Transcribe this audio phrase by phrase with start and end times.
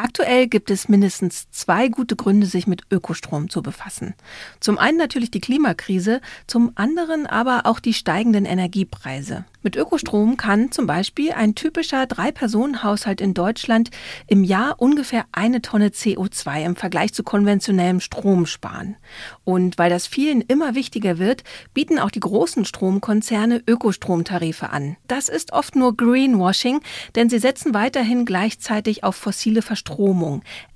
[0.00, 4.14] Aktuell gibt es mindestens zwei gute Gründe, sich mit Ökostrom zu befassen.
[4.60, 9.44] Zum einen natürlich die Klimakrise, zum anderen aber auch die steigenden Energiepreise.
[9.60, 13.90] Mit Ökostrom kann zum Beispiel ein typischer Drei-Personen-Haushalt in Deutschland
[14.28, 18.94] im Jahr ungefähr eine Tonne CO2 im Vergleich zu konventionellem Strom sparen.
[19.42, 21.42] Und weil das vielen immer wichtiger wird,
[21.74, 24.96] bieten auch die großen Stromkonzerne Ökostromtarife an.
[25.08, 26.80] Das ist oft nur Greenwashing,
[27.16, 29.87] denn sie setzen weiterhin gleichzeitig auf fossile Verstromung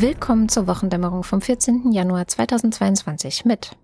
[0.00, 1.90] Willkommen zur Wochendämmerung vom 14.
[1.90, 3.76] Januar 2022 mit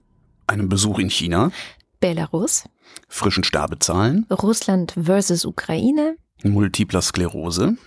[0.46, 1.50] einem Besuch in China,
[1.98, 2.68] Belarus,
[3.08, 7.78] frischen Sterbezahlen, Russland versus Ukraine, multipler Sklerose,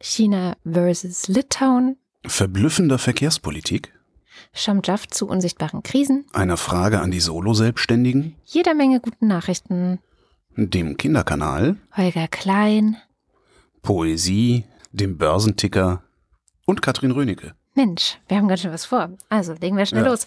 [0.00, 3.92] China versus Litauen, verblüffender Verkehrspolitik,
[4.54, 9.98] Schamjaff zu unsichtbaren Krisen, einer Frage an die Solo-Selbstständigen, jeder Menge guten Nachrichten,
[10.56, 12.96] dem Kinderkanal, Holger Klein,
[13.82, 16.02] Poesie, dem Börsenticker.
[16.66, 17.54] Und Katrin Rönecke.
[17.74, 19.10] Mensch, wir haben ganz schön was vor.
[19.28, 20.10] Also legen wir schnell ja.
[20.10, 20.26] los.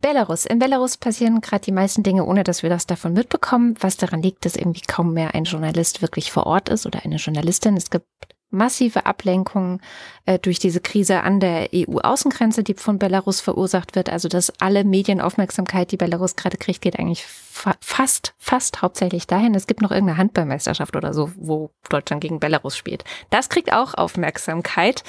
[0.00, 0.46] Belarus.
[0.46, 3.76] In Belarus passieren gerade die meisten Dinge, ohne dass wir das davon mitbekommen.
[3.80, 7.16] Was daran liegt, dass irgendwie kaum mehr ein Journalist wirklich vor Ort ist oder eine
[7.16, 7.76] Journalistin.
[7.76, 8.06] Es gibt
[8.52, 9.80] massive Ablenkungen
[10.26, 14.10] äh, durch diese Krise an der EU-Außengrenze, die von Belarus verursacht wird.
[14.10, 19.54] Also dass alle Medienaufmerksamkeit, die Belarus gerade kriegt, geht eigentlich fa fast, fast hauptsächlich dahin.
[19.54, 23.04] Es gibt noch irgendeine Handballmeisterschaft oder so, wo Deutschland gegen Belarus spielt.
[23.30, 25.02] Das kriegt auch Aufmerksamkeit.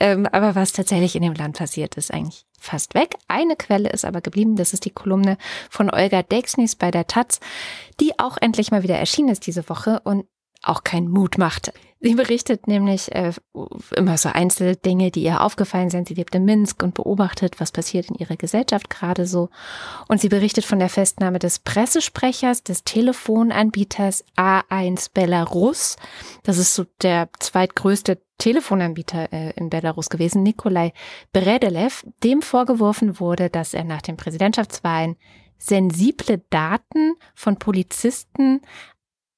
[0.00, 3.14] Ähm, aber was tatsächlich in dem Land passiert, ist eigentlich fast weg.
[3.28, 4.56] Eine Quelle ist aber geblieben.
[4.56, 5.38] Das ist die Kolumne
[5.70, 7.40] von Olga Dexnis bei der Taz,
[8.00, 10.26] die auch endlich mal wieder erschienen ist diese Woche und
[10.62, 11.72] auch keinen Mut macht.
[12.00, 13.32] Sie berichtet nämlich äh,
[13.96, 16.08] immer so einzelne Dinge, die ihr aufgefallen sind.
[16.08, 19.48] Sie lebt in Minsk und beobachtet, was passiert in ihrer Gesellschaft gerade so.
[20.06, 25.96] Und sie berichtet von der Festnahme des Pressesprechers, des Telefonanbieters A1 Belarus.
[26.44, 30.92] Das ist so der zweitgrößte Telefonanbieter äh, in Belarus gewesen, Nikolai
[31.32, 35.16] Bredelev, dem vorgeworfen wurde, dass er nach den Präsidentschaftswahlen
[35.58, 38.60] sensible Daten von Polizisten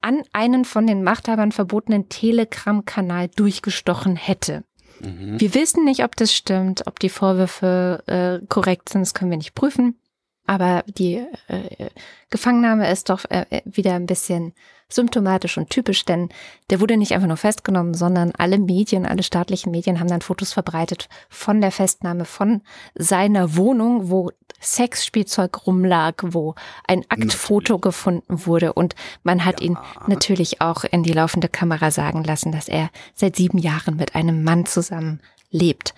[0.00, 4.64] an einen von den Machthabern verbotenen Telegram-Kanal durchgestochen hätte.
[5.00, 5.40] Mhm.
[5.40, 9.38] Wir wissen nicht, ob das stimmt, ob die Vorwürfe äh, korrekt sind, das können wir
[9.38, 9.98] nicht prüfen.
[10.46, 11.90] Aber die äh,
[12.30, 14.52] Gefangennahme ist doch äh, äh, wieder ein bisschen
[14.92, 16.28] symptomatisch und typisch, denn
[16.68, 20.52] der wurde nicht einfach nur festgenommen, sondern alle Medien, alle staatlichen Medien haben dann Fotos
[20.52, 22.62] verbreitet von der Festnahme, von
[22.94, 24.30] seiner Wohnung, wo
[24.60, 26.54] Sexspielzeug rumlag, wo
[26.86, 27.82] ein Aktfoto natürlich.
[27.82, 29.68] gefunden wurde und man hat ja.
[29.68, 34.14] ihn natürlich auch in die laufende Kamera sagen lassen, dass er seit sieben Jahren mit
[34.14, 35.20] einem Mann zusammen
[35.50, 35.94] lebt.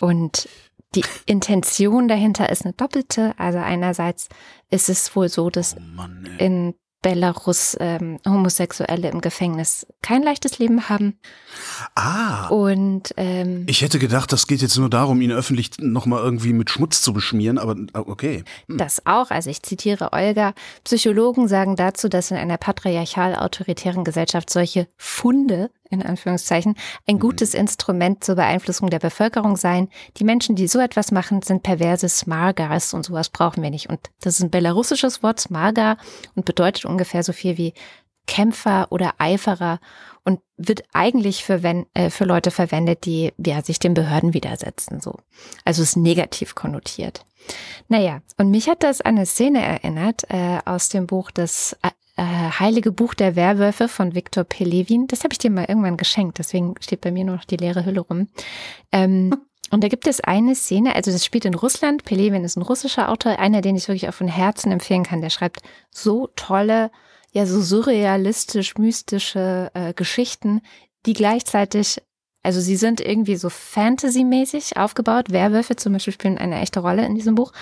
[0.00, 0.48] Und
[0.94, 3.34] die Intention dahinter ist eine doppelte.
[3.38, 4.28] Also einerseits
[4.70, 10.58] ist es wohl so, dass oh Mann, in Belarus ähm, Homosexuelle im Gefängnis kein leichtes
[10.58, 11.18] Leben haben.
[11.94, 12.46] Ah.
[12.48, 16.70] Und ähm, ich hätte gedacht, das geht jetzt nur darum, ihn öffentlich nochmal irgendwie mit
[16.70, 18.44] Schmutz zu beschmieren, aber okay.
[18.68, 18.78] Hm.
[18.78, 19.30] Das auch.
[19.30, 20.54] Also ich zitiere Olga.
[20.84, 27.20] Psychologen sagen dazu, dass in einer patriarchal-autoritären Gesellschaft solche Funde in Anführungszeichen, ein mhm.
[27.20, 29.88] gutes Instrument zur Beeinflussung der Bevölkerung sein.
[30.16, 33.88] Die Menschen, die so etwas machen, sind perverse Smargas und sowas brauchen wir nicht.
[33.88, 35.96] Und das ist ein belarussisches Wort, Smarga,
[36.34, 37.74] und bedeutet ungefähr so viel wie
[38.26, 39.80] Kämpfer oder Eiferer
[40.24, 45.00] und wird eigentlich für, wenn, äh, für Leute verwendet, die ja, sich den Behörden widersetzen.
[45.00, 45.16] So.
[45.64, 47.24] Also ist negativ konnotiert.
[47.88, 51.76] Naja, und mich hat das an eine Szene erinnert äh, aus dem Buch Das
[52.16, 55.06] äh, Heilige Buch der Werwölfe von Viktor Pelevin.
[55.06, 57.84] Das habe ich dir mal irgendwann geschenkt, deswegen steht bei mir nur noch die leere
[57.84, 58.28] Hülle rum.
[58.92, 59.34] Ähm,
[59.70, 62.04] und da gibt es eine Szene, also das spielt in Russland.
[62.04, 65.22] Pelevin ist ein russischer Autor, einer, den ich wirklich auch von Herzen empfehlen kann.
[65.22, 66.90] Der schreibt so tolle,
[67.32, 70.60] ja, so surrealistisch, mystische äh, Geschichten,
[71.06, 72.02] die gleichzeitig
[72.42, 75.30] also sie sind irgendwie so Fantasy-mäßig aufgebaut.
[75.30, 77.52] Werwölfe zum Beispiel spielen eine echte Rolle in diesem Buch.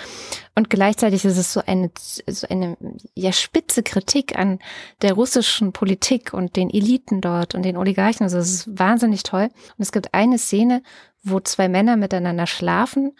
[0.55, 1.91] Und gleichzeitig ist es so eine,
[2.27, 2.77] so eine
[3.13, 4.59] ja, spitze Kritik an
[5.01, 8.23] der russischen Politik und den Eliten dort und den Oligarchen.
[8.23, 9.49] Also es ist wahnsinnig toll.
[9.77, 10.81] Und es gibt eine Szene,
[11.23, 13.13] wo zwei Männer miteinander schlafen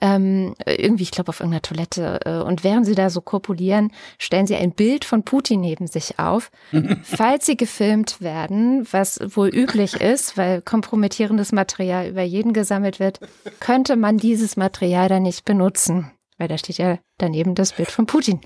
[0.00, 2.20] ähm, irgendwie, ich glaube, auf irgendeiner Toilette.
[2.24, 6.18] Äh, und während sie da so korpulieren, stellen sie ein Bild von Putin neben sich
[6.18, 6.50] auf.
[7.02, 13.20] Falls sie gefilmt werden, was wohl üblich ist, weil kompromittierendes Material über jeden gesammelt wird,
[13.60, 18.06] könnte man dieses Material dann nicht benutzen weil da steht ja daneben das Bild von
[18.06, 18.40] Putin.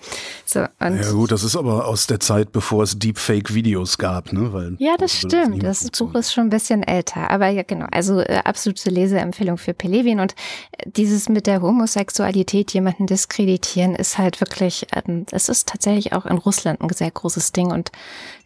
[0.47, 4.53] So, ja gut, das ist aber aus der Zeit, bevor es Deepfake-Videos gab, ne?
[4.53, 5.63] Weil ja, das stimmt.
[5.63, 7.87] Das, das Buch ist schon ein bisschen älter, aber ja genau.
[7.91, 10.35] Also äh, absolute Leseempfehlung für Pelevin und
[10.73, 16.25] äh, dieses mit der Homosexualität jemanden diskreditieren ist halt wirklich, ähm, es ist tatsächlich auch
[16.25, 17.93] in Russland ein sehr großes Ding und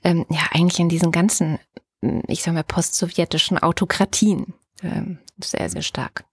[0.02, 1.60] ähm, ja eigentlich in diesen ganzen,
[2.26, 6.25] ich sag mal postsowjetischen Autokratien ähm, sehr sehr stark.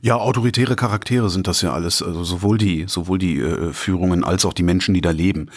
[0.00, 4.44] Ja, autoritäre Charaktere sind das ja alles, also sowohl die, sowohl die äh, Führungen als
[4.44, 5.50] auch die Menschen, die da leben,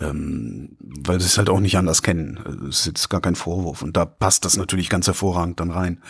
[0.00, 2.40] ähm, weil sie es halt auch nicht anders kennen.
[2.66, 6.00] Das ist jetzt gar kein Vorwurf und da passt das natürlich ganz hervorragend dann rein.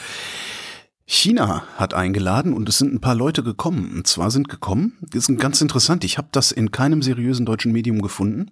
[1.09, 3.93] China hat eingeladen und es sind ein paar Leute gekommen.
[3.95, 7.71] Und zwar sind gekommen, das ist ganz interessant, ich habe das in keinem seriösen deutschen
[7.71, 8.51] Medium gefunden.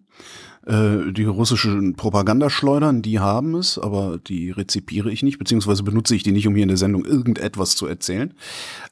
[0.67, 6.23] Äh, die russischen Propagandaschleudern, die haben es, aber die rezipiere ich nicht, beziehungsweise benutze ich
[6.23, 8.33] die nicht, um hier in der Sendung irgendetwas zu erzählen.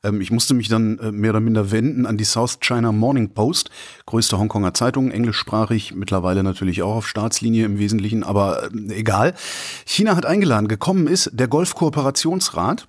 [0.02, 3.30] Ähm, ich musste mich dann äh, mehr oder minder wenden an die South China Morning
[3.30, 3.70] Post,
[4.04, 9.34] größte Hongkonger Zeitung, englischsprachig, mittlerweile natürlich auch auf Staatslinie im Wesentlichen, aber äh, egal.
[9.86, 12.86] China hat eingeladen, gekommen ist der Golfkooperationsrat.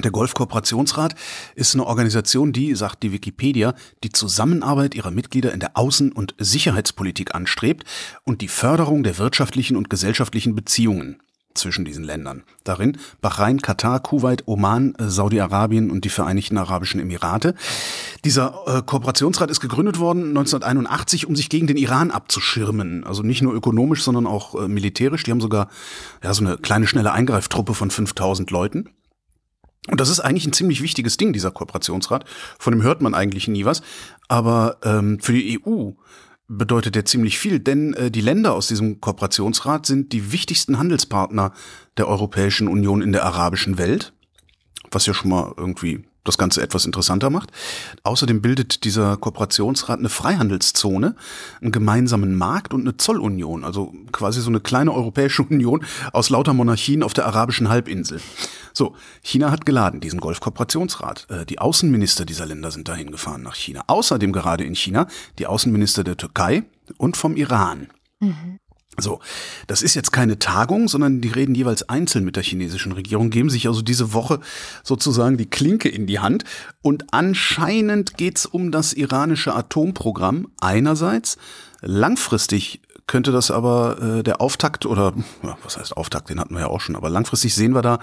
[0.00, 1.14] Der Golfkooperationsrat
[1.54, 6.34] ist eine Organisation, die, sagt die Wikipedia, die Zusammenarbeit ihrer Mitglieder in der Außen- und
[6.38, 7.84] Sicherheitspolitik anstrebt
[8.24, 11.20] und die Förderung der wirtschaftlichen und gesellschaftlichen Beziehungen
[11.54, 12.44] zwischen diesen Ländern.
[12.64, 17.54] Darin Bahrain, Katar, Kuwait, Oman, Saudi-Arabien und die Vereinigten Arabischen Emirate.
[18.24, 23.04] Dieser äh, Kooperationsrat ist gegründet worden 1981, um sich gegen den Iran abzuschirmen.
[23.04, 25.24] Also nicht nur ökonomisch, sondern auch äh, militärisch.
[25.24, 25.68] Die haben sogar
[26.22, 28.88] ja, so eine kleine, schnelle Eingreiftruppe von 5000 Leuten.
[29.88, 32.24] Und das ist eigentlich ein ziemlich wichtiges Ding, dieser Kooperationsrat.
[32.58, 33.82] Von dem hört man eigentlich nie was.
[34.28, 35.90] Aber ähm, für die EU
[36.46, 41.52] bedeutet der ziemlich viel, denn äh, die Länder aus diesem Kooperationsrat sind die wichtigsten Handelspartner
[41.96, 44.12] der Europäischen Union in der arabischen Welt,
[44.90, 47.50] was ja schon mal irgendwie das Ganze etwas interessanter macht.
[48.04, 51.16] Außerdem bildet dieser Kooperationsrat eine Freihandelszone,
[51.60, 56.52] einen gemeinsamen Markt und eine Zollunion, also quasi so eine kleine Europäische Union aus lauter
[56.52, 58.20] Monarchien auf der arabischen Halbinsel.
[58.72, 61.26] So, China hat geladen, diesen Golfkooperationsrat.
[61.28, 63.82] Äh, die Außenminister dieser Länder sind dahin gefahren nach China.
[63.86, 65.08] Außerdem gerade in China
[65.38, 66.64] die Außenminister der Türkei
[66.96, 67.88] und vom Iran.
[68.20, 68.58] Mhm.
[68.98, 69.20] So,
[69.68, 73.48] das ist jetzt keine Tagung, sondern die reden jeweils einzeln mit der chinesischen Regierung, geben
[73.48, 74.38] sich also diese Woche
[74.82, 76.44] sozusagen die Klinke in die Hand.
[76.82, 81.38] Und anscheinend geht's um das iranische Atomprogramm einerseits.
[81.80, 86.60] Langfristig könnte das aber äh, der Auftakt oder ja, was heißt Auftakt, den hatten wir
[86.60, 87.98] ja auch schon, aber langfristig sehen wir da,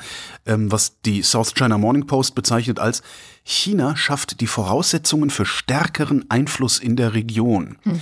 [0.46, 3.02] ähm, was die South China Morning Post bezeichnet als
[3.44, 7.78] China schafft die Voraussetzungen für stärkeren Einfluss in der Region.
[7.86, 8.02] Mhm.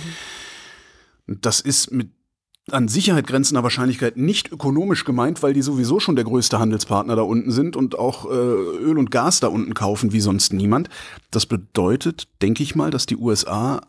[1.40, 2.17] Das ist mit
[2.72, 7.22] an Sicherheit grenzender Wahrscheinlichkeit nicht ökonomisch gemeint, weil die sowieso schon der größte Handelspartner da
[7.22, 10.88] unten sind und auch äh, Öl und Gas da unten kaufen wie sonst niemand.
[11.30, 13.80] Das bedeutet, denke ich mal, dass die USA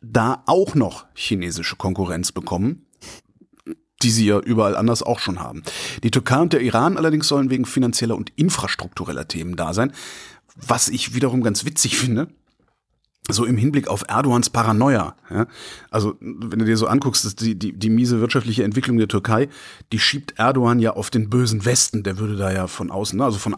[0.00, 2.86] da auch noch chinesische Konkurrenz bekommen,
[4.02, 5.62] die sie ja überall anders auch schon haben.
[6.02, 9.92] Die Türkei und der Iran allerdings sollen wegen finanzieller und infrastruktureller Themen da sein,
[10.56, 12.28] was ich wiederum ganz witzig finde,
[13.30, 15.14] so im Hinblick auf Erdogans Paranoia.
[15.30, 15.46] Ja?
[15.90, 19.48] Also wenn du dir so anguckst, die, die, die miese wirtschaftliche Entwicklung der Türkei,
[19.92, 22.02] die schiebt Erdogan ja auf den bösen Westen.
[22.02, 23.24] Der würde da ja von außen, ne?
[23.24, 23.54] also von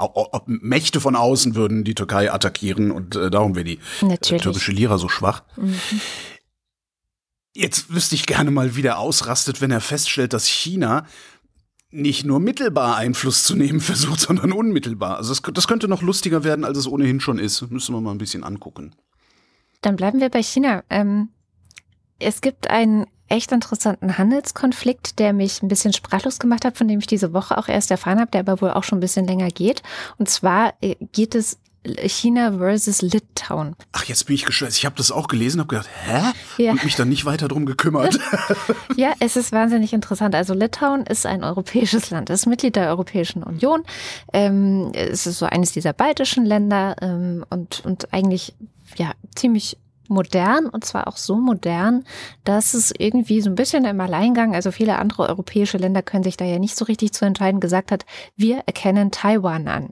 [0.47, 4.99] Mächte von außen würden die Türkei attackieren und äh, darum wäre die äh, türkische Lira
[4.99, 5.43] so schwach.
[5.57, 5.81] Mhm.
[7.57, 11.07] Jetzt wüsste ich gerne mal, wie der ausrastet, wenn er feststellt, dass China
[11.91, 15.17] nicht nur mittelbar Einfluss zu nehmen versucht, sondern unmittelbar.
[15.17, 17.71] Also das, das könnte noch lustiger werden, als es ohnehin schon ist.
[17.71, 18.95] Müssen wir mal ein bisschen angucken.
[19.85, 20.83] Dann bleiben wir bei China.
[20.89, 21.29] Ähm,
[22.19, 27.01] es gibt ein echt interessanten Handelskonflikt, der mich ein bisschen sprachlos gemacht hat, von dem
[27.01, 29.49] ich diese Woche auch erst erfahren habe, der aber wohl auch schon ein bisschen länger
[29.49, 29.83] geht.
[30.17, 31.59] Und zwar äh, geht es
[32.07, 33.77] China versus Litauen.
[33.93, 34.79] Ach, jetzt bin ich gestresst.
[34.79, 36.63] Ich habe das auch gelesen, habe gedacht, hä?
[36.63, 36.73] Ja.
[36.73, 38.19] Und mich dann nicht weiter drum gekümmert.
[38.97, 40.35] ja, es ist wahnsinnig interessant.
[40.35, 43.83] Also Litauen ist ein europäisches Land, ist Mitglied der Europäischen Union.
[44.33, 48.55] Ähm, es ist so eines dieser baltischen Länder ähm, und, und eigentlich
[48.97, 52.05] ja ziemlich modern und zwar auch so modern,
[52.45, 56.37] dass es irgendwie so ein bisschen im Alleingang, also viele andere europäische Länder können sich
[56.37, 58.05] da ja nicht so richtig zu entscheiden, gesagt hat,
[58.37, 59.91] wir erkennen Taiwan an.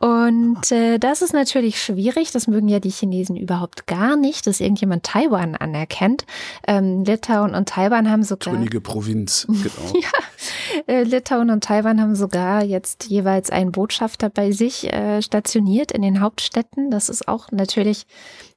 [0.00, 2.32] Und äh, das ist natürlich schwierig.
[2.32, 6.26] Das mögen ja die Chinesen überhaupt gar nicht, dass irgendjemand Taiwan anerkennt.
[6.66, 8.54] Ähm, Litauen und Taiwan haben sogar.
[8.54, 10.00] Könige Provinz, genau.
[10.00, 15.92] ja, äh, Litauen und Taiwan haben sogar jetzt jeweils einen Botschafter bei sich äh, stationiert
[15.92, 16.90] in den Hauptstädten.
[16.90, 18.06] Das ist auch natürlich,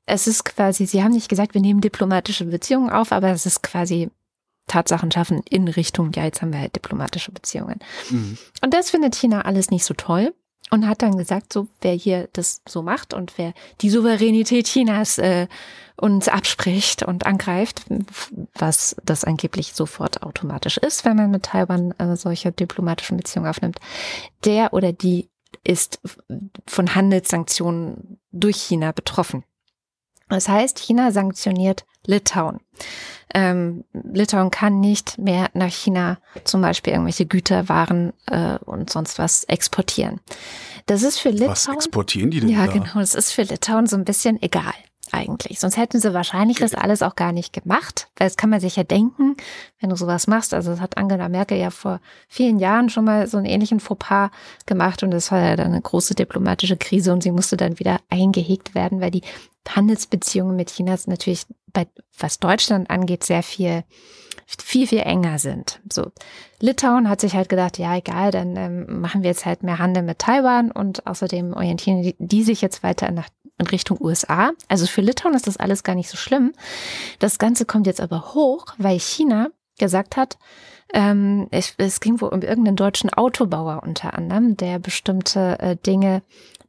[0.08, 3.62] es ist quasi, sie haben nicht gesagt, wir nehmen diplomatische Beziehungen auf, aber es ist
[3.62, 4.10] quasi
[4.66, 7.80] Tatsachen schaffen in Richtung, ja, jetzt haben wir halt diplomatische Beziehungen.
[8.10, 8.38] Mhm.
[8.62, 10.34] Und das findet China alles nicht so toll
[10.70, 15.18] und hat dann gesagt, so wer hier das so macht und wer die Souveränität Chinas
[15.18, 15.48] äh,
[15.96, 17.86] uns abspricht und angreift,
[18.54, 23.80] was das angeblich sofort automatisch ist, wenn man mit Taiwan äh, solche diplomatischen Beziehungen aufnimmt,
[24.46, 25.30] der oder die
[25.64, 26.00] ist
[26.68, 29.44] von Handelssanktionen durch China betroffen.
[30.30, 32.60] Das heißt, China sanktioniert Litauen.
[33.34, 39.20] Ähm, Litauen kann nicht mehr nach China zum Beispiel irgendwelche Güter, Waren äh, und sonst
[39.20, 40.20] was exportieren.
[40.86, 41.50] Das ist für Litauen.
[41.50, 42.50] Was exportieren die denn?
[42.50, 42.72] Ja, da?
[42.72, 42.94] genau.
[42.96, 44.74] Das ist für Litauen so ein bisschen egal
[45.12, 45.60] eigentlich.
[45.60, 48.10] Sonst hätten sie wahrscheinlich das alles auch gar nicht gemacht.
[48.16, 49.36] Weil das kann man sich ja denken,
[49.80, 50.54] wenn du sowas machst.
[50.54, 54.30] Also das hat Angela Merkel ja vor vielen Jahren schon mal so einen ähnlichen Fauxpas
[54.66, 58.00] gemacht und das war ja dann eine große diplomatische Krise und sie musste dann wieder
[58.10, 59.24] eingehegt werden, weil die
[59.68, 61.88] Handelsbeziehungen mit China natürlich bei,
[62.18, 63.84] was Deutschland angeht, sehr viel
[64.48, 65.82] viel, viel enger sind.
[65.92, 66.12] So.
[66.60, 70.04] Litauen hat sich halt gedacht, ja, egal, dann ähm, machen wir jetzt halt mehr Handel
[70.04, 74.52] mit Taiwan und außerdem orientieren die, die sich jetzt weiter nach in Richtung USA.
[74.68, 76.54] Also für Litauen ist das alles gar nicht so schlimm.
[77.20, 79.50] Das Ganze kommt jetzt aber hoch, weil China
[79.80, 80.38] gesagt hat,
[80.94, 86.22] ähm, es, es ging wohl um irgendeinen deutschen Autobauer unter anderem, der bestimmte äh, Dinge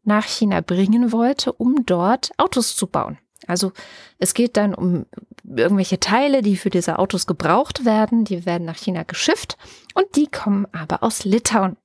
[0.05, 3.19] nach China bringen wollte, um dort Autos zu bauen.
[3.47, 3.73] Also
[4.19, 5.07] es geht dann um
[5.45, 9.57] irgendwelche Teile, die für diese Autos gebraucht werden, die werden nach China geschifft
[9.95, 11.77] und die kommen aber aus Litauen.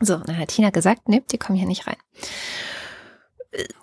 [0.00, 1.96] So, dann hat China gesagt, nee, die kommen hier nicht rein.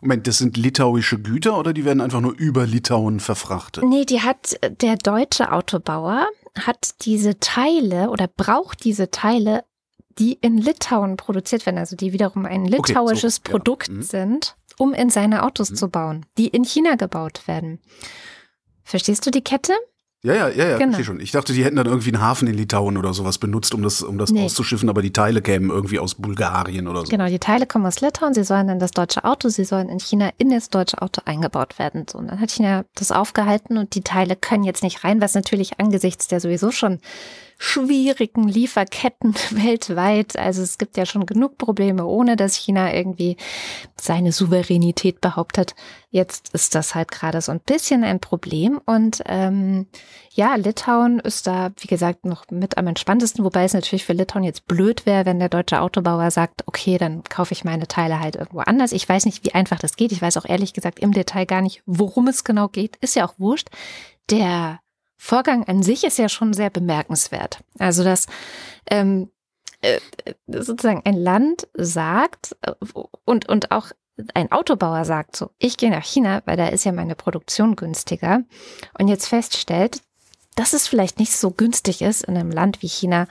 [0.02, 3.84] Moment, das sind litauische Güter oder die werden einfach nur über Litauen verfrachtet?
[3.84, 6.28] Nee, die hat der deutsche Autobauer
[6.60, 9.64] hat diese Teile oder braucht diese Teile,
[10.18, 13.94] die in Litauen produziert werden, also die wiederum ein litauisches okay, so, Produkt ja.
[13.94, 14.02] mhm.
[14.02, 15.76] sind, um in seine Autos mhm.
[15.76, 17.80] zu bauen, die in China gebaut werden.
[18.84, 19.74] Verstehst du die Kette?
[20.22, 20.92] Ja, ja, ja, ja, genau.
[20.92, 21.22] verstehe schon.
[21.22, 24.02] Ich dachte, die hätten dann irgendwie einen Hafen in Litauen oder sowas benutzt, um das,
[24.02, 24.44] um das nee.
[24.44, 27.08] auszuschiffen, aber die Teile kämen irgendwie aus Bulgarien oder so.
[27.08, 30.00] Genau, die Teile kommen aus Litauen, sie sollen in das deutsche Auto, sie sollen in
[30.00, 32.06] China in das deutsche Auto eingebaut werden.
[32.10, 35.36] So, und dann hat China das aufgehalten und die Teile können jetzt nicht rein, was
[35.36, 37.00] natürlich angesichts der sowieso schon
[37.62, 40.38] schwierigen Lieferketten weltweit.
[40.38, 43.36] Also es gibt ja schon genug Probleme, ohne dass China irgendwie
[44.00, 45.76] seine Souveränität behauptet.
[46.10, 48.80] Jetzt ist das halt gerade so ein bisschen ein Problem.
[48.86, 49.88] Und ähm,
[50.32, 54.46] ja, Litauen ist da, wie gesagt, noch mit am entspanntesten, wobei es natürlich für Litauen
[54.46, 58.38] jetzt blöd wäre, wenn der deutsche Autobauer sagt, okay, dann kaufe ich meine Teile halt
[58.38, 58.94] irgendwo anders.
[58.94, 60.14] Ich weiß nicht, wie einfach das geht.
[60.14, 62.96] Ich weiß auch ehrlich gesagt im Detail gar nicht, worum es genau geht.
[63.02, 63.68] Ist ja auch wurscht.
[64.30, 64.80] Der
[65.22, 67.60] Vorgang an sich ist ja schon sehr bemerkenswert.
[67.78, 68.28] Also, dass
[68.90, 69.30] ähm,
[69.82, 70.00] äh,
[70.48, 72.72] sozusagen ein Land sagt äh,
[73.26, 73.92] und, und auch
[74.34, 78.44] ein Autobauer sagt so, ich gehe nach China, weil da ist ja meine Produktion günstiger
[78.98, 80.02] und jetzt feststellt,
[80.56, 83.28] dass es vielleicht nicht so günstig ist, in einem Land wie China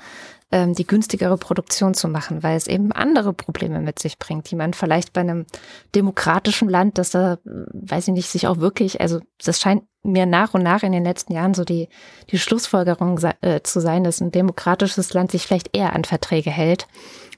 [0.53, 4.57] ähm, die günstigere Produktion zu machen, weil es eben andere Probleme mit sich bringt, die
[4.57, 5.47] man vielleicht bei einem
[5.95, 10.55] demokratischen Land, das da, weiß ich nicht, sich auch wirklich, also das scheint mir nach
[10.55, 11.89] und nach in den letzten Jahren so die,
[12.31, 16.87] die Schlussfolgerung äh, zu sein, dass ein demokratisches Land sich vielleicht eher an Verträge hält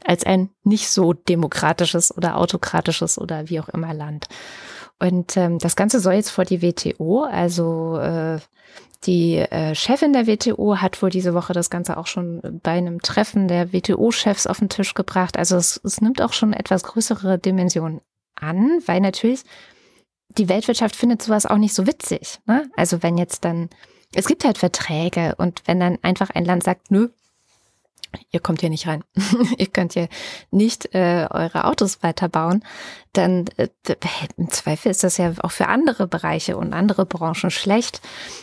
[0.05, 4.29] als ein nicht so demokratisches oder autokratisches oder wie auch immer Land.
[4.99, 8.39] Und ähm, das Ganze soll jetzt vor die WTO, also äh,
[9.05, 13.01] die äh, Chefin der WTO hat wohl diese Woche das Ganze auch schon bei einem
[13.01, 15.39] Treffen der WTO-Chefs auf den Tisch gebracht.
[15.39, 18.03] Also es, es nimmt auch schon etwas größere Dimensionen
[18.35, 19.45] an, weil natürlich
[20.39, 22.41] die Weltwirtschaft findet sowas auch nicht so witzig.
[22.47, 22.71] Ne?
[22.77, 23.69] Also wenn jetzt dann,
[24.15, 27.09] es gibt halt Verträge und wenn dann einfach ein Land sagt, nö,
[28.33, 29.05] ihr kommt hier nicht rein,
[29.59, 30.09] ihr könnt hier
[30.51, 32.65] nicht äh, eure Autos weiterbauen,
[33.13, 33.69] dann äh,
[34.37, 38.01] im Zweifel ist das ja auch für andere Bereiche und andere Branchen schlecht.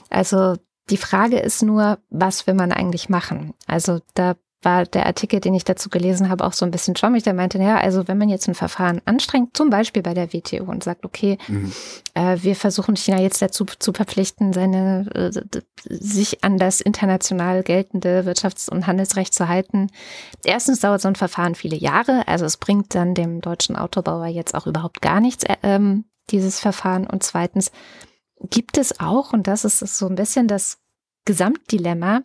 [0.09, 0.55] Also
[0.89, 3.53] Die Frage ist nur, was will man eigentlich machen?
[3.65, 7.23] Also da war der Artikel, den ich dazu gelesen habe, auch so ein bisschen schwammig.
[7.23, 10.63] Der meinte, ja, also wenn man jetzt ein Verfahren anstrengt, zum Beispiel bei der WTO
[10.63, 11.71] und sagt, okay, mhm.
[12.15, 18.23] äh, wir versuchen China jetzt dazu zu verpflichten, seine äh, sich an das international geltende
[18.25, 19.91] Wirtschafts- und Handelsrecht zu halten.
[20.43, 24.55] Erstens dauert so ein Verfahren viele Jahre, also es bringt dann dem deutschen Autobauer jetzt
[24.55, 27.05] auch überhaupt gar nichts, äh, ähm, dieses Verfahren.
[27.05, 27.71] Und zweitens
[28.49, 30.79] gibt es auch, und das ist so ein bisschen das
[31.25, 32.21] Gesamtdilemma,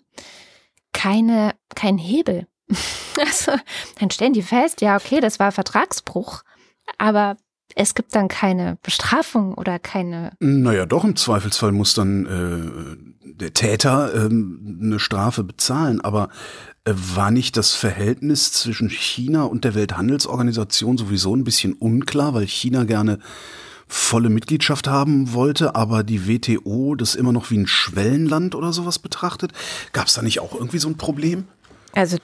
[0.93, 2.47] keine, kein Hebel.
[3.21, 3.53] Also,
[4.01, 6.43] dann stellen die fest, ja, okay, das war Vertragsbruch,
[6.97, 7.37] aber
[7.75, 10.33] es gibt dann keine Bestrafung oder keine.
[10.41, 16.29] Naja, doch, im Zweifelsfall muss dann äh, der Täter ähm, eine Strafe bezahlen, aber
[16.85, 22.47] äh, war nicht das Verhältnis zwischen China und der Welthandelsorganisation sowieso ein bisschen unklar, weil
[22.47, 23.19] China gerne
[23.93, 28.99] volle Mitgliedschaft haben wollte, aber die WTO das immer noch wie ein Schwellenland oder sowas
[28.99, 29.53] betrachtet.
[29.93, 31.45] Gab es da nicht auch irgendwie so ein Problem?
[31.93, 32.17] Also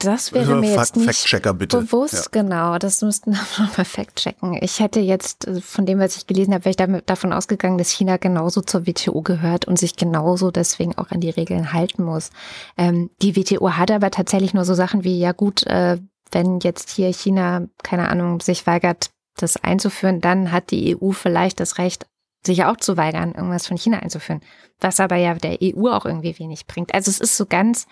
[0.00, 1.78] das wäre mir jetzt nicht bitte.
[1.78, 2.42] bewusst, ja.
[2.42, 2.78] genau.
[2.78, 4.58] Das müssten wir nochmal fact-checken.
[4.60, 7.90] Ich hätte jetzt äh, von dem, was ich gelesen habe, wäre ich davon ausgegangen, dass
[7.90, 12.30] China genauso zur WTO gehört und sich genauso deswegen auch an die Regeln halten muss.
[12.76, 15.98] Ähm, die WTO hat aber tatsächlich nur so Sachen wie, ja gut, äh,
[16.32, 21.60] wenn jetzt hier China, keine Ahnung, sich weigert, das einzuführen, dann hat die EU vielleicht
[21.60, 22.06] das Recht,
[22.44, 24.42] sich auch zu weigern, irgendwas von China einzuführen.
[24.80, 26.94] Was aber ja der EU auch irgendwie wenig bringt.
[26.94, 27.86] Also es ist so ganz,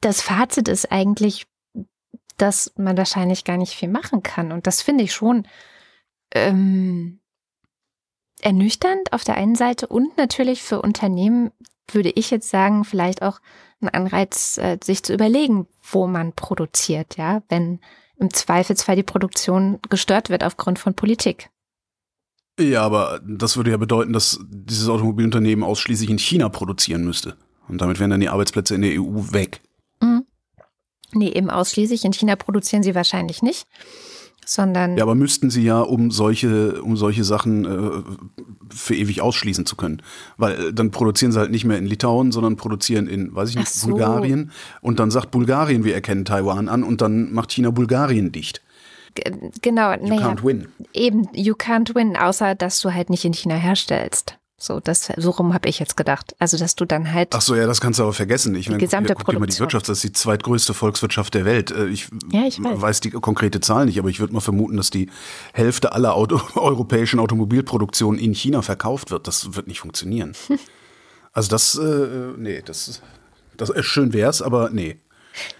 [0.00, 1.46] das Fazit ist eigentlich,
[2.36, 4.52] dass man wahrscheinlich gar nicht viel machen kann.
[4.52, 5.48] Und das finde ich schon
[6.34, 7.20] ähm,
[8.40, 11.50] ernüchternd auf der einen Seite und natürlich für Unternehmen
[11.88, 13.40] würde ich jetzt sagen, vielleicht auch
[13.80, 17.80] ein Anreiz, äh, sich zu überlegen, wo man produziert, ja, wenn
[18.18, 21.50] im Zweifelsfall die Produktion gestört wird aufgrund von Politik.
[22.58, 27.36] Ja, aber das würde ja bedeuten, dass dieses Automobilunternehmen ausschließlich in China produzieren müsste.
[27.68, 29.60] Und damit wären dann die Arbeitsplätze in der EU weg.
[30.00, 30.24] Mhm.
[31.12, 32.04] Nee, eben ausschließlich.
[32.04, 33.66] In China produzieren sie wahrscheinlich nicht
[34.48, 34.96] sondern.
[34.96, 39.76] Ja, aber müssten sie ja, um solche, um solche Sachen äh, für ewig ausschließen zu
[39.76, 40.02] können.
[40.36, 43.56] Weil äh, dann produzieren sie halt nicht mehr in Litauen, sondern produzieren in, weiß ich
[43.56, 43.88] nicht, so.
[43.88, 44.52] Bulgarien.
[44.80, 48.62] Und dann sagt Bulgarien, wir erkennen Taiwan an und dann macht China Bulgarien dicht.
[49.14, 49.22] G
[49.62, 50.68] genau, you naja, can't win.
[50.92, 54.38] Eben, you can't win, außer dass du halt nicht in China herstellst.
[54.58, 56.34] So, das, so rum habe ich jetzt gedacht.
[56.38, 57.34] Also, dass du dann halt.
[57.34, 58.54] Ach so, ja, das kannst du aber vergessen.
[58.54, 61.44] Ich meine, gesamte guck, guck dir mal die Wirtschaft, das ist die zweitgrößte Volkswirtschaft der
[61.44, 61.70] Welt.
[61.70, 62.80] Äh, ich, ja, ich weiß.
[62.80, 65.10] weiß die konkrete Zahl nicht, aber ich würde mal vermuten, dass die
[65.52, 69.26] Hälfte aller Auto, europäischen Automobilproduktion in China verkauft wird.
[69.26, 70.32] Das wird nicht funktionieren.
[71.32, 73.02] also das, äh, nee, das,
[73.58, 75.00] das äh, schön wär's, aber nee.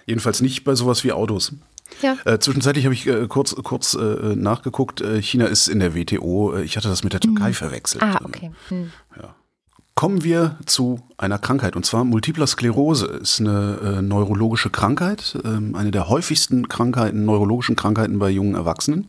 [0.07, 1.53] Jedenfalls nicht bei sowas wie Autos.
[2.03, 2.17] Ja.
[2.25, 5.01] Äh, zwischenzeitlich habe ich äh, kurz, kurz äh, nachgeguckt.
[5.01, 6.55] Äh, China ist in der WTO.
[6.55, 7.55] Äh, ich hatte das mit der Türkei mhm.
[7.55, 8.03] verwechselt.
[8.03, 8.51] Ah, okay.
[8.71, 8.93] Mhm.
[9.17, 9.35] Ja.
[9.95, 15.75] Kommen wir zu einer Krankheit und zwar Multipler Sklerose ist eine äh, neurologische Krankheit, ähm,
[15.75, 19.09] eine der häufigsten Krankheiten, neurologischen Krankheiten bei jungen Erwachsenen.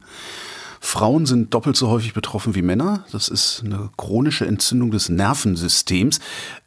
[0.80, 3.04] Frauen sind doppelt so häufig betroffen wie Männer.
[3.12, 6.20] Das ist eine chronische Entzündung des Nervensystems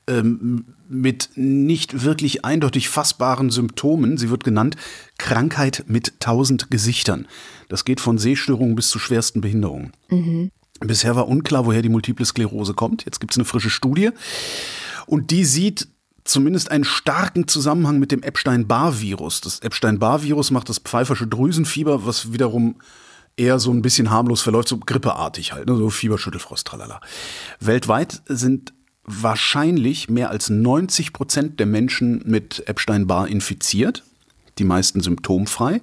[0.06, 4.18] ähm, mit nicht wirklich eindeutig fassbaren Symptomen.
[4.18, 4.76] Sie wird genannt
[5.18, 7.28] Krankheit mit tausend Gesichtern.
[7.68, 9.92] Das geht von Sehstörungen bis zu schwersten Behinderungen.
[10.08, 10.50] Mhm.
[10.80, 13.04] Bisher war unklar, woher die Multiple Sklerose kommt.
[13.04, 14.10] Jetzt gibt es eine frische Studie
[15.06, 15.88] und die sieht
[16.24, 19.40] zumindest einen starken Zusammenhang mit dem Epstein-Barr-Virus.
[19.42, 22.76] Das Epstein-Barr-Virus macht das pfeifersche Drüsenfieber, was wiederum
[23.36, 25.76] eher so ein bisschen harmlos verläuft, so grippeartig halt, ne?
[25.76, 27.00] so Fieberschüttelfrost, tralala.
[27.60, 28.72] Weltweit sind
[29.10, 34.04] wahrscheinlich mehr als 90 Prozent der Menschen mit Epstein-Barr infiziert,
[34.58, 35.80] die meisten symptomfrei.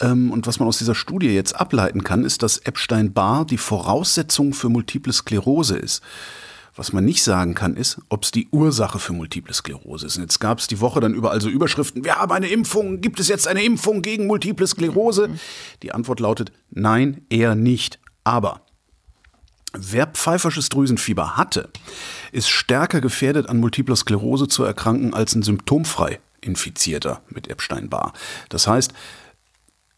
[0.00, 4.52] Ähm, und was man aus dieser Studie jetzt ableiten kann, ist, dass Epstein-Barr die Voraussetzung
[4.52, 6.02] für multiple Sklerose ist.
[6.74, 10.16] Was man nicht sagen kann, ist, ob es die Ursache für Multiple Sklerose ist.
[10.16, 13.20] Und jetzt gab es die Woche dann überall so Überschriften, wir haben eine Impfung, gibt
[13.20, 15.28] es jetzt eine Impfung gegen Multiple Sklerose?
[15.82, 17.98] Die Antwort lautet, nein, eher nicht.
[18.24, 18.62] Aber
[19.72, 21.70] wer pfeifersches Drüsenfieber hatte,
[22.30, 28.12] ist stärker gefährdet, an Multipler Sklerose zu erkranken, als ein symptomfrei Infizierter mit Epstein-Barr.
[28.48, 28.92] Das heißt,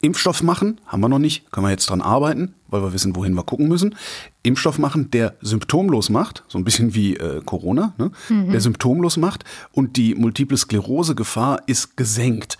[0.01, 3.33] Impfstoff machen, haben wir noch nicht, können wir jetzt dran arbeiten, weil wir wissen, wohin
[3.33, 3.95] wir gucken müssen.
[4.43, 8.11] Impfstoff machen, der symptomlos macht, so ein bisschen wie äh, Corona, ne?
[8.29, 8.51] mhm.
[8.51, 12.57] der symptomlos macht und die multiple Sklerose-Gefahr ist gesenkt.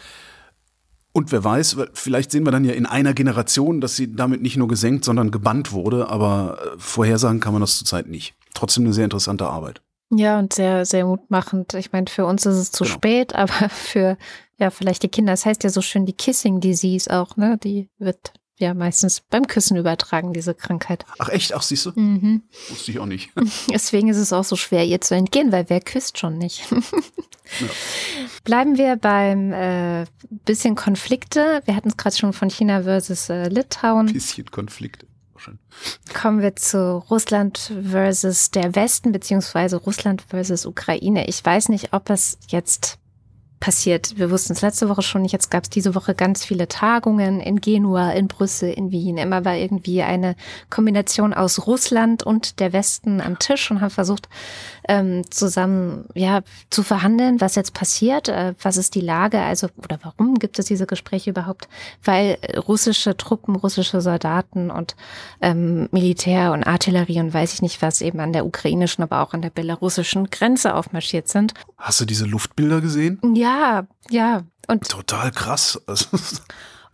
[1.16, 4.58] Und wer weiß, vielleicht sehen wir dann ja in einer Generation, dass sie damit nicht
[4.58, 8.36] nur gesenkt, sondern gebannt wurde, aber äh, vorhersagen kann man das zurzeit nicht.
[8.54, 9.82] Trotzdem eine sehr interessante Arbeit.
[10.14, 11.74] Ja, und sehr, sehr mutmachend.
[11.74, 12.96] Ich meine, für uns ist es zu genau.
[12.96, 14.18] spät, aber für
[14.60, 15.32] ja, vielleicht die Kinder.
[15.32, 17.58] Das heißt ja so schön die Kissing Disease auch, ne?
[17.64, 21.06] Die wird ja meistens beim Küssen übertragen, diese Krankheit.
[21.20, 21.54] Ach echt?
[21.54, 21.92] Ach, siehst du?
[21.96, 22.44] Mhm.
[22.70, 23.32] Wusste ich auch nicht.
[23.72, 26.66] Deswegen ist es auch so schwer, ihr zu entgehen, weil wer küsst schon nicht?
[27.62, 27.68] Ja.
[28.44, 30.06] Bleiben wir beim äh,
[30.46, 31.62] bisschen Konflikte.
[31.66, 34.12] Wir hatten es gerade schon von China versus äh, Litauen.
[34.12, 35.06] Bisschen Konflikte.
[35.38, 35.60] Schön.
[36.14, 41.28] Kommen wir zu Russland versus der Westen, beziehungsweise Russland versus Ukraine.
[41.28, 42.98] Ich weiß nicht, ob es jetzt
[43.60, 44.18] passiert.
[44.18, 45.32] Wir wussten es letzte Woche schon nicht.
[45.32, 49.18] Jetzt gab es diese Woche ganz viele Tagungen in Genua, in Brüssel, in Wien.
[49.18, 50.36] Immer war irgendwie eine
[50.70, 54.30] Kombination aus Russland und der Westen am Tisch und haben versucht,
[54.88, 60.00] ähm, zusammen ja zu verhandeln, was jetzt passiert, äh, was ist die Lage, also oder
[60.04, 61.68] warum gibt es diese Gespräche überhaupt?
[62.04, 62.38] Weil
[62.68, 64.96] russische Truppen, russische Soldaten und
[65.42, 69.34] ähm, Militär und Artillerie und weiß ich nicht was eben an der ukrainischen, aber auch
[69.34, 71.54] an der belarussischen Grenze aufmarschiert sind.
[71.78, 73.20] Hast du diese Luftbilder gesehen?
[73.36, 73.45] Ja,
[74.10, 74.44] ja.
[74.68, 75.82] Und Total krass.
[75.88, 76.06] Also,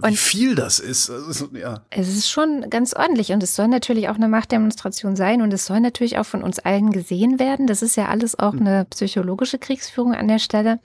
[0.03, 1.11] wie Und- viel das ist.
[1.11, 1.81] Also, ja.
[1.91, 5.67] Es ist schon ganz ordentlich und es soll natürlich auch eine Machtdemonstration sein und es
[5.67, 7.67] soll natürlich auch von uns allen gesehen werden.
[7.67, 10.79] Das ist ja alles auch eine psychologische Kriegsführung an der Stelle.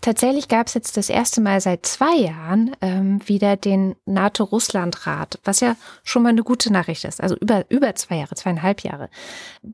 [0.00, 5.60] Tatsächlich gab es jetzt das erste Mal seit zwei Jahren ähm, wieder den NATO-Russland-Rat, was
[5.60, 7.20] ja schon mal eine gute Nachricht ist.
[7.20, 9.10] Also über, über zwei Jahre, zweieinhalb Jahre.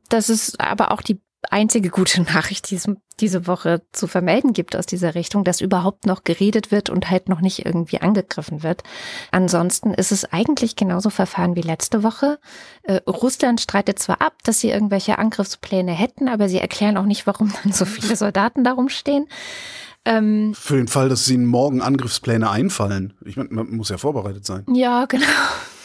[0.08, 1.20] Das ist aber auch die
[1.52, 2.88] einzige gute Nachricht, die es
[3.20, 7.28] diese Woche zu vermelden gibt aus dieser Richtung, dass überhaupt noch geredet wird und halt
[7.28, 8.82] noch nicht irgendwie angegriffen wird.
[9.30, 12.40] Ansonsten ist es eigentlich genauso verfahren wie letzte Woche.
[12.82, 17.26] Äh, Russland streitet zwar ab, dass sie irgendwelche Angriffspläne hätten, aber sie erklären auch nicht,
[17.26, 19.26] warum dann so viele Soldaten darum stehen.
[20.04, 23.14] Ähm, Für den Fall, dass ihnen morgen Angriffspläne einfallen.
[23.24, 24.64] Ich meine, man muss ja vorbereitet sein.
[24.72, 25.26] Ja, genau.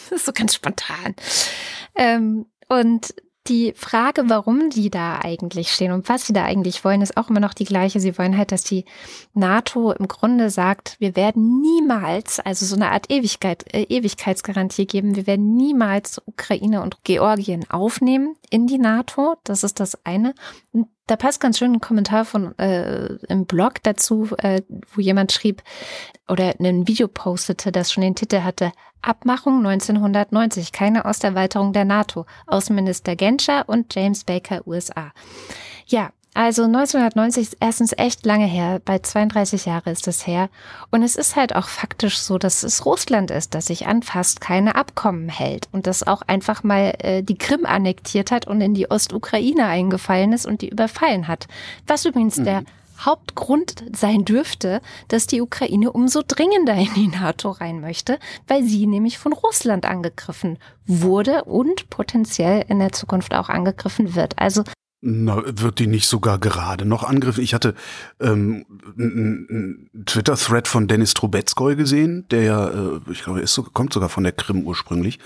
[0.10, 1.14] Das ist so ganz spontan.
[1.94, 3.14] Ähm, und
[3.48, 7.30] die Frage, warum die da eigentlich stehen und was sie da eigentlich wollen, ist auch
[7.30, 8.00] immer noch die gleiche.
[8.00, 8.86] Sie wollen halt, dass die
[9.34, 15.16] NATO im Grunde sagt, wir werden niemals, also so eine Art Ewigkeit, äh, Ewigkeitsgarantie geben,
[15.16, 19.36] wir werden niemals Ukraine und Georgien aufnehmen in die NATO.
[19.44, 20.36] Das ist das eine.
[20.72, 24.62] Und da passt ganz schön ein Kommentar von äh, im Blog dazu, äh,
[24.94, 25.64] wo jemand schrieb
[26.28, 32.26] oder ein Video postete, das schon den Titel hatte Abmachung 1990, keine Osterweiterung der NATO.
[32.48, 35.12] Außenminister Genscher und James Baker, USA.
[35.88, 40.50] Ja, also 1990 ist erstens echt lange her, bald 32 Jahre ist es her.
[40.92, 44.40] Und es ist halt auch faktisch so, dass es Russland ist, das sich an fast
[44.40, 48.74] keine Abkommen hält und das auch einfach mal äh, die Krim annektiert hat und in
[48.74, 51.48] die Ostukraine eingefallen ist und die überfallen hat.
[51.88, 52.64] Was übrigens der
[53.00, 58.86] Hauptgrund sein dürfte, dass die Ukraine umso dringender in die NATO rein möchte, weil sie
[58.88, 64.38] nämlich von Russland angegriffen wurde und potenziell in der Zukunft auch angegriffen wird.
[64.38, 64.64] Also
[65.02, 67.42] Na, wird die nicht sogar gerade noch angegriffen?
[67.42, 67.74] Ich hatte
[68.20, 68.66] ähm,
[68.98, 73.94] einen Twitter-Thread von Dennis Trubetskoy gesehen, der ja, äh, ich glaube, er ist so, kommt
[73.94, 75.18] sogar von der Krim ursprünglich,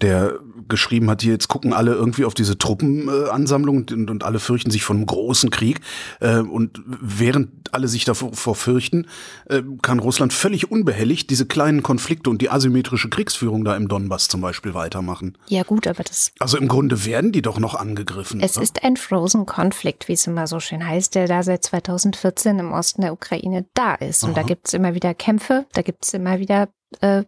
[0.00, 4.70] der geschrieben hat, hier jetzt gucken alle irgendwie auf diese Truppenansammlung und, und alle fürchten
[4.70, 5.80] sich von einem großen Krieg.
[6.20, 9.08] Äh, und während alle sich davor vor fürchten,
[9.46, 14.28] äh, kann Russland völlig unbehelligt diese kleinen Konflikte und die asymmetrische Kriegsführung da im Donbass
[14.28, 15.36] zum Beispiel weitermachen.
[15.48, 18.38] ja gut, aber das Also im Grunde werden die doch noch angegriffen.
[18.40, 18.62] Es oder?
[18.62, 19.15] ist ein Frozen
[19.46, 23.66] Conflict, wie es immer so schön heißt, der da seit 2014 im Osten der Ukraine
[23.74, 24.24] da ist.
[24.24, 24.48] Und da Aha.
[24.48, 26.68] gibt es immer wieder Kämpfe, da gibt es immer wieder,
[27.00, 27.24] äh,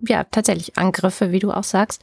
[0.00, 2.02] ja, tatsächlich Angriffe, wie du auch sagst.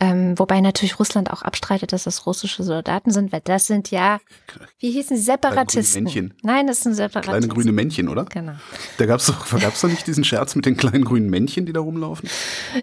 [0.00, 4.18] Ähm, wobei natürlich Russland auch abstreitet, dass das russische Soldaten sind, weil das sind ja,
[4.80, 6.04] wie hießen sie, Separatisten.
[6.04, 6.34] Männchen.
[6.42, 7.40] Nein, das sind Separatisten.
[7.40, 8.24] Kleine grüne Männchen, oder?
[8.24, 8.54] Genau.
[8.98, 11.80] Da gab's doch, gab's doch nicht diesen Scherz mit den kleinen grünen Männchen, die da
[11.80, 12.28] rumlaufen?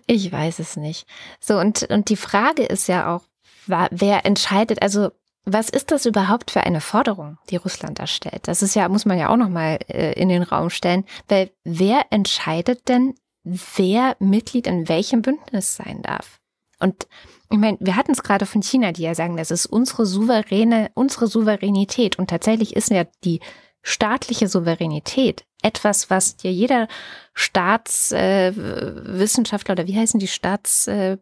[0.07, 1.07] Ich weiß es nicht.
[1.41, 3.23] So, und, und die Frage ist ja auch,
[3.67, 5.11] wer entscheidet, also
[5.45, 8.47] was ist das überhaupt für eine Forderung, die Russland da stellt?
[8.47, 12.05] Das ist ja, muss man ja auch nochmal äh, in den Raum stellen, weil wer
[12.11, 16.39] entscheidet denn, wer Mitglied in welchem Bündnis sein darf?
[16.79, 17.07] Und
[17.51, 20.91] ich meine, wir hatten es gerade von China, die ja sagen, das ist unsere souveräne,
[20.93, 22.19] unsere Souveränität.
[22.19, 23.39] Und tatsächlich ist ja die
[23.81, 26.87] staatliche Souveränität etwas, was dir jeder
[27.33, 31.17] Staatswissenschaftler äh, oder wie heißen die Staats äh,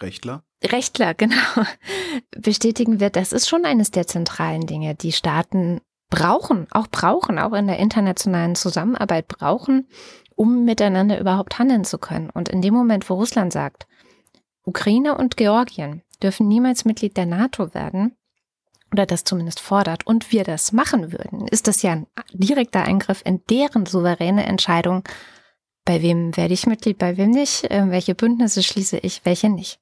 [0.00, 0.44] Rechtler?
[0.64, 1.64] Rechtler, genau,
[2.36, 7.52] bestätigen wird, das ist schon eines der zentralen Dinge, die Staaten brauchen, auch brauchen, auch
[7.52, 9.86] in der internationalen Zusammenarbeit brauchen,
[10.34, 12.30] um miteinander überhaupt handeln zu können.
[12.30, 13.86] Und in dem Moment, wo Russland sagt,
[14.64, 18.16] Ukraine und Georgien dürfen niemals Mitglied der NATO werden,
[18.92, 23.22] oder das zumindest fordert, und wir das machen würden, ist das ja ein direkter Eingriff
[23.24, 25.04] in deren souveräne Entscheidung,
[25.90, 29.80] bei wem werde ich Mitglied, bei wem nicht, äh, welche Bündnisse schließe ich, welche nicht.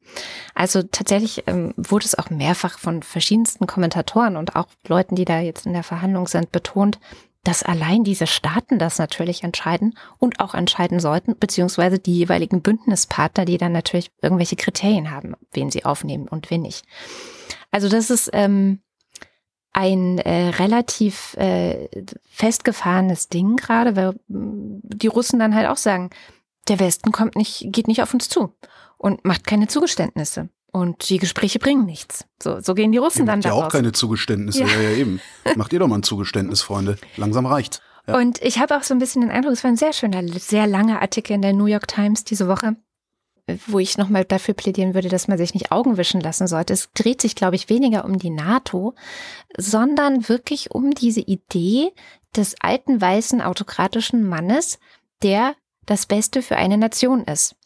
[0.54, 5.40] Also tatsächlich ähm, wurde es auch mehrfach von verschiedensten Kommentatoren und auch Leuten, die da
[5.40, 6.98] jetzt in der Verhandlung sind, betont,
[7.44, 13.44] dass allein diese Staaten das natürlich entscheiden und auch entscheiden sollten, beziehungsweise die jeweiligen Bündnispartner,
[13.44, 16.86] die dann natürlich irgendwelche Kriterien haben, wen sie aufnehmen und wen nicht.
[17.70, 18.80] Also das ist ähm,
[19.72, 21.88] ein äh, relativ äh,
[22.30, 26.10] festgefahrenes Ding gerade, weil die Russen dann halt auch sagen,
[26.68, 28.54] der Westen kommt nicht, geht nicht auf uns zu
[28.96, 30.48] und macht keine Zugeständnisse.
[30.70, 32.26] Und die Gespräche bringen nichts.
[32.42, 33.58] So, so gehen die Russen dann daraus.
[33.58, 34.66] Ja auch keine Zugeständnisse, ja.
[34.66, 35.20] ja, ja eben.
[35.56, 36.98] Macht ihr doch mal ein Zugeständnis, Freunde.
[37.16, 37.80] Langsam reicht.
[38.06, 38.18] Ja.
[38.18, 40.66] Und ich habe auch so ein bisschen den Eindruck, es war ein sehr schöner, sehr
[40.66, 42.76] langer Artikel in der New York Times diese Woche,
[43.66, 46.72] wo ich nochmal dafür plädieren würde, dass man sich nicht Augen wischen lassen sollte.
[46.72, 48.94] Es dreht sich, glaube ich, weniger um die NATO,
[49.56, 51.92] sondern wirklich um diese Idee
[52.36, 54.78] des alten, weißen, autokratischen Mannes,
[55.22, 55.54] der
[55.86, 57.56] das Beste für eine Nation ist.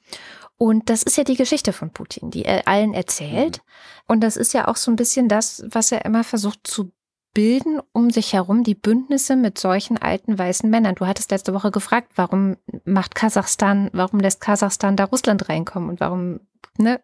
[0.57, 3.59] Und das ist ja die Geschichte von Putin, die er allen erzählt.
[3.59, 3.63] Mhm.
[4.07, 6.93] Und das ist ja auch so ein bisschen das, was er immer versucht zu
[7.35, 10.95] bilden um sich herum die Bündnisse mit solchen alten weißen Männern.
[10.95, 16.01] Du hattest letzte Woche gefragt, warum macht Kasachstan, warum lässt Kasachstan da Russland reinkommen und
[16.01, 16.41] warum,
[16.79, 17.01] ne?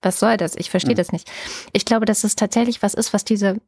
[0.00, 0.54] Was soll das?
[0.54, 0.96] Ich verstehe ja.
[0.96, 1.28] das nicht.
[1.72, 3.60] Ich glaube, dass es tatsächlich was ist, was diese,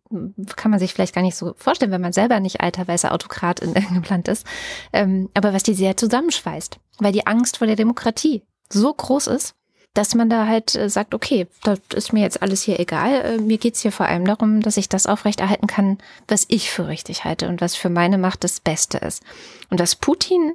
[0.55, 3.59] kann man sich vielleicht gar nicht so vorstellen, wenn man selber nicht alter weißer Autokrat
[3.59, 4.47] in irgendeinem Land ist,
[4.93, 6.79] ähm, aber was die sehr zusammenschweißt.
[6.99, 9.57] Weil die Angst vor der Demokratie so groß ist,
[9.95, 13.23] dass man da halt äh, sagt, okay, das ist mir jetzt alles hier egal.
[13.23, 15.99] Äh, mir geht's hier vor allem darum, dass ich das aufrechterhalten kann,
[16.29, 19.23] was ich für richtig halte und was für meine Macht das Beste ist.
[19.69, 20.55] Und was Putin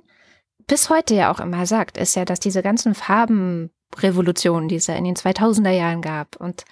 [0.67, 4.95] bis heute ja auch immer sagt, ist ja, dass diese ganzen Farbenrevolutionen, die es ja
[4.95, 6.63] in den 2000er Jahren gab und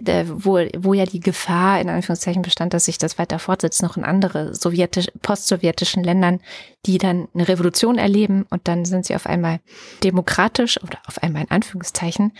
[0.00, 4.04] wo, wo ja die Gefahr in Anführungszeichen bestand, dass sich das weiter fortsetzt, noch in
[4.04, 6.40] andere sowjetisch, postsowjetischen Ländern,
[6.86, 9.60] die dann eine Revolution erleben und dann sind sie auf einmal
[10.04, 12.32] demokratisch oder auf einmal in Anführungszeichen.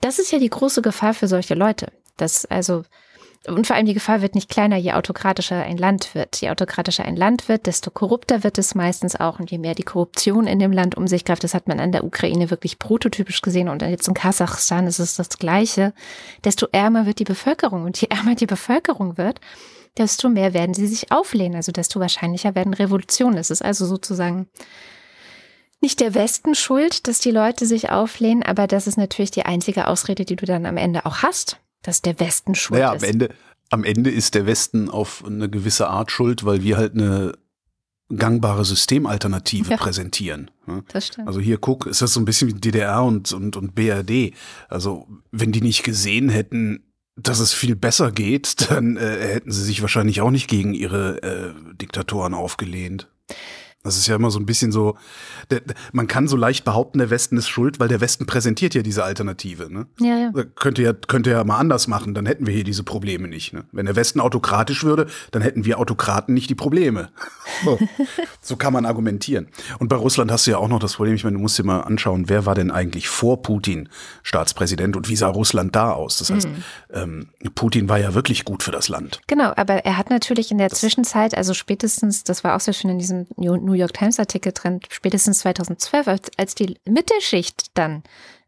[0.00, 1.92] Das ist ja die große Gefahr für solche Leute.
[2.16, 2.84] Dass also
[3.46, 6.40] und vor allem die Gefahr wird nicht kleiner, je autokratischer ein Land wird.
[6.40, 9.38] Je autokratischer ein Land wird, desto korrupter wird es meistens auch.
[9.38, 11.92] Und je mehr die Korruption in dem Land um sich greift, das hat man an
[11.92, 13.68] der Ukraine wirklich prototypisch gesehen.
[13.68, 15.92] Und jetzt in Kasachstan ist es das Gleiche.
[16.42, 17.84] Desto ärmer wird die Bevölkerung.
[17.84, 19.40] Und je ärmer die Bevölkerung wird,
[19.98, 21.56] desto mehr werden sie sich auflehnen.
[21.56, 23.36] Also desto wahrscheinlicher werden Revolutionen.
[23.36, 24.48] Es ist also sozusagen
[25.82, 29.86] nicht der Westen schuld, dass die Leute sich auflehnen, aber das ist natürlich die einzige
[29.86, 33.04] Ausrede, die du dann am Ende auch hast dass der Westen schuld naja, ist.
[33.04, 33.28] Am Ende,
[33.70, 37.34] am Ende ist der Westen auf eine gewisse Art schuld, weil wir halt eine
[38.14, 40.50] gangbare Systemalternative ja, präsentieren.
[40.66, 40.84] Ne?
[40.88, 41.28] Das stimmt.
[41.28, 44.34] Also hier guck, ist das so ein bisschen wie DDR und, und, und BRD.
[44.68, 46.82] Also wenn die nicht gesehen hätten,
[47.16, 51.22] dass es viel besser geht, dann äh, hätten sie sich wahrscheinlich auch nicht gegen ihre
[51.22, 53.08] äh, Diktatoren aufgelehnt.
[53.84, 54.96] Das ist ja immer so ein bisschen so,
[55.50, 55.60] der,
[55.92, 59.04] man kann so leicht behaupten, der Westen ist schuld, weil der Westen präsentiert ja diese
[59.04, 59.70] Alternative.
[59.70, 59.86] Ne?
[60.00, 60.32] Ja, ja.
[60.54, 63.52] Könnte ja könnte ja mal anders machen, dann hätten wir hier diese Probleme nicht.
[63.52, 63.66] Ne?
[63.72, 67.10] Wenn der Westen autokratisch würde, dann hätten wir Autokraten nicht die Probleme.
[67.62, 67.78] So,
[68.40, 69.46] so kann man argumentieren.
[69.78, 71.62] Und bei Russland hast du ja auch noch das Problem, ich meine, du musst dir
[71.62, 73.88] mal anschauen, wer war denn eigentlich vor Putin
[74.22, 76.18] Staatspräsident und wie sah Russland da aus?
[76.18, 76.64] Das heißt, mhm.
[76.92, 79.20] ähm, Putin war ja wirklich gut für das Land.
[79.28, 82.74] Genau, aber er hat natürlich in der das Zwischenzeit, also spätestens, das war auch sehr
[82.74, 88.02] schön in diesem New York Times Artikel drin, spätestens 2012, als, als die Mittelschicht dann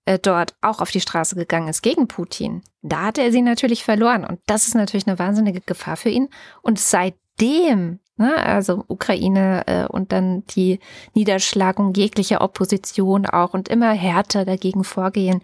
[0.07, 3.85] äh, dort auch auf die Straße gegangen ist gegen Putin, da hat er sie natürlich
[3.85, 4.25] verloren.
[4.25, 6.29] Und das ist natürlich eine wahnsinnige Gefahr für ihn.
[6.63, 10.79] Und seitdem, ne, also Ukraine äh, und dann die
[11.15, 15.43] Niederschlagung jeglicher Opposition auch und immer härter dagegen vorgehen,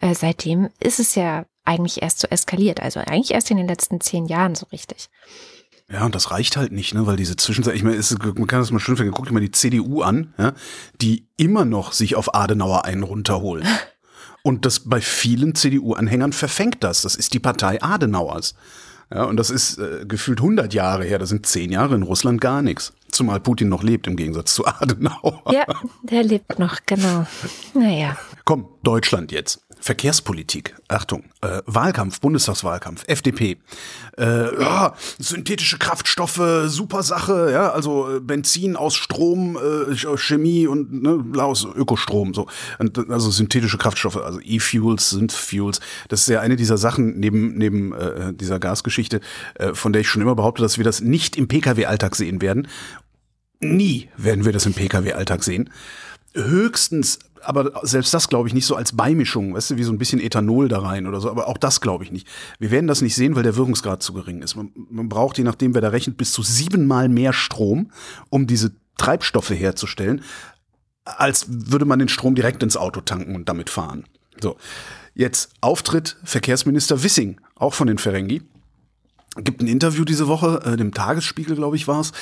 [0.00, 2.80] äh, seitdem ist es ja eigentlich erst so eskaliert.
[2.80, 5.08] Also eigentlich erst in den letzten zehn Jahren so richtig.
[5.94, 8.58] Ja, und das reicht halt nicht, ne, weil diese Zwischenzeit, ich meine, ist, man kann
[8.58, 10.52] das mal schön finden, guck dir mal die CDU an, ja,
[11.00, 13.64] die immer noch sich auf Adenauer einen runterholen.
[14.42, 17.00] Und das bei vielen CDU-Anhängern verfängt das.
[17.02, 18.54] Das ist die Partei Adenauers.
[19.10, 21.18] Ja, und das ist äh, gefühlt 100 Jahre her.
[21.18, 22.92] Da sind zehn Jahre in Russland gar nichts.
[23.10, 25.42] Zumal Putin noch lebt im Gegensatz zu Adenauer.
[25.50, 25.64] Ja,
[26.02, 27.26] der lebt noch, genau.
[27.72, 28.18] Naja.
[28.44, 29.64] Komm, Deutschland jetzt.
[29.84, 33.58] Verkehrspolitik, Achtung, äh, Wahlkampf, Bundestagswahlkampf, FDP,
[34.16, 41.02] äh, ja, synthetische Kraftstoffe, super Sache, ja, also äh, Benzin aus Strom, äh, Chemie und
[41.02, 42.46] ne, aus Ökostrom, so,
[42.78, 47.58] und, also synthetische Kraftstoffe, also E-Fuels, sind Fuels, das ist ja eine dieser Sachen neben
[47.58, 49.20] neben äh, dieser Gasgeschichte,
[49.56, 52.68] äh, von der ich schon immer behaupte, dass wir das nicht im Pkw-Alltag sehen werden.
[53.60, 55.68] Nie werden wir das im Pkw-Alltag sehen.
[56.32, 59.98] Höchstens aber selbst das glaube ich nicht so als Beimischung, weißt du, wie so ein
[59.98, 62.26] bisschen Ethanol da rein oder so, aber auch das glaube ich nicht.
[62.58, 64.56] Wir werden das nicht sehen, weil der Wirkungsgrad zu gering ist.
[64.56, 67.90] Man, man braucht, je nachdem, wer da rechnet, bis zu siebenmal mehr Strom,
[68.30, 70.22] um diese Treibstoffe herzustellen,
[71.04, 74.04] als würde man den Strom direkt ins Auto tanken und damit fahren.
[74.40, 74.56] So.
[75.14, 78.42] Jetzt Auftritt Verkehrsminister Wissing, auch von den Ferengi
[79.36, 82.12] gibt ein Interview diese Woche, äh, dem Tagesspiegel, glaube ich, war es,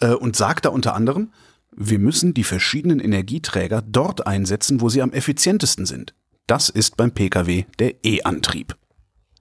[0.00, 1.30] äh, und sagt da unter anderem,
[1.74, 6.14] wir müssen die verschiedenen Energieträger dort einsetzen, wo sie am effizientesten sind.
[6.46, 8.76] Das ist beim Pkw der E-Antrieb.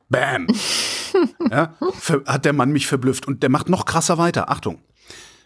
[0.10, 0.48] Bam!
[1.52, 1.76] ja,
[2.26, 3.28] hat der Mann mich verblüfft.
[3.28, 4.50] Und der macht noch krasser weiter.
[4.50, 4.82] Achtung.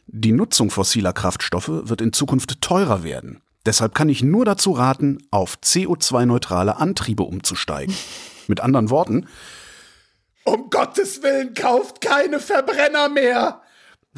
[0.07, 3.41] Die Nutzung fossiler Kraftstoffe wird in Zukunft teurer werden.
[3.65, 7.95] Deshalb kann ich nur dazu raten, auf CO2-neutrale Antriebe umzusteigen.
[8.47, 9.27] Mit anderen Worten,
[10.43, 13.61] um Gottes Willen kauft keine Verbrenner mehr!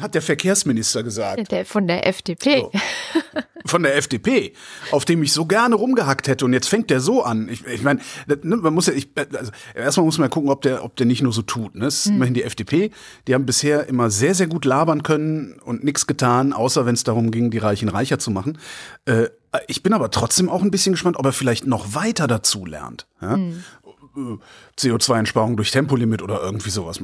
[0.00, 1.52] Hat der Verkehrsminister gesagt.
[1.52, 2.60] Der von der FDP.
[2.60, 2.72] So.
[3.66, 4.52] Von der FDP,
[4.90, 6.44] auf dem ich so gerne rumgehackt hätte.
[6.44, 7.48] Und jetzt fängt der so an.
[7.48, 10.84] Ich, ich meine, ne, man muss ja, ich, also erstmal muss man gucken, ob der,
[10.84, 11.74] ob der nicht nur so tut.
[11.74, 11.86] Ne?
[11.86, 12.16] Das ist hm.
[12.16, 12.90] immerhin die FDP.
[13.26, 17.04] Die haben bisher immer sehr, sehr gut labern können und nichts getan, außer wenn es
[17.04, 18.58] darum ging, die Reichen reicher zu machen.
[19.06, 19.28] Äh,
[19.66, 23.06] ich bin aber trotzdem auch ein bisschen gespannt, ob er vielleicht noch weiter dazu lernt.
[23.22, 23.36] Ja?
[23.36, 23.64] Hm.
[24.78, 27.00] CO2-Einsparung durch Tempolimit oder irgendwie sowas.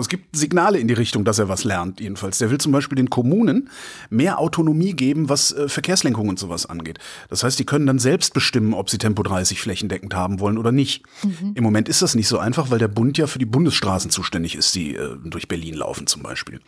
[0.00, 2.38] Es gibt Signale in die Richtung, dass er was lernt, jedenfalls.
[2.38, 3.70] Der will zum Beispiel den Kommunen
[4.10, 6.98] mehr Autonomie geben, was äh, Verkehrslenkung und sowas angeht.
[7.28, 10.72] Das heißt, die können dann selbst bestimmen, ob sie Tempo 30 flächendeckend haben wollen oder
[10.72, 11.04] nicht.
[11.22, 11.52] Mhm.
[11.54, 14.54] Im Moment ist das nicht so einfach, weil der Bund ja für die Bundesstraßen zuständig
[14.54, 16.60] ist, die äh, durch Berlin laufen zum Beispiel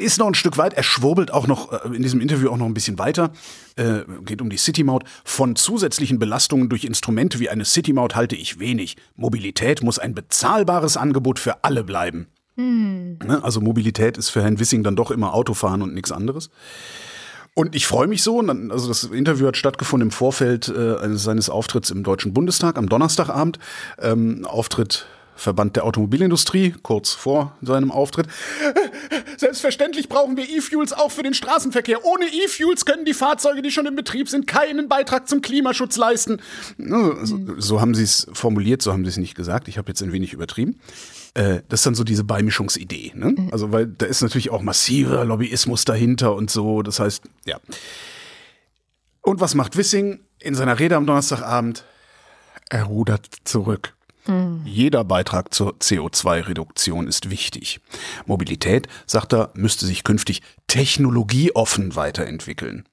[0.00, 0.74] ist noch ein Stück weit.
[0.74, 3.30] Er schwurbelt auch noch äh, in diesem Interview auch noch ein bisschen weiter.
[3.76, 5.04] Äh, geht um die City-Maut.
[5.24, 8.96] Von zusätzlichen Belastungen durch Instrumente wie eine City-Maut halte ich wenig.
[9.16, 12.26] Mobilität muss ein bezahlbares Angebot für alle bleiben.
[12.56, 13.18] Hm.
[13.24, 16.50] Ne, also Mobilität ist für Herrn Wissing dann doch immer Autofahren und nichts anderes.
[17.54, 18.40] Und ich freue mich so.
[18.40, 23.58] Also das Interview hat stattgefunden im Vorfeld äh, seines Auftritts im Deutschen Bundestag am Donnerstagabend.
[23.98, 25.06] Ähm, Auftritt
[25.40, 28.26] Verband der Automobilindustrie, kurz vor seinem Auftritt.
[29.38, 32.04] Selbstverständlich brauchen wir E-Fuels auch für den Straßenverkehr.
[32.04, 36.42] Ohne E-Fuels können die Fahrzeuge, die schon in Betrieb sind, keinen Beitrag zum Klimaschutz leisten.
[36.78, 37.16] So,
[37.56, 39.68] so haben sie es formuliert, so haben sie es nicht gesagt.
[39.68, 40.78] Ich habe jetzt ein wenig übertrieben.
[41.32, 43.12] Äh, das ist dann so diese Beimischungsidee.
[43.14, 43.34] Ne?
[43.36, 43.48] Mhm.
[43.50, 46.82] Also, weil da ist natürlich auch massiver Lobbyismus dahinter und so.
[46.82, 47.58] Das heißt, ja.
[49.22, 51.84] Und was macht Wissing in seiner Rede am Donnerstagabend?
[52.68, 53.94] Er rudert zurück.
[54.26, 54.62] Mhm.
[54.64, 57.80] Jeder Beitrag zur CO2-Reduktion ist wichtig.
[58.26, 62.84] Mobilität, sagt er, müsste sich künftig technologieoffen weiterentwickeln.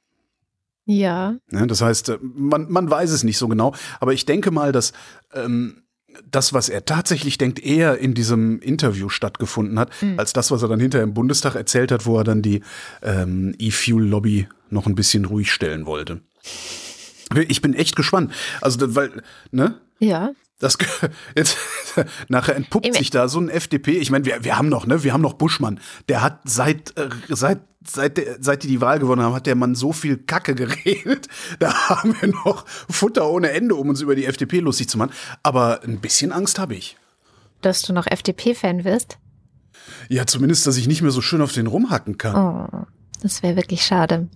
[0.86, 1.36] Ja.
[1.52, 4.72] ja das heißt, äh, man, man weiß es nicht so genau, aber ich denke mal,
[4.72, 4.94] dass
[5.34, 5.84] ähm,
[6.30, 10.18] das, was er tatsächlich denkt, eher in diesem Interview stattgefunden hat, mhm.
[10.18, 12.62] als das, was er dann hinterher im Bundestag erzählt hat, wo er dann die
[13.04, 16.22] ähm, E-Fuel-Lobby noch ein bisschen ruhig stellen wollte.
[17.48, 18.32] Ich bin echt gespannt.
[18.62, 19.80] Also, weil, ne?
[20.00, 20.32] Ja.
[20.60, 20.78] Das
[21.36, 21.58] jetzt
[22.30, 23.98] nachher entpuppt sich da so ein FDP.
[23.98, 25.80] Ich meine, wir, wir haben noch, ne, wir haben noch Buschmann.
[26.10, 29.76] Der hat seit äh, seit seit seit die die Wahl gewonnen haben, hat der Mann
[29.76, 31.28] so viel Kacke geredet.
[31.60, 35.12] Da haben wir noch Futter ohne Ende, um uns über die FDP lustig zu machen.
[35.44, 36.98] Aber ein bisschen Angst habe ich.
[37.62, 39.18] Dass du noch FDP-Fan wirst?
[40.10, 42.36] Ja, zumindest, dass ich nicht mehr so schön auf den rumhacken kann.
[42.36, 42.86] Oh,
[43.22, 44.28] das wäre wirklich schade.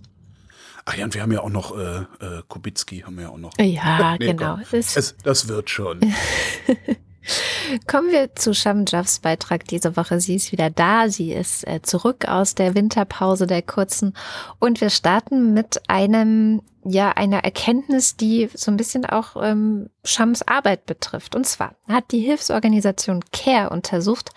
[0.84, 3.38] Ach ja, und wir haben ja auch noch äh, äh, Kubicki, haben wir ja auch
[3.38, 3.52] noch.
[3.58, 4.58] Ja, nee, genau.
[4.72, 6.00] Es, das wird schon.
[7.86, 10.20] Kommen wir zu Sham Jaffs Beitrag diese Woche.
[10.20, 11.08] Sie ist wieder da.
[11.08, 14.14] Sie ist äh, zurück aus der Winterpause der kurzen.
[14.58, 20.42] Und wir starten mit einem ja eine Erkenntnis, die so ein bisschen auch ähm, Shams
[20.42, 21.36] Arbeit betrifft.
[21.36, 24.30] Und zwar hat die Hilfsorganisation CARE untersucht,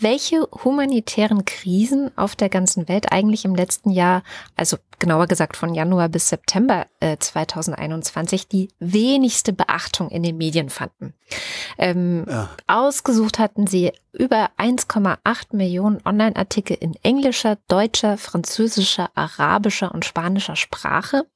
[0.00, 4.24] welche humanitären Krisen auf der ganzen Welt eigentlich im letzten Jahr,
[4.56, 10.70] also genauer gesagt von Januar bis September äh, 2021, die wenigste Beachtung in den Medien
[10.70, 11.12] fanden.
[11.76, 12.48] Ähm, ja.
[12.66, 15.18] Ausgesucht hatten sie über 1,8
[15.54, 21.26] Millionen Online-Artikel in englischer, deutscher, französischer, arabischer und spanischer Sprache.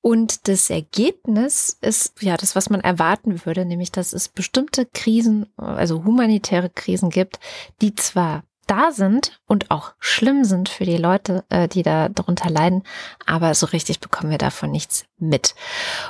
[0.00, 5.46] Und das Ergebnis ist ja das, was man erwarten würde, nämlich dass es bestimmte Krisen,
[5.56, 7.38] also humanitäre Krisen gibt,
[7.82, 12.50] die zwar da sind und auch schlimm sind für die Leute, äh, die da darunter
[12.50, 12.84] leiden,
[13.26, 15.54] aber so richtig bekommen wir davon nichts mit.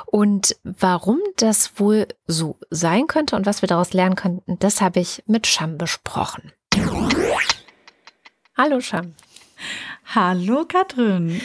[0.05, 4.99] Und warum das wohl so sein könnte und was wir daraus lernen könnten, das habe
[4.99, 6.51] ich mit Sham besprochen.
[8.57, 9.15] Hallo Sham.
[10.13, 11.41] Hallo Katrin.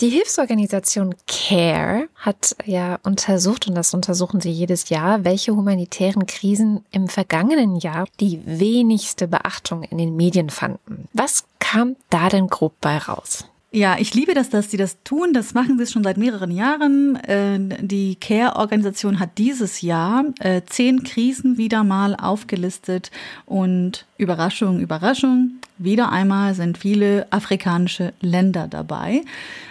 [0.00, 6.84] Die Hilfsorganisation CARE hat ja untersucht, und das untersuchen sie jedes Jahr, welche humanitären Krisen
[6.92, 11.08] im vergangenen Jahr die wenigste Beachtung in den Medien fanden.
[11.14, 13.44] Was kam da denn grob bei raus?
[13.70, 15.34] Ja, ich liebe das, dass sie das tun.
[15.34, 17.16] Das machen sie schon seit mehreren Jahren.
[17.16, 23.10] Äh, die CARE-Organisation hat dieses Jahr äh, zehn Krisen wieder mal aufgelistet
[23.44, 29.22] und Überraschung, Überraschung, wieder einmal sind viele afrikanische Länder dabei.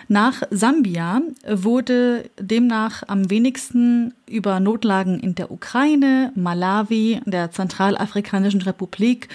[0.08, 9.28] Nach Sambia wurde demnach am wenigsten über Notlagen in der Ukraine, Malawi, der Zentralafrikanischen Republik,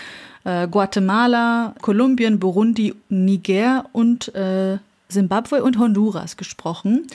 [0.45, 4.79] äh, Guatemala, Kolumbien, Burundi, Niger und äh,
[5.09, 7.07] Zimbabwe und Honduras gesprochen.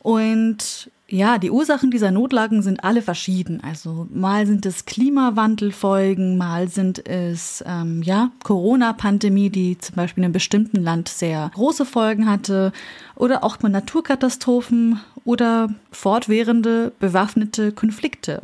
[0.00, 3.60] Und ja, die Ursachen dieser Notlagen sind alle verschieden.
[3.62, 10.26] Also mal sind es Klimawandelfolgen, mal sind es ähm, ja Corona-Pandemie, die zum Beispiel in
[10.26, 12.72] einem bestimmten Land sehr große Folgen hatte,
[13.14, 18.40] oder auch mal Naturkatastrophen oder fortwährende bewaffnete Konflikte.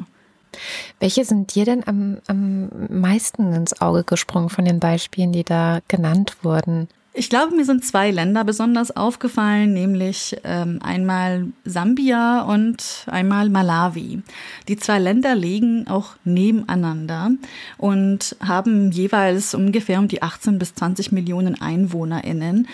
[1.01, 5.80] Welche sind dir denn am, am meisten ins Auge gesprungen von den Beispielen, die da
[5.88, 6.88] genannt wurden?
[7.18, 14.22] Ich glaube, mir sind zwei Länder besonders aufgefallen, nämlich ähm, einmal Sambia und einmal Malawi.
[14.68, 17.32] Die zwei Länder liegen auch nebeneinander
[17.76, 22.68] und haben jeweils ungefähr um die 18 bis 20 Millionen EinwohnerInnen.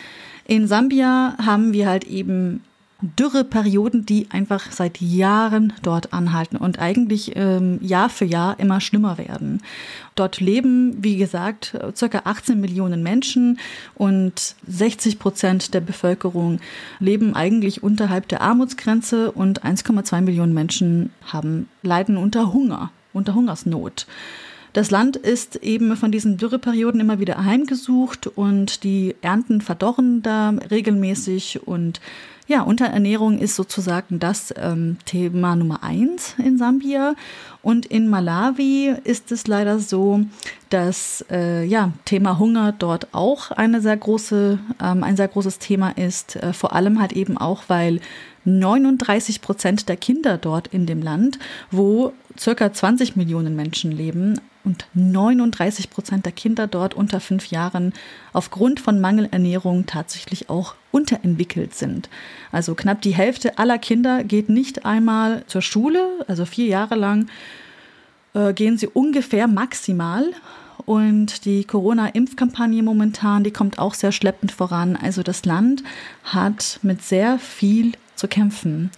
[0.47, 2.63] In Sambia haben wir halt eben
[3.05, 9.19] Dürreperioden, die einfach seit Jahren dort anhalten und eigentlich ähm, Jahr für Jahr immer schlimmer
[9.19, 9.63] werden.
[10.15, 13.59] Dort leben, wie gesagt, circa 18 Millionen Menschen
[13.95, 16.61] und 60 Prozent der Bevölkerung
[16.99, 24.07] leben eigentlich unterhalb der Armutsgrenze und 1,2 Millionen Menschen haben leiden unter Hunger, unter Hungersnot.
[24.75, 30.51] Das Land ist eben von diesen Dürreperioden immer wieder heimgesucht und die Ernten verdorren da
[30.69, 32.01] regelmäßig und
[32.47, 37.15] ja, Unterernährung ist sozusagen das ähm, Thema Nummer eins in Sambia.
[37.63, 40.21] Und in Malawi ist es leider so,
[40.69, 45.97] dass äh, ja, Thema Hunger dort auch eine sehr große, ähm, ein sehr großes Thema
[45.97, 46.37] ist.
[46.37, 48.01] Äh, vor allem halt eben auch, weil
[48.45, 51.39] 39 Prozent der Kinder dort in dem Land,
[51.71, 57.93] wo circa 20 Millionen Menschen leben, und 39 Prozent der Kinder dort unter fünf Jahren
[58.33, 62.09] aufgrund von Mangelernährung tatsächlich auch unterentwickelt sind.
[62.51, 67.29] Also knapp die Hälfte aller Kinder geht nicht einmal zur Schule, also vier Jahre lang
[68.33, 70.33] äh, gehen sie ungefähr maximal.
[70.87, 74.97] Und die Corona-Impfkampagne momentan, die kommt auch sehr schleppend voran.
[74.97, 75.83] Also das Land
[76.25, 78.91] hat mit sehr viel zu kämpfen.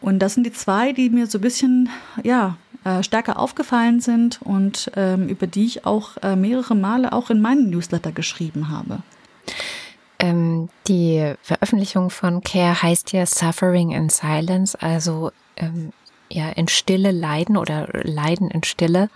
[0.00, 1.88] Und das sind die zwei, die mir so ein bisschen,
[2.22, 7.30] ja, äh, stärker aufgefallen sind und ähm, über die ich auch äh, mehrere Male auch
[7.30, 8.98] in meinen Newsletter geschrieben habe.
[10.18, 15.92] Ähm, die Veröffentlichung von Care heißt ja Suffering in Silence, also ähm,
[16.28, 19.08] ja in Stille leiden oder Leiden in Stille.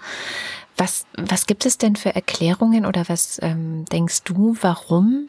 [0.78, 5.28] Was, was gibt es denn für Erklärungen oder was ähm, denkst du, warum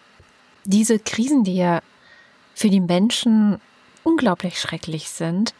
[0.63, 1.81] diese Krisen, die ja
[2.53, 3.59] für die Menschen
[4.03, 5.53] unglaublich schrecklich sind,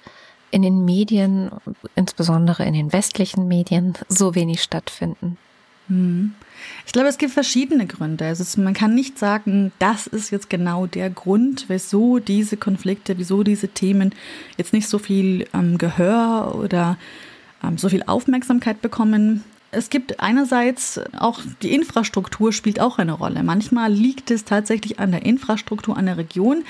[0.51, 1.51] in den Medien,
[1.95, 5.37] insbesondere in den westlichen Medien, so wenig stattfinden?
[5.87, 6.33] Hm.
[6.85, 8.25] Ich glaube, es gibt verschiedene Gründe.
[8.25, 13.43] Also man kann nicht sagen, das ist jetzt genau der Grund, wieso diese Konflikte, wieso
[13.43, 14.13] diese Themen
[14.57, 16.97] jetzt nicht so viel ähm, Gehör oder
[17.63, 19.43] ähm, so viel Aufmerksamkeit bekommen.
[19.71, 23.43] Es gibt einerseits auch die Infrastruktur spielt auch eine Rolle.
[23.43, 26.63] Manchmal liegt es tatsächlich an der Infrastruktur der Region,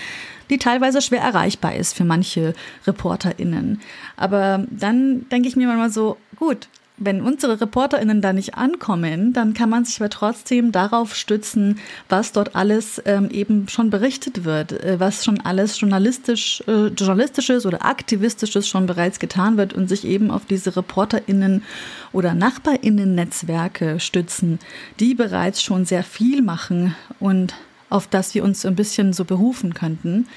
[0.49, 2.53] die teilweise schwer erreichbar ist für manche
[2.85, 3.79] ReporterInnen.
[4.17, 6.67] Aber dann denke ich mir manchmal so, gut,
[6.99, 11.79] wenn unsere ReporterInnen da nicht ankommen, dann kann man sich aber trotzdem darauf stützen,
[12.09, 17.65] was dort alles ähm, eben schon berichtet wird, äh, was schon alles journalistisch, äh, journalistisches
[17.65, 21.63] oder aktivistisches schon bereits getan wird und sich eben auf diese ReporterInnen
[22.11, 24.59] oder NachbarInnen-Netzwerke stützen,
[24.99, 27.55] die bereits schon sehr viel machen und
[27.89, 30.27] auf das wir uns ein bisschen so berufen könnten.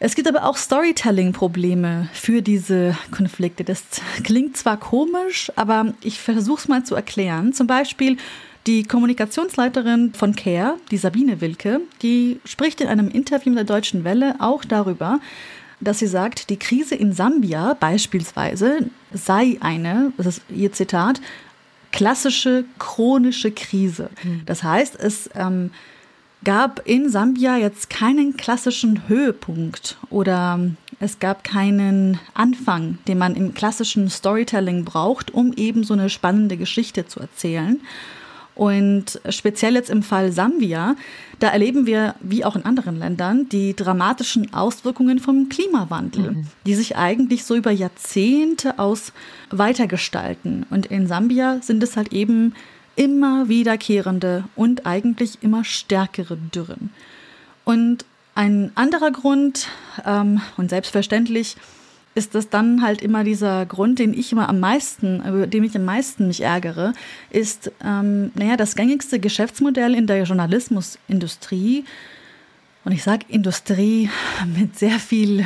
[0.00, 3.64] Es gibt aber auch Storytelling-Probleme für diese Konflikte.
[3.64, 3.82] Das
[4.22, 7.52] klingt zwar komisch, aber ich versuche es mal zu erklären.
[7.52, 8.16] Zum Beispiel
[8.66, 14.04] die Kommunikationsleiterin von CARE, die Sabine Wilke, die spricht in einem Interview mit der Deutschen
[14.04, 15.20] Welle auch darüber,
[15.80, 21.20] dass sie sagt, die Krise in Sambia beispielsweise sei eine, das ist ihr Zitat,
[21.92, 24.10] klassische chronische Krise.
[24.22, 24.42] Hm.
[24.44, 25.70] Das heißt, es ähm,
[26.44, 30.60] gab in Sambia jetzt keinen klassischen Höhepunkt oder
[31.00, 36.56] es gab keinen Anfang, den man im klassischen Storytelling braucht, um eben so eine spannende
[36.56, 37.80] Geschichte zu erzählen.
[38.54, 40.96] Und speziell jetzt im Fall Sambia,
[41.38, 46.46] da erleben wir, wie auch in anderen Ländern, die dramatischen Auswirkungen vom Klimawandel, mhm.
[46.66, 49.12] die sich eigentlich so über Jahrzehnte aus
[49.50, 50.66] weitergestalten.
[50.70, 52.54] Und in Sambia sind es halt eben
[52.98, 56.90] immer wiederkehrende und eigentlich immer stärkere Dürren.
[57.64, 59.68] Und ein anderer Grund,
[60.04, 61.56] ähm, und selbstverständlich,
[62.16, 65.76] ist das dann halt immer dieser Grund, den ich immer am meisten, über dem ich
[65.76, 66.92] am meisten mich ärgere,
[67.30, 71.84] ist, ähm, naja, das gängigste Geschäftsmodell in der Journalismusindustrie,
[72.84, 74.10] und ich sage Industrie
[74.56, 75.44] mit sehr viel,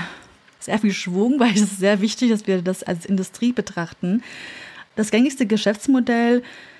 [0.58, 4.22] sehr viel Schwung, weil es ist sehr wichtig, dass wir das als Industrie betrachten.
[4.96, 6.71] Das gängigste Geschäftsmodell ist,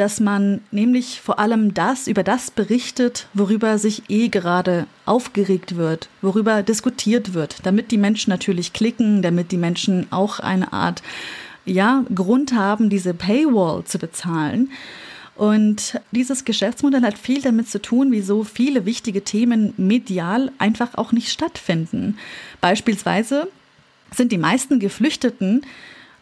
[0.00, 6.08] dass man nämlich vor allem das über das berichtet, worüber sich eh gerade aufgeregt wird,
[6.22, 11.02] worüber diskutiert wird, damit die Menschen natürlich klicken, damit die Menschen auch eine Art
[11.64, 14.70] ja, Grund haben, diese Paywall zu bezahlen.
[15.36, 21.12] Und dieses Geschäftsmodell hat viel damit zu tun, wieso viele wichtige Themen medial einfach auch
[21.12, 22.18] nicht stattfinden.
[22.60, 23.48] Beispielsweise
[24.14, 25.62] sind die meisten Geflüchteten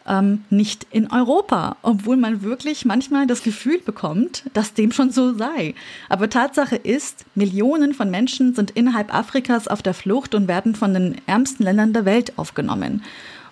[0.09, 5.34] ähm, nicht in Europa, obwohl man wirklich manchmal das Gefühl bekommt, dass dem schon so
[5.34, 5.74] sei.
[6.09, 10.94] Aber Tatsache ist, Millionen von Menschen sind innerhalb Afrikas auf der Flucht und werden von
[10.94, 13.02] den ärmsten Ländern der Welt aufgenommen.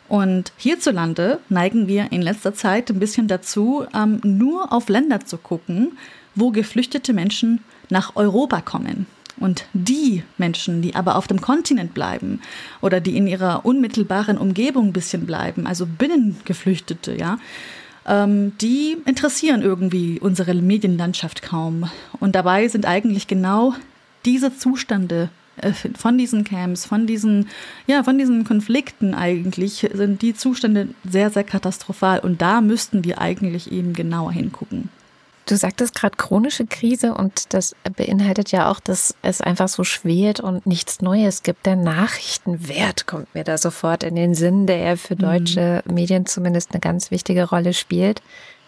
[0.09, 5.37] Und hierzulande neigen wir in letzter Zeit ein bisschen dazu, ähm, nur auf Länder zu
[5.37, 5.99] gucken,
[6.35, 9.07] wo geflüchtete Menschen nach Europa kommen.
[9.39, 12.41] Und die Menschen, die aber auf dem Kontinent bleiben
[12.81, 17.39] oder die in ihrer unmittelbaren Umgebung ein bisschen bleiben, also Binnengeflüchtete, ja,
[18.07, 21.91] ähm, die interessieren irgendwie unsere Medienlandschaft kaum.
[22.21, 23.75] Und dabei sind eigentlich genau
[24.25, 27.49] diese Zustände äh, von diesen Camps, von diesen,
[27.87, 32.21] ja, von diesen Konflikten eigentlich, sind die Zustände sehr, sehr katastrophal.
[32.21, 34.89] Und da müssten wir eigentlich eben genauer hingucken.
[35.49, 40.41] Du sagtest gerade chronische Krise und das beinhaltet ja auch, dass es einfach so schwelt
[40.41, 41.67] und nichts Neues gibt.
[41.67, 45.21] Der Nachrichtenwert kommt mir da sofort in den Sinn, der ja für mhm.
[45.21, 45.95] deutsche mhm.
[45.95, 48.23] Medien zumindest eine ganz wichtige Rolle spielt,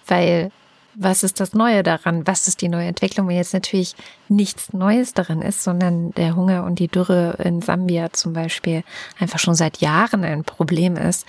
[0.07, 0.53] weil
[0.95, 2.27] was ist das Neue daran?
[2.27, 3.95] Was ist die neue Entwicklung, wenn jetzt natürlich
[4.29, 8.85] nichts Neues daran ist, sondern der Hunger und die Dürre in Sambia zum Beispiel
[9.19, 11.27] einfach schon seit Jahren ein Problem ist,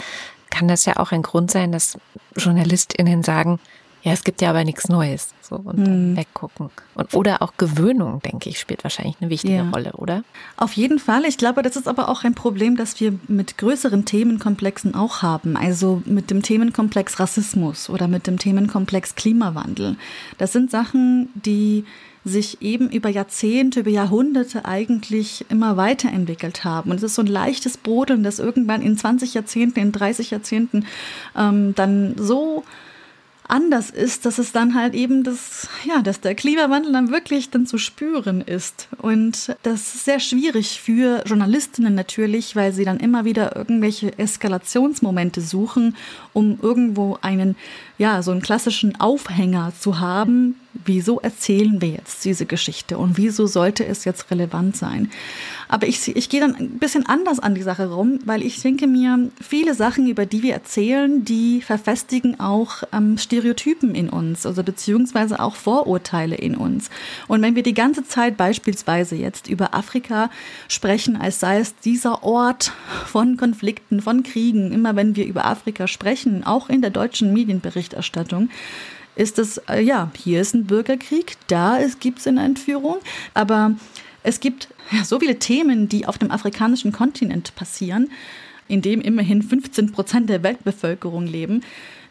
[0.49, 1.97] kann das ja auch ein Grund sein, dass
[2.35, 3.59] JournalistInnen sagen,
[4.01, 5.33] ja, es gibt ja aber nichts Neues.
[5.41, 6.17] So und dann mhm.
[6.17, 6.69] weggucken.
[6.95, 9.69] Und, oder auch Gewöhnung, denke ich, spielt wahrscheinlich eine wichtige ja.
[9.69, 10.23] Rolle, oder?
[10.57, 11.25] Auf jeden Fall.
[11.25, 15.57] Ich glaube, das ist aber auch ein Problem, das wir mit größeren Themenkomplexen auch haben.
[15.57, 19.97] Also mit dem Themenkomplex Rassismus oder mit dem Themenkomplex Klimawandel.
[20.37, 21.83] Das sind Sachen, die
[22.25, 26.91] sich eben über Jahrzehnte, über Jahrhunderte eigentlich immer weiterentwickelt haben.
[26.91, 30.85] Und es ist so ein leichtes Brodeln, das irgendwann in 20 Jahrzehnten, in 30 Jahrzehnten
[31.35, 32.63] ähm, dann so
[33.49, 37.65] anders ist, dass es dann halt eben das, ja, dass der Klimawandel dann wirklich dann
[37.65, 38.87] zu spüren ist.
[38.97, 45.41] Und das ist sehr schwierig für Journalistinnen natürlich, weil sie dann immer wieder irgendwelche Eskalationsmomente
[45.41, 45.95] suchen,
[46.33, 47.55] um irgendwo einen,
[47.97, 50.55] ja, so einen klassischen Aufhänger zu haben.
[50.85, 55.11] Wieso erzählen wir jetzt diese Geschichte und wieso sollte es jetzt relevant sein?
[55.71, 58.87] Aber ich, ich gehe dann ein bisschen anders an die Sache rum, weil ich denke
[58.87, 64.63] mir, viele Sachen, über die wir erzählen, die verfestigen auch ähm, Stereotypen in uns, also
[64.63, 66.89] beziehungsweise auch Vorurteile in uns.
[67.27, 70.31] Und wenn wir die ganze Zeit beispielsweise jetzt über Afrika
[70.67, 72.73] sprechen, als sei es dieser Ort
[73.05, 78.49] von Konflikten, von Kriegen, immer wenn wir über Afrika sprechen, auch in der deutschen Medienberichterstattung,
[79.15, 82.97] ist es, äh, ja, hier ist ein Bürgerkrieg, da gibt es eine Entführung,
[83.33, 83.75] aber
[84.23, 84.69] es gibt
[85.03, 88.09] so viele Themen, die auf dem afrikanischen Kontinent passieren,
[88.67, 91.63] in dem immerhin 15 Prozent der Weltbevölkerung leben,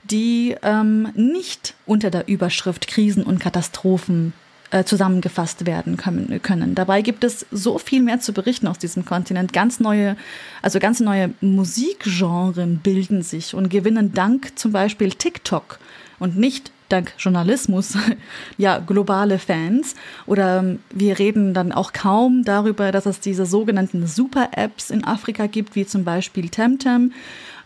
[0.05, 4.33] die ähm, nicht unter der Überschrift Krisen und Katastrophen
[4.71, 6.75] äh, zusammengefasst werden können, können.
[6.75, 9.53] Dabei gibt es so viel mehr zu berichten aus diesem Kontinent.
[9.53, 10.17] Ganz neue,
[10.63, 15.79] also ganz neue Musikgenren bilden sich und gewinnen dank zum Beispiel TikTok
[16.19, 17.97] und nicht dank Journalismus
[18.59, 19.95] ja globale Fans.
[20.27, 25.47] Oder ähm, wir reden dann auch kaum darüber, dass es diese sogenannten Super-Apps in Afrika
[25.47, 27.13] gibt, wie zum Beispiel Temtem,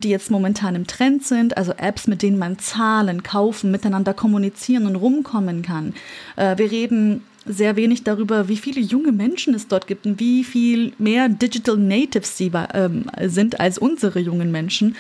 [0.03, 1.57] die jetzt momentan im Trend sind.
[1.57, 5.95] Also Apps, mit denen man zahlen, kaufen, miteinander kommunizieren und rumkommen kann.
[6.37, 10.45] Äh, wir reden sehr wenig darüber, wie viele junge Menschen es dort gibt und wie
[10.45, 14.97] viel mehr Digital Natives sie ähm, sind als unsere jungen Menschen.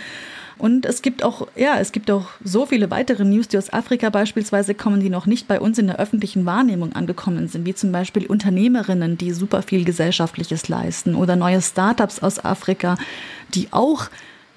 [0.63, 4.11] Und es gibt auch, ja, es gibt auch so viele weitere News, die aus Afrika
[4.11, 7.91] beispielsweise kommen, die noch nicht bei uns in der öffentlichen Wahrnehmung angekommen sind, wie zum
[7.91, 12.97] Beispiel Unternehmerinnen, die super viel Gesellschaftliches leisten oder neue Startups aus Afrika,
[13.55, 14.07] die auch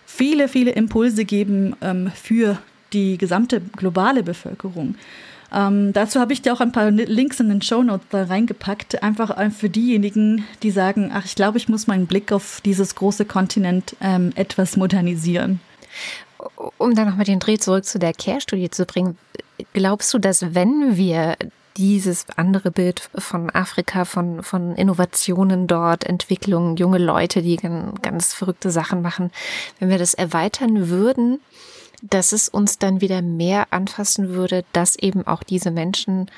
[0.06, 2.60] viele, viele Impulse geben ähm, für
[2.94, 4.94] die gesamte globale Bevölkerung.
[5.52, 9.02] Ähm, dazu habe ich dir auch ein paar Links in den Show Notes da reingepackt,
[9.02, 12.94] einfach äh, für diejenigen, die sagen, ach, ich glaube, ich muss meinen Blick auf dieses
[12.94, 15.62] große Kontinent ähm, etwas modernisieren.
[16.78, 19.18] Um dann nochmal den Dreh zurück zu der Care-Studie zu bringen,
[19.74, 21.38] glaubst du, dass wenn wir
[21.78, 27.58] dieses andere Bild von Afrika, von, von Innovationen dort, Entwicklung, junge Leute, die
[28.02, 29.32] ganz verrückte Sachen machen,
[29.80, 31.40] wenn wir das erweitern würden,
[32.02, 36.30] dass es uns dann wieder mehr anfassen würde, dass eben auch diese Menschen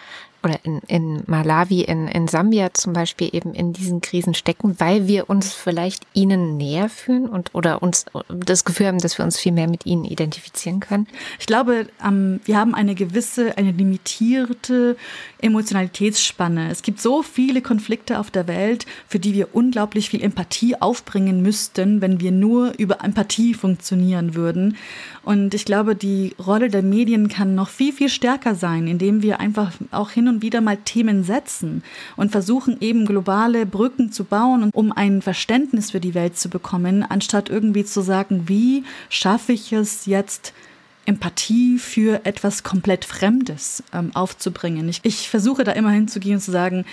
[0.44, 5.08] oder in, in Malawi, in, in Sambia zum Beispiel eben in diesen Krisen stecken, weil
[5.08, 9.38] wir uns vielleicht ihnen näher fühlen und oder uns das Gefühl haben, dass wir uns
[9.38, 11.08] viel mehr mit ihnen identifizieren können?
[11.40, 14.96] Ich glaube, ähm, wir haben eine gewisse, eine limitierte
[15.42, 16.70] Emotionalitätsspanne.
[16.72, 21.42] Es gibt so viele Konflikte auf der Welt, für die wir unglaublich viel Empathie aufbringen
[21.42, 24.78] müssten, wenn wir nur über Empathie funktionieren würden.
[25.28, 29.42] Und ich glaube, die Rolle der Medien kann noch viel, viel stärker sein, indem wir
[29.42, 31.84] einfach auch hin und wieder mal Themen setzen
[32.16, 37.04] und versuchen eben globale Brücken zu bauen, um ein Verständnis für die Welt zu bekommen,
[37.04, 40.54] anstatt irgendwie zu sagen, wie schaffe ich es jetzt,
[41.06, 44.88] Empathie für etwas komplett Fremdes ähm, aufzubringen.
[44.88, 46.86] Ich, ich versuche da immer hinzugehen und zu sagen,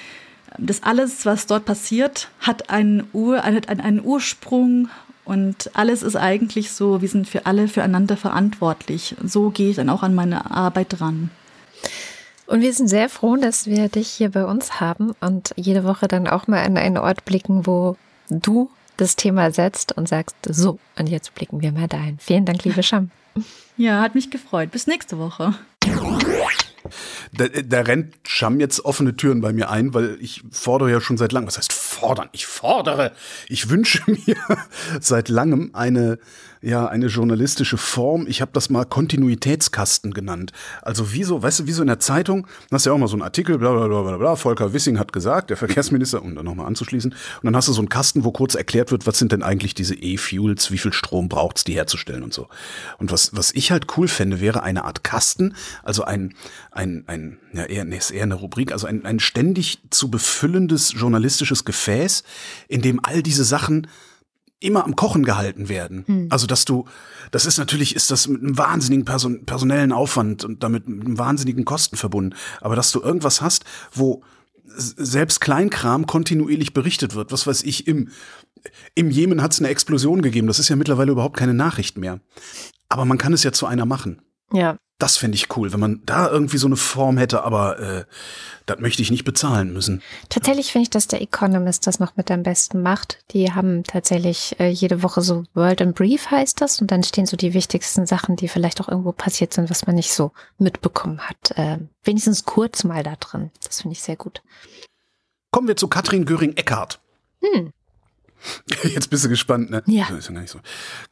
[0.59, 4.89] das alles, was dort passiert, hat einen, Ur, hat einen Ursprung
[5.25, 9.17] und alles ist eigentlich so, wir sind für alle füreinander verantwortlich.
[9.25, 11.31] So gehe ich dann auch an meine Arbeit dran.
[12.47, 16.09] Und wir sind sehr froh, dass wir dich hier bei uns haben und jede Woche
[16.09, 17.97] dann auch mal an einen Ort blicken, wo
[18.29, 22.19] du das Thema setzt und sagst, so, und jetzt blicken wir mal dahin.
[22.19, 23.11] Vielen Dank, liebe Scham.
[23.77, 24.71] Ja, hat mich gefreut.
[24.71, 25.53] Bis nächste Woche.
[27.33, 31.17] Da, da rennt Scham jetzt offene Türen bei mir ein, weil ich fordere ja schon
[31.17, 32.29] seit langem, was heißt fordern?
[32.33, 33.13] Ich fordere,
[33.49, 34.37] ich wünsche mir
[35.01, 36.19] seit langem eine
[36.65, 38.27] ja eine journalistische Form.
[38.27, 40.53] Ich habe das mal Kontinuitätskasten genannt.
[40.83, 43.09] Also wie so, weißt du, wie so in der Zeitung, hast du ja auch mal
[43.09, 46.35] so einen Artikel, bla bla bla bla bla, Volker Wissing hat gesagt, der Verkehrsminister, um
[46.35, 47.13] dann nochmal anzuschließen.
[47.13, 49.75] Und dann hast du so einen Kasten, wo kurz erklärt wird, was sind denn eigentlich
[49.75, 52.49] diese E-Fuels, wie viel Strom braucht's, die herzustellen und so.
[52.99, 56.35] Und was, was ich halt cool fände, wäre eine Art Kasten, also ein,
[56.71, 60.93] ein, ein, ja, eher, nee, ist eher eine Rubrik, also ein, ein ständig zu befüllendes
[60.93, 62.25] journalistisches Gefäß,
[62.69, 63.87] in dem all diese Sachen
[64.61, 66.05] immer am Kochen gehalten werden.
[66.07, 66.29] Hm.
[66.31, 66.87] Also dass du,
[67.31, 71.19] das ist natürlich, ist das mit einem wahnsinnigen Person, personellen Aufwand und damit mit einem
[71.19, 72.35] wahnsinnigen Kosten verbunden.
[72.61, 74.23] Aber dass du irgendwas hast, wo
[74.77, 77.33] selbst Kleinkram kontinuierlich berichtet wird.
[77.33, 78.09] Was weiß ich, im,
[78.95, 80.47] im Jemen hat es eine Explosion gegeben.
[80.47, 82.21] Das ist ja mittlerweile überhaupt keine Nachricht mehr.
[82.89, 84.23] Aber man kann es ja zu einer machen.
[84.53, 84.77] Ja.
[84.99, 88.05] Das fände ich cool, wenn man da irgendwie so eine Form hätte, aber äh,
[88.67, 90.03] das möchte ich nicht bezahlen müssen.
[90.29, 93.19] Tatsächlich finde ich, dass der Economist das noch mit am besten macht.
[93.33, 97.27] Die haben tatsächlich äh, jede Woche so World in Brief heißt das und dann stehen
[97.27, 101.21] so die wichtigsten Sachen, die vielleicht auch irgendwo passiert sind, was man nicht so mitbekommen
[101.21, 101.51] hat.
[101.57, 103.51] Äh, wenigstens kurz mal da drin.
[103.65, 104.43] Das finde ich sehr gut.
[105.51, 107.01] Kommen wir zu Katrin Göring-Eckardt.
[107.43, 107.73] Hm.
[108.83, 109.83] Jetzt bist du gespannt, ne?
[109.87, 110.07] Ja.
[110.09, 110.61] Das ist ja gar nicht so.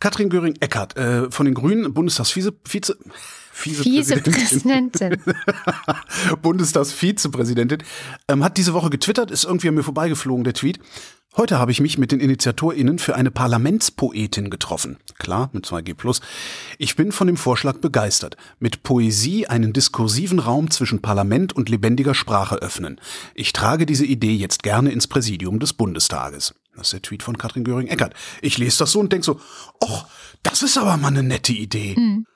[0.01, 2.97] Katrin Göring-Eckardt äh, von den Grünen, Bundestagsvize, Vize,
[3.63, 5.17] Vizepräsidentin.
[6.43, 7.83] Bundestagsvizepräsidentin,
[8.29, 10.81] ähm, hat diese Woche getwittert, ist irgendwie an mir vorbeigeflogen, der Tweet.
[11.35, 14.99] Heute habe ich mich mit den InitiatorInnen für eine Parlamentspoetin getroffen.
[15.19, 16.21] Klar, mit 2G+.
[16.77, 18.37] Ich bin von dem Vorschlag begeistert.
[18.59, 23.01] Mit Poesie einen diskursiven Raum zwischen Parlament und lebendiger Sprache öffnen.
[23.35, 26.55] Ich trage diese Idee jetzt gerne ins Präsidium des Bundestages.
[26.77, 28.13] Das ist der Tweet von Katrin Göring-Eckert.
[28.43, 29.41] Ich lese das so und denke so,
[29.83, 30.07] och,
[30.43, 31.95] das ist aber mal eine nette Idee.
[31.97, 32.27] Mhm.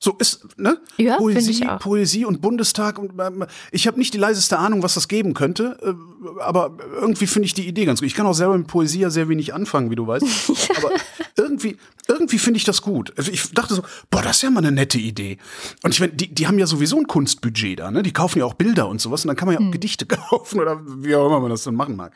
[0.00, 0.80] So ist, ne?
[0.96, 1.80] Ja, Poesie, ich auch.
[1.80, 5.76] Poesie und Bundestag und ähm, ich habe nicht die leiseste Ahnung, was das geben könnte,
[5.82, 8.06] äh, aber irgendwie finde ich die Idee ganz gut.
[8.06, 10.24] Ich kann auch selber mit Poesie ja sehr wenig anfangen, wie du weißt,
[10.76, 10.92] aber
[11.36, 11.78] irgendwie
[12.08, 13.12] irgendwie finde ich das gut.
[13.16, 15.36] Also ich dachte so, boah, das ist ja mal eine nette Idee.
[15.82, 18.02] Und ich meine, die, die haben ja sowieso ein Kunstbudget da, ne?
[18.02, 19.72] Die kaufen ja auch Bilder und sowas und dann kann man ja auch hm.
[19.72, 22.12] Gedichte kaufen oder wie auch immer man das dann machen mag.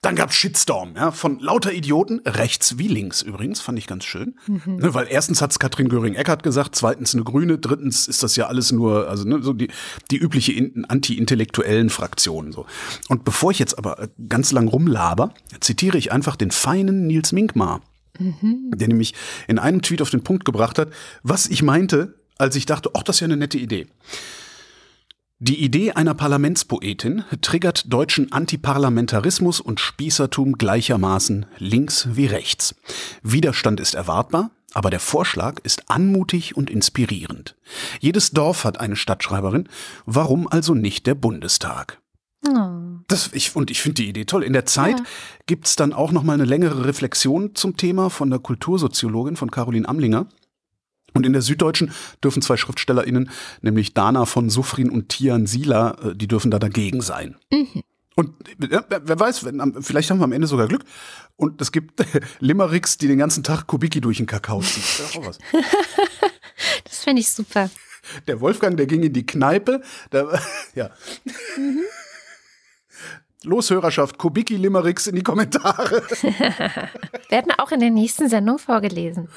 [0.00, 4.34] Dann gab's Shitstorm, ja, von lauter Idioten, rechts wie links übrigens, fand ich ganz schön.
[4.46, 4.76] Mhm.
[4.76, 8.72] Ne, weil erstens hat's Katrin Göring-Eckardt gesagt, zweitens eine Grüne, drittens ist das ja alles
[8.72, 9.68] nur, also ne, so die,
[10.10, 10.52] die übliche
[10.88, 12.66] anti-intellektuellen Fraktionen so.
[13.08, 17.80] Und bevor ich jetzt aber ganz lang rumlaber, zitiere ich einfach den feinen Nils Minkmar
[18.18, 18.70] mhm.
[18.74, 19.14] der nämlich
[19.48, 20.90] in einem Tweet auf den Punkt gebracht hat,
[21.22, 23.86] was ich meinte, als ich dachte, ach, das ist ja eine nette Idee.
[25.40, 32.76] Die Idee einer Parlamentspoetin triggert deutschen Antiparlamentarismus und Spießertum gleichermaßen links wie rechts.
[33.22, 37.56] Widerstand ist erwartbar, aber der Vorschlag ist anmutig und inspirierend.
[38.00, 39.68] Jedes Dorf hat eine Stadtschreiberin,
[40.04, 42.00] warum also nicht der Bundestag?
[42.46, 42.98] Oh.
[43.08, 44.42] Das, ich, und ich finde die Idee toll.
[44.42, 45.04] In der Zeit ja.
[45.46, 49.88] gibt's dann auch noch mal eine längere Reflexion zum Thema von der Kultursoziologin von Caroline
[49.88, 50.26] Amlinger.
[51.14, 53.30] Und in der Süddeutschen dürfen zwei SchriftstellerInnen,
[53.62, 57.36] nämlich Dana von Suffrin und Tian Sila, äh, die dürfen da dagegen sein.
[57.50, 57.82] Mhm.
[58.16, 58.32] Und
[58.70, 60.84] ja, wer weiß, wenn, vielleicht haben wir am Ende sogar Glück.
[61.36, 62.04] Und es gibt
[62.40, 65.22] Limericks, die den ganzen Tag Kubiki durch den Kakao ziehen.
[65.24, 65.38] Das,
[66.84, 67.70] das finde ich super.
[68.26, 69.82] Der Wolfgang, der ging in die Kneipe.
[70.10, 70.38] Da,
[70.74, 70.90] ja.
[71.56, 71.82] Mhm.
[73.42, 76.02] Los, Hörerschaft, Kubicki Limericks in die Kommentare.
[77.28, 79.28] Werden auch in der nächsten Sendung vorgelesen.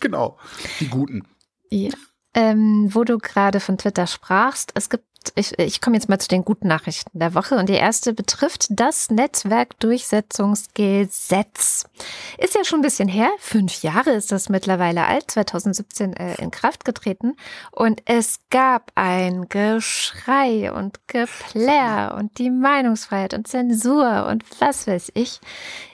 [0.00, 0.38] Genau,
[0.80, 1.26] die guten.
[1.70, 1.90] Ja.
[2.34, 6.28] Ähm, wo du gerade von Twitter sprachst, es gibt ich, ich komme jetzt mal zu
[6.28, 11.86] den guten Nachrichten der Woche und die erste betrifft das Netzwerkdurchsetzungsgesetz.
[12.38, 16.50] Ist ja schon ein bisschen her, fünf Jahre ist das mittlerweile alt, 2017 äh, in
[16.50, 17.36] Kraft getreten
[17.70, 25.12] und es gab ein Geschrei und Geplär und die Meinungsfreiheit und Zensur und was weiß
[25.14, 25.40] ich.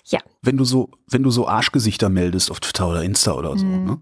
[0.07, 0.21] Ja.
[0.43, 3.85] Wenn du so, wenn du so Arschgesichter meldest auf Twitter oder Insta oder so, mhm.
[3.85, 4.01] ne?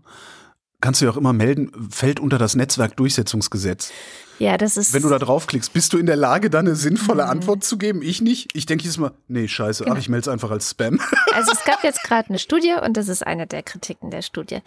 [0.82, 3.90] kannst du ja auch immer melden, fällt unter das Netzwerkdurchsetzungsgesetz.
[4.38, 4.92] Ja, das ist.
[4.92, 7.30] Wenn du da draufklickst, bist du in der Lage, da eine sinnvolle mhm.
[7.30, 8.02] Antwort zu geben?
[8.02, 8.50] Ich nicht.
[8.54, 9.94] Ich denke jedes Mal, nee, scheiße, genau.
[9.96, 11.00] ach, ich melde es einfach als Spam.
[11.34, 14.58] Also es gab jetzt gerade eine Studie und das ist eine der Kritiken der Studie.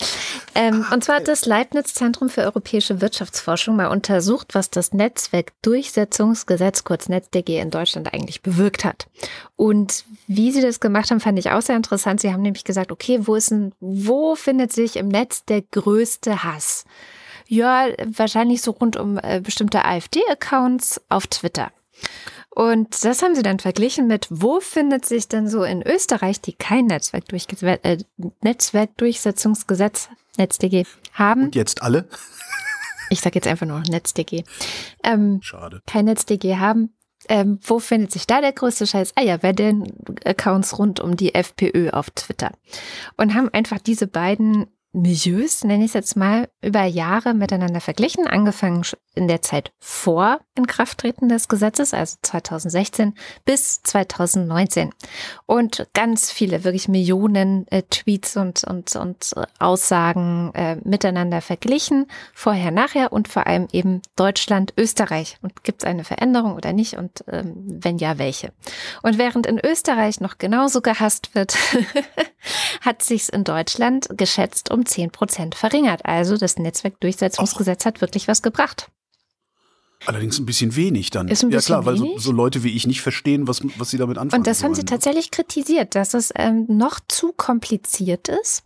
[0.55, 6.84] Ähm, und zwar hat das Leibniz Zentrum für europäische Wirtschaftsforschung mal untersucht, was das Netzwerkdurchsetzungsgesetz,
[6.84, 9.05] kurz NetzDG, in Deutschland eigentlich bewirkt hat.
[9.55, 12.20] Und wie sie das gemacht haben, fand ich auch sehr interessant.
[12.20, 16.43] Sie haben nämlich gesagt, okay, wo ist ein, wo findet sich im Netz der größte
[16.43, 16.86] Hass?
[17.48, 21.72] Ja, wahrscheinlich so rund um äh, bestimmte AfD-Accounts auf Twitter.
[22.50, 26.54] Und das haben sie dann verglichen mit, wo findet sich denn so in Österreich, die
[26.54, 27.98] kein Netzwerkdurchge äh,
[28.41, 31.46] Netzwerkdurchsetzungsgesetz, NetzDG, haben.
[31.46, 32.08] Und jetzt alle?
[33.10, 34.43] Ich sage jetzt einfach nur NetzDG.
[35.04, 35.82] Ähm, Schade.
[35.86, 36.93] Kein NetzDG haben.
[37.28, 39.14] Ähm, wo findet sich da der größte Scheiß?
[39.16, 39.93] Ah ja, bei den
[40.24, 42.52] Accounts rund um die FPÖ auf Twitter.
[43.18, 48.28] Und haben einfach diese beiden Milieus, nenne ich es jetzt mal, über Jahre miteinander verglichen,
[48.28, 48.84] angefangen
[49.14, 54.91] in der Zeit vor Inkrafttreten des Gesetzes, also 2016 bis 2019.
[55.46, 62.72] Und ganz viele, wirklich Millionen äh, Tweets und, und, und Aussagen äh, miteinander verglichen, vorher,
[62.72, 65.38] nachher und vor allem eben Deutschland, Österreich.
[65.41, 66.98] Und gibt es eine Veränderung oder nicht?
[66.98, 68.54] Und ähm, wenn ja, welche?
[69.02, 71.58] Und während in Österreich noch genauso gehasst wird,
[72.82, 76.05] hat sich's in Deutschland geschätzt um 10 Prozent verringert.
[76.05, 78.89] Also das Netzwerkdurchsetzungsgesetz hat wirklich was gebracht.
[80.05, 81.28] Allerdings ein bisschen wenig dann.
[81.28, 83.97] Ist ein ja klar, weil so, so, Leute wie ich nicht verstehen, was, was sie
[83.97, 84.41] damit anfangen.
[84.41, 84.71] Und das sollen.
[84.71, 88.63] haben sie tatsächlich kritisiert, dass es ähm, noch zu kompliziert ist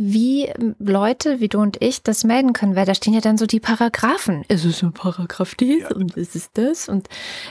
[0.00, 3.36] wie ähm, Leute wie du und ich das melden können, weil da stehen ja dann
[3.36, 4.44] so die Paragraphen.
[4.46, 5.94] Ist es ein Paragraph dies ja.
[5.94, 6.88] und ist es das?
[6.88, 7.08] Und,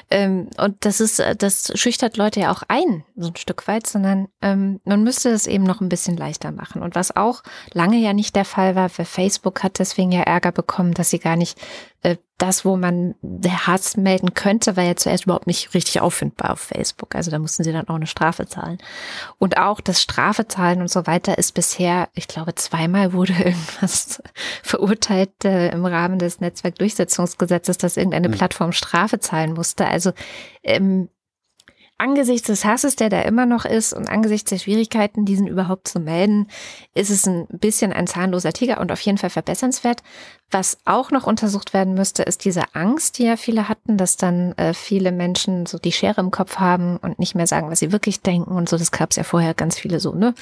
[0.10, 3.86] ähm, und das ist, äh, das schüchtert Leute ja auch ein, so ein Stück weit,
[3.86, 6.82] sondern ähm, man müsste es eben noch ein bisschen leichter machen.
[6.82, 7.44] Und was auch
[7.74, 11.20] lange ja nicht der Fall war, weil Facebook hat deswegen ja Ärger bekommen, dass sie
[11.20, 11.60] gar nicht
[12.02, 16.52] äh, das, wo man der Hass melden könnte, war ja zuerst überhaupt nicht richtig auffindbar
[16.52, 17.16] auf Facebook.
[17.16, 18.78] Also da mussten sie dann auch eine Strafe zahlen.
[19.40, 24.22] Und auch das Strafe zahlen und so weiter ist bisher, ich glaube, zweimal wurde irgendwas
[24.62, 28.36] verurteilt äh, im Rahmen des Netzwerkdurchsetzungsgesetzes, dass irgendeine hm.
[28.36, 29.88] Plattform Strafe zahlen musste.
[29.88, 30.12] Also
[30.62, 31.10] ähm,
[31.98, 36.00] angesichts des Hasses, der da immer noch ist und angesichts der Schwierigkeiten, diesen überhaupt zu
[36.00, 36.48] melden,
[36.94, 40.04] ist es ein bisschen ein zahnloser Tiger und auf jeden Fall verbessernswert.
[40.50, 44.54] Was auch noch untersucht werden müsste, ist diese Angst, die ja viele hatten, dass dann
[44.54, 47.92] äh, viele Menschen so die Schere im Kopf haben und nicht mehr sagen, was sie
[47.92, 48.78] wirklich denken und so.
[48.78, 50.34] Das gab es ja vorher ganz viele so, ne?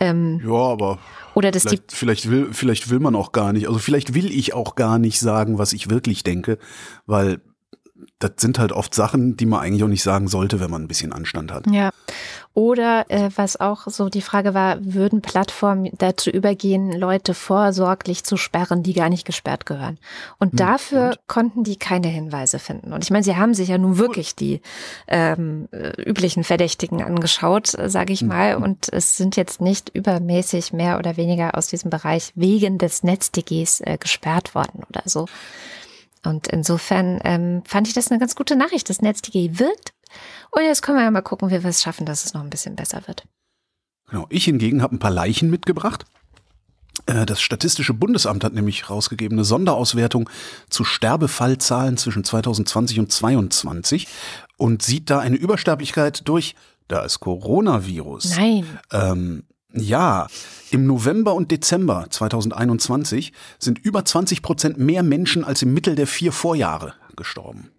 [0.00, 0.98] Ähm, ja, aber
[1.34, 3.66] oder das vielleicht, die vielleicht will vielleicht will man auch gar nicht.
[3.66, 6.58] Also vielleicht will ich auch gar nicht sagen, was ich wirklich denke,
[7.06, 7.40] weil
[8.18, 10.88] das sind halt oft Sachen, die man eigentlich auch nicht sagen sollte, wenn man ein
[10.88, 11.66] bisschen Anstand hat.
[11.70, 11.90] Ja.
[12.54, 18.36] Oder äh, was auch so die Frage war, würden Plattformen dazu übergehen, Leute vorsorglich zu
[18.36, 19.98] sperren, die gar nicht gesperrt gehören?
[20.38, 21.28] Und hm, dafür und?
[21.28, 22.92] konnten die keine Hinweise finden.
[22.92, 24.60] Und ich meine, sie haben sich ja nun wirklich die
[25.08, 28.56] ähm, üblichen Verdächtigen angeschaut, sage ich hm, mal.
[28.56, 28.62] Hm.
[28.62, 33.80] Und es sind jetzt nicht übermäßig mehr oder weniger aus diesem Bereich wegen des NetzDGs
[33.80, 35.26] äh, gesperrt worden oder so.
[36.24, 38.88] Und insofern ähm, fand ich das eine ganz gute Nachricht.
[38.88, 39.92] Das NetzDG wirkt.
[40.50, 42.50] Und jetzt können wir ja mal gucken, wie wir es schaffen, dass es noch ein
[42.50, 43.24] bisschen besser wird.
[44.08, 44.26] Genau.
[44.28, 46.04] Ich hingegen habe ein paar Leichen mitgebracht.
[47.06, 50.28] Äh, das Statistische Bundesamt hat nämlich rausgegeben eine Sonderauswertung
[50.68, 54.08] zu Sterbefallzahlen zwischen 2020 und 2022
[54.58, 56.54] und sieht da eine Übersterblichkeit durch
[56.88, 58.36] das Coronavirus.
[58.36, 58.78] Nein.
[58.92, 59.44] Ähm,
[59.74, 60.26] ja,
[60.70, 66.06] im November und Dezember 2021 sind über 20 Prozent mehr Menschen als im Mittel der
[66.06, 67.70] vier Vorjahre gestorben.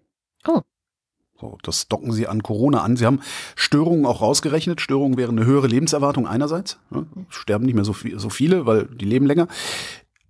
[0.46, 0.60] Oh.
[1.40, 2.96] So, das docken sie an Corona an.
[2.96, 3.20] Sie haben
[3.56, 4.80] Störungen auch rausgerechnet.
[4.80, 6.78] Störungen wären eine höhere Lebenserwartung einerseits.
[6.92, 9.48] Ja, sterben nicht mehr so, viel, so viele, weil die leben länger.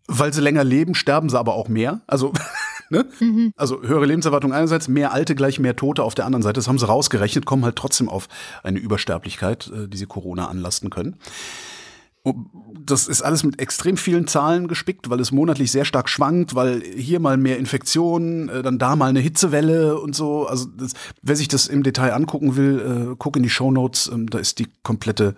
[0.06, 2.00] Weil sie länger leben, sterben sie aber auch mehr.
[2.06, 2.32] Also,
[2.90, 3.06] ne?
[3.20, 3.52] Mhm.
[3.56, 6.54] also höhere Lebenserwartung einerseits, mehr Alte gleich mehr Tote auf der anderen Seite.
[6.54, 8.28] Das haben sie rausgerechnet, kommen halt trotzdem auf
[8.62, 11.16] eine Übersterblichkeit, äh, die sie Corona anlasten können.
[12.80, 16.82] das ist alles mit extrem vielen Zahlen gespickt, weil es monatlich sehr stark schwankt, weil
[16.82, 20.46] hier mal mehr Infektionen, äh, dann da mal eine Hitzewelle und so.
[20.46, 24.10] Also das, wer sich das im Detail angucken will, äh, guck in die Show Notes.
[24.12, 25.34] Ähm, da ist die komplette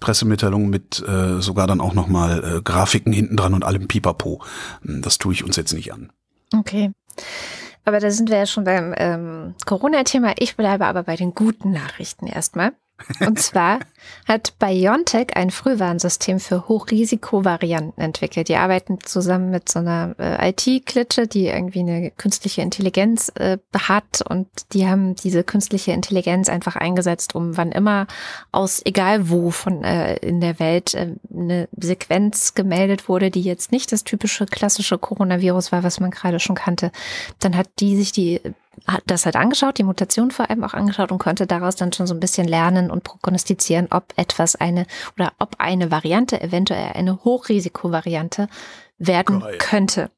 [0.00, 4.42] Pressemitteilung mit äh, sogar dann auch noch mal äh, Grafiken hinten dran und allem Pipapo.
[4.86, 6.10] Ähm, das tue ich uns jetzt nicht an.
[6.54, 6.92] Okay.
[7.84, 10.34] Aber da sind wir ja schon beim ähm, Corona-Thema.
[10.38, 12.72] Ich bleibe aber bei den guten Nachrichten erstmal.
[13.20, 13.80] Und zwar
[14.26, 18.48] hat BioNTech ein Frühwarnsystem für Hochrisikovarianten entwickelt.
[18.48, 24.22] Die arbeiten zusammen mit so einer äh, IT-Klitsche, die irgendwie eine künstliche Intelligenz äh, hat
[24.28, 28.06] und die haben diese künstliche Intelligenz einfach eingesetzt, um wann immer
[28.52, 33.72] aus egal wo von äh, in der Welt äh, eine Sequenz gemeldet wurde, die jetzt
[33.72, 36.92] nicht das typische klassische Coronavirus war, was man gerade schon kannte,
[37.38, 38.40] dann hat die sich die
[38.86, 42.06] hat das halt angeschaut, die Mutation vor allem auch angeschaut und konnte daraus dann schon
[42.06, 47.24] so ein bisschen lernen und prognostizieren, ob etwas eine oder ob eine Variante eventuell eine
[47.24, 48.48] Hochrisikovariante
[48.98, 49.58] werden Geil.
[49.58, 50.10] könnte.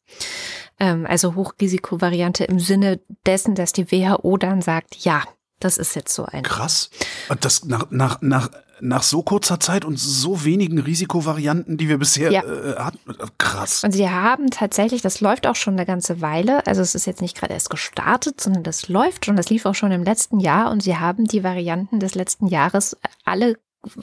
[0.79, 5.23] Ähm, also Hochrisikovariante im Sinne dessen, dass die WHO dann sagt, ja,
[5.61, 6.43] das ist jetzt so ein.
[6.43, 6.91] Krass.
[7.29, 8.51] Und das nach, nach, nach
[8.83, 12.43] nach so kurzer Zeit und so wenigen Risikovarianten, die wir bisher ja.
[12.43, 12.99] äh, hatten.
[13.39, 13.85] Krass.
[13.85, 17.23] Und sie haben tatsächlich, das läuft auch schon eine ganze Weile, also es ist jetzt
[17.23, 20.71] nicht gerade erst gestartet, sondern das läuft schon, das lief auch schon im letzten Jahr
[20.71, 23.57] und sie haben die Varianten des letzten Jahres alle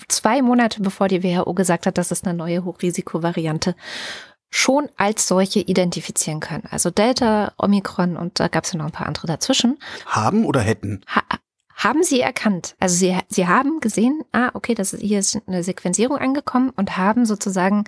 [0.07, 3.75] zwei Monate bevor die WHO gesagt hat, das ist eine neue Hochrisikovariante,
[4.49, 6.63] schon als solche identifizieren können.
[6.71, 9.77] Also Delta, Omikron und da gab es ja noch ein paar andere dazwischen.
[10.05, 11.01] Haben oder hätten?
[11.07, 11.21] Ha
[11.79, 12.75] haben sie erkannt.
[12.79, 16.97] Also sie, sie haben gesehen, ah, okay, das ist, hier ist eine Sequenzierung angekommen und
[16.97, 17.85] haben sozusagen,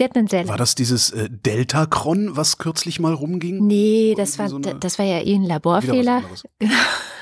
[0.00, 3.66] Sie hat einen sehr War das dieses äh, Deltacron, was kürzlich mal rumging?
[3.66, 6.22] Nee, das war, so das war ja eh ein Laborfehler.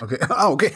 [0.00, 0.18] Okay.
[0.28, 0.70] Ah, okay.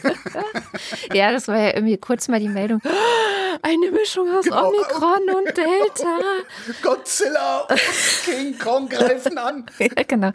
[1.13, 2.81] ja, das war ja irgendwie kurz mal die Meldung.
[3.61, 4.67] Eine Mischung aus genau.
[4.67, 6.17] Omikron und Delta.
[6.81, 7.79] Godzilla und
[8.25, 9.65] King Kong greifen an.
[9.79, 10.31] ja, genau.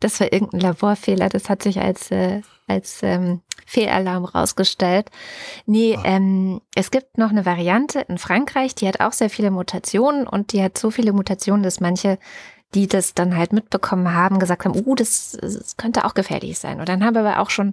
[0.00, 1.28] Das war irgendein Laborfehler.
[1.28, 5.10] Das hat sich als, äh, als ähm, Fehlalarm rausgestellt.
[5.66, 6.02] Nee, ah.
[6.04, 10.52] ähm, es gibt noch eine Variante in Frankreich, die hat auch sehr viele Mutationen und
[10.52, 12.18] die hat so viele Mutationen, dass manche
[12.74, 16.80] die das dann halt mitbekommen haben, gesagt haben, uh, das, das könnte auch gefährlich sein.
[16.80, 17.72] Und dann haben aber auch schon,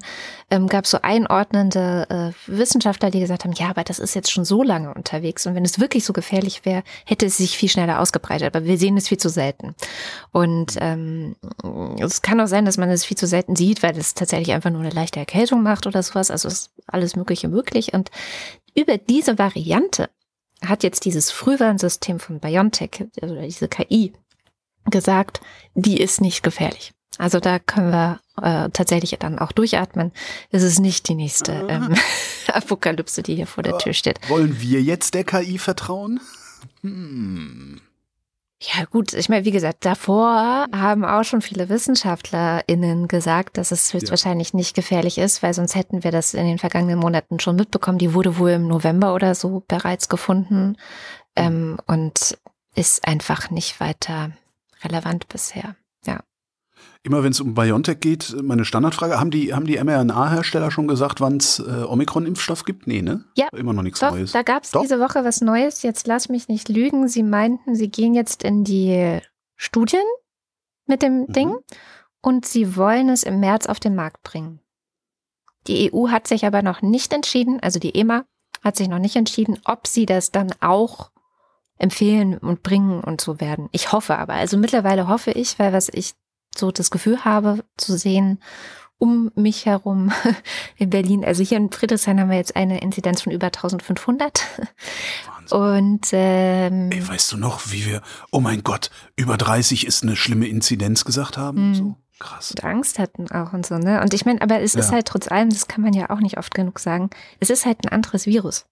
[0.49, 4.31] ähm, gab es so einordnende äh, Wissenschaftler, die gesagt haben, ja, aber das ist jetzt
[4.31, 5.47] schon so lange unterwegs.
[5.47, 8.53] Und wenn es wirklich so gefährlich wäre, hätte es sich viel schneller ausgebreitet.
[8.53, 9.73] Aber wir sehen es viel zu selten.
[10.31, 11.35] Und ähm,
[11.99, 14.69] es kann auch sein, dass man es viel zu selten sieht, weil es tatsächlich einfach
[14.69, 16.29] nur eine leichte Erkältung macht oder sowas.
[16.29, 17.93] Also ist alles Mögliche möglich.
[17.93, 18.11] Und
[18.75, 20.09] über diese Variante
[20.65, 24.13] hat jetzt dieses Frühwarnsystem von BioNTech, also diese KI,
[24.85, 25.41] gesagt,
[25.75, 26.93] die ist nicht gefährlich.
[27.17, 30.13] Also da können wir äh, tatsächlich dann auch durchatmen.
[30.51, 31.95] Es ist nicht die nächste ähm,
[32.47, 34.19] Apokalypse, die hier vor der Tür steht.
[34.29, 36.21] Wollen wir jetzt der KI vertrauen?
[36.81, 37.81] Hm.
[38.61, 43.93] Ja gut, ich meine, wie gesagt, davor haben auch schon viele WissenschaftlerInnen gesagt, dass es
[43.93, 44.57] höchstwahrscheinlich ja.
[44.57, 47.99] nicht gefährlich ist, weil sonst hätten wir das in den vergangenen Monaten schon mitbekommen.
[47.99, 50.75] Die wurde wohl im November oder so bereits gefunden
[51.37, 52.37] ähm, und
[52.75, 54.31] ist einfach nicht weiter
[54.83, 55.75] relevant bisher.
[56.05, 56.21] Ja.
[57.03, 61.21] Immer wenn es um BioNTech geht, meine Standardfrage, haben die, haben die mRNA-Hersteller schon gesagt,
[61.21, 62.87] wann es äh, Omikron-Impfstoff gibt?
[62.87, 63.25] Nee, ne?
[63.35, 63.47] Ja.
[63.53, 64.31] Immer noch nichts Doch, Neues.
[64.31, 65.81] Da gab es diese Woche was Neues.
[65.81, 67.07] Jetzt lass mich nicht lügen.
[67.07, 69.19] Sie meinten, sie gehen jetzt in die
[69.55, 70.03] Studien
[70.87, 71.33] mit dem mhm.
[71.33, 71.55] Ding
[72.21, 74.59] und sie wollen es im März auf den Markt bringen.
[75.67, 78.25] Die EU hat sich aber noch nicht entschieden, also die EMA
[78.63, 81.11] hat sich noch nicht entschieden, ob sie das dann auch
[81.79, 83.69] empfehlen und bringen und so werden.
[83.71, 86.13] Ich hoffe aber, also mittlerweile hoffe ich, weil was ich
[86.55, 88.39] so das Gefühl habe zu sehen
[88.99, 90.11] um mich herum
[90.75, 91.25] in Berlin.
[91.25, 94.41] Also hier in Friedrichshain haben wir jetzt eine Inzidenz von über 1500.
[95.25, 95.57] Wahnsinn.
[95.57, 98.01] Und ähm, Ey, weißt du noch, wie wir,
[98.31, 101.69] oh mein Gott, über 30 ist eine schlimme Inzidenz gesagt haben?
[101.69, 101.75] Mhm.
[101.75, 101.95] So.
[102.19, 102.51] Krass.
[102.51, 104.01] Und Angst hatten auch und so, ne?
[104.01, 104.81] Und ich meine, aber es ja.
[104.81, 107.09] ist halt trotz allem, das kann man ja auch nicht oft genug sagen,
[107.39, 108.65] es ist halt ein anderes Virus.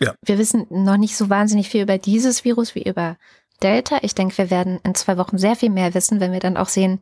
[0.00, 0.14] Ja.
[0.22, 3.16] Wir wissen noch nicht so wahnsinnig viel über dieses Virus wie über
[3.62, 3.98] Delta.
[4.02, 6.68] Ich denke, wir werden in zwei Wochen sehr viel mehr wissen, wenn wir dann auch
[6.68, 7.00] sehen,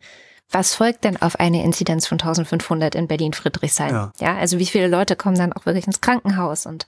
[0.51, 3.90] was folgt denn auf eine Inzidenz von 1500 in Berlin-Friedrichshain?
[3.94, 4.12] Ja.
[4.18, 6.86] ja, also wie viele Leute kommen dann auch wirklich ins Krankenhaus und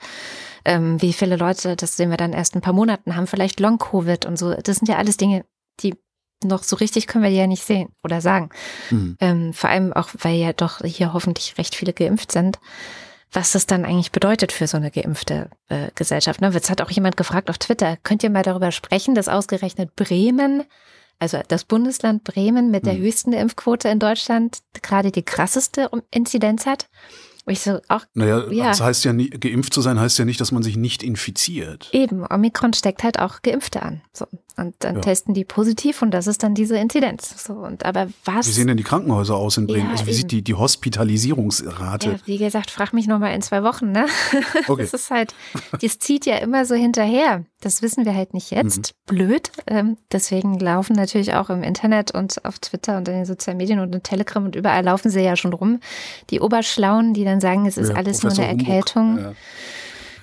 [0.65, 4.25] ähm, wie viele Leute, das sehen wir dann erst ein paar Monaten, haben vielleicht Long-Covid
[4.25, 4.55] und so.
[4.55, 5.45] Das sind ja alles Dinge,
[5.81, 5.95] die
[6.43, 8.49] noch so richtig können wir die ja nicht sehen oder sagen.
[8.91, 9.17] Mhm.
[9.21, 12.59] Ähm, vor allem auch, weil ja doch hier hoffentlich recht viele geimpft sind
[13.33, 16.41] was das dann eigentlich bedeutet für so eine geimpfte äh, Gesellschaft.
[16.41, 16.51] Ne?
[16.53, 20.65] Jetzt hat auch jemand gefragt auf Twitter, könnt ihr mal darüber sprechen, dass ausgerechnet Bremen
[21.21, 23.03] also das Bundesland Bremen mit der hm.
[23.03, 26.89] höchsten Impfquote in Deutschland gerade die krasseste Inzidenz hat.
[27.51, 28.69] Und ich so, auch, naja, ja.
[28.69, 31.89] das heißt ja, nie, geimpft zu sein heißt ja nicht, dass man sich nicht infiziert.
[31.91, 34.03] Eben, Omikron steckt halt auch Geimpfte an.
[34.13, 34.27] So.
[34.61, 35.01] Und dann ja.
[35.01, 37.45] testen die positiv und das ist dann diese Inzidenz.
[37.45, 38.47] So, und aber was?
[38.47, 39.87] Wie sehen denn die Krankenhäuser aus in Bremen?
[39.87, 40.19] Ja, also wie eben.
[40.19, 42.11] sieht die, die Hospitalisierungsrate?
[42.11, 44.07] Ja, wie gesagt, frag mich nochmal in zwei Wochen, ne?
[44.69, 44.83] Okay.
[44.83, 45.35] Das ist halt,
[45.81, 47.45] das zieht ja immer so hinterher.
[47.61, 48.95] Das wissen wir halt nicht jetzt.
[49.09, 49.17] Mhm.
[49.17, 49.51] Blöd.
[49.67, 53.81] Ähm, deswegen laufen natürlich auch im Internet und auf Twitter und in den sozialen Medien
[53.81, 55.81] und in Telegram und überall laufen sie ja schon rum.
[56.31, 59.19] Die Oberschlauen, die dann sagen, es ist ja, alles Professor nur eine Erkältung.
[59.19, 59.33] Ja.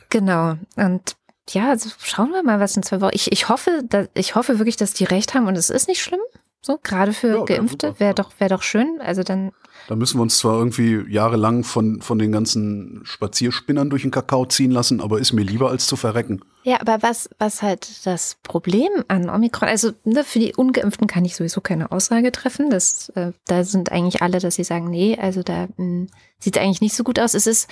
[0.09, 0.55] Genau.
[0.75, 1.15] Und
[1.49, 3.15] ja, also schauen wir mal, was in zwei Wochen.
[3.15, 6.01] Ich, ich hoffe, dass, ich hoffe wirklich, dass die recht haben und es ist nicht
[6.01, 6.19] schlimm.
[6.67, 8.99] So, gerade für ja, Geimpfte wäre doch, wäre doch schön.
[8.99, 9.53] Also dann.
[9.87, 14.45] Da müssen wir uns zwar irgendwie jahrelang von, von den ganzen Spazierspinnern durch den Kakao
[14.45, 16.41] ziehen lassen, aber ist mir lieber als zu verrecken.
[16.63, 21.23] Ja, aber was, was halt das Problem an Omikron, also ne, für die Ungeimpften kann
[21.23, 22.69] ich sowieso keine Aussage treffen.
[22.69, 26.07] Das, äh, da sind eigentlich alle, dass sie sagen, nee, also da hm,
[26.37, 27.33] sieht eigentlich nicht so gut aus.
[27.33, 27.69] Es ist,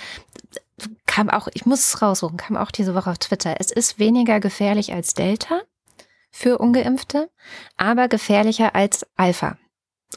[1.04, 3.56] kam auch, ich muss es raussuchen, kam auch diese Woche auf Twitter.
[3.58, 5.60] Es ist weniger gefährlich als Delta
[6.36, 7.30] für Ungeimpfte,
[7.76, 9.56] aber gefährlicher als Alpha.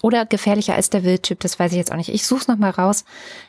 [0.01, 2.09] Oder gefährlicher als der Wildtyp, das weiß ich jetzt auch nicht.
[2.09, 3.05] Ich suche es nochmal raus.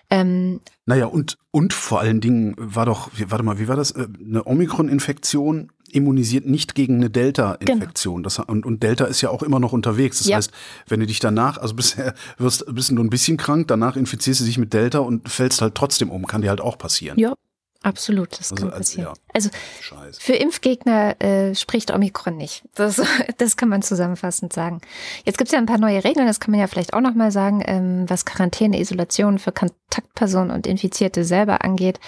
[0.08, 3.90] Ähm, naja, und, und vor allen Dingen war doch, warte mal, wie war das?
[3.90, 8.22] Äh, eine Omikron-Infektion immunisiert nicht gegen eine Delta-Infektion.
[8.22, 8.44] Genau.
[8.46, 10.18] Und, und Delta ist ja auch immer noch unterwegs.
[10.18, 10.36] Das ja.
[10.36, 10.50] heißt,
[10.86, 14.40] wenn du dich danach, also bisher wirst, bist du nur ein bisschen krank, danach infizierst
[14.40, 16.26] du dich mit Delta und fällst halt trotzdem um.
[16.26, 17.18] Kann dir halt auch passieren.
[17.18, 17.34] Ja,
[17.82, 19.14] Absolut, das also, kann passieren.
[19.32, 19.54] Also, ja.
[19.54, 20.20] also Scheiße.
[20.20, 22.62] für Impfgegner äh, spricht Omikron nicht.
[22.74, 23.00] Das,
[23.38, 24.82] das kann man zusammenfassend sagen.
[25.24, 27.32] Jetzt gibt es ja ein paar neue Regeln, das kann man ja vielleicht auch nochmal
[27.32, 32.00] sagen, ähm, was Quarantäne, Isolation für Kontaktpersonen und Infizierte selber angeht.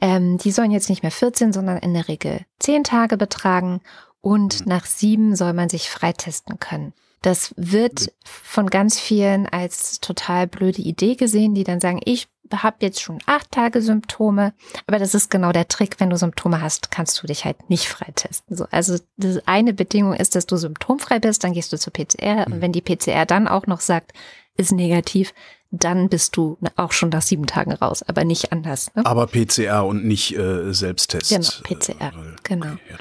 [0.00, 3.80] Ähm, die sollen jetzt nicht mehr 14, sondern in der Regel 10 Tage betragen
[4.20, 4.68] und mhm.
[4.68, 6.92] nach sieben soll man sich freitesten können.
[7.22, 12.76] Das wird von ganz vielen als total blöde Idee gesehen, die dann sagen, ich habe
[12.80, 14.52] jetzt schon acht Tage Symptome,
[14.86, 15.98] aber das ist genau der Trick.
[15.98, 18.56] Wenn du Symptome hast, kannst du dich halt nicht freitesten.
[18.56, 22.46] So, also das eine Bedingung ist, dass du symptomfrei bist, dann gehst du zur PCR
[22.46, 22.54] mhm.
[22.54, 24.12] und wenn die PCR dann auch noch sagt,
[24.56, 25.32] ist negativ,
[25.70, 28.90] dann bist du auch schon nach sieben Tagen raus, aber nicht anders.
[28.94, 29.06] Ne?
[29.06, 31.30] Aber PCR und nicht äh, Selbsttest.
[31.30, 32.66] Genau, PCR, äh, genau.
[32.66, 32.96] Okay, ja,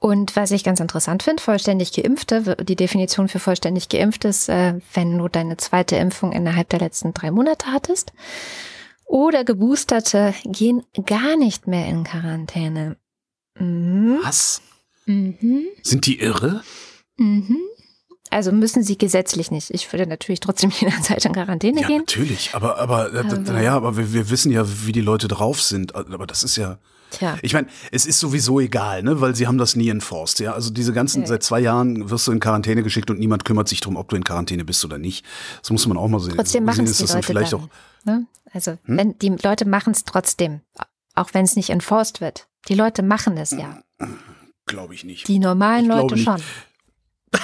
[0.00, 4.80] und was ich ganz interessant finde, vollständig geimpfte, die Definition für vollständig geimpft ist, äh,
[4.94, 8.14] wenn du deine zweite Impfung innerhalb der letzten drei Monate hattest
[9.10, 12.96] oder Geboosterte gehen gar nicht mehr in Quarantäne.
[13.58, 14.18] Mhm.
[14.22, 14.62] Was?
[15.06, 15.64] Mhm.
[15.82, 16.62] Sind die irre?
[17.16, 17.58] Mhm.
[18.30, 19.70] Also müssen sie gesetzlich nicht.
[19.70, 21.98] Ich würde natürlich trotzdem jederzeit in Quarantäne ja, gehen.
[21.98, 23.38] Natürlich, aber, aber, aber.
[23.38, 25.96] naja, aber wir, wir wissen ja, wie die Leute drauf sind.
[25.96, 26.78] Aber das ist ja.
[27.10, 27.36] Tja.
[27.42, 30.52] Ich meine, es ist sowieso egal, ne, weil sie haben das nie enforced, ja.
[30.52, 31.26] Also diese ganzen, ja.
[31.26, 34.14] seit zwei Jahren wirst du in Quarantäne geschickt und niemand kümmert sich darum, ob du
[34.14, 35.26] in Quarantäne bist oder nicht.
[35.60, 36.34] Das muss man auch mal sehen.
[36.36, 37.68] Trotzdem machen es die Leute vielleicht dann, auch.
[38.04, 38.26] Ne?
[38.52, 38.96] Also hm?
[38.96, 40.60] wenn die Leute machen es trotzdem,
[41.14, 42.48] auch wenn es nicht enforced wird.
[42.68, 43.82] Die Leute machen es ja.
[44.66, 45.28] Glaube ich nicht.
[45.28, 46.42] Die normalen Leute schon.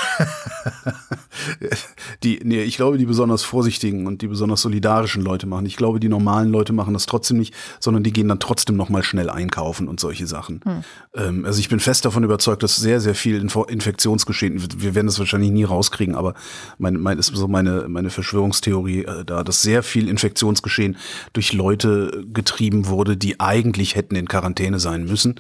[2.27, 5.65] die, nee, ich glaube, die besonders vorsichtigen und die besonders solidarischen Leute machen.
[5.65, 9.05] Ich glaube, die normalen Leute machen das trotzdem nicht, sondern die gehen dann trotzdem nochmal
[9.05, 10.61] schnell einkaufen und solche Sachen.
[10.65, 10.85] Hm.
[11.15, 15.07] Ähm, also ich bin fest davon überzeugt, dass sehr, sehr viel Info Infektionsgeschehen, wir werden
[15.07, 16.35] das wahrscheinlich nie rauskriegen, aber
[16.79, 20.97] mein, mein ist so meine, meine Verschwörungstheorie äh, da, dass sehr viel Infektionsgeschehen
[21.33, 25.37] durch Leute getrieben wurde, die eigentlich hätten in Quarantäne sein müssen,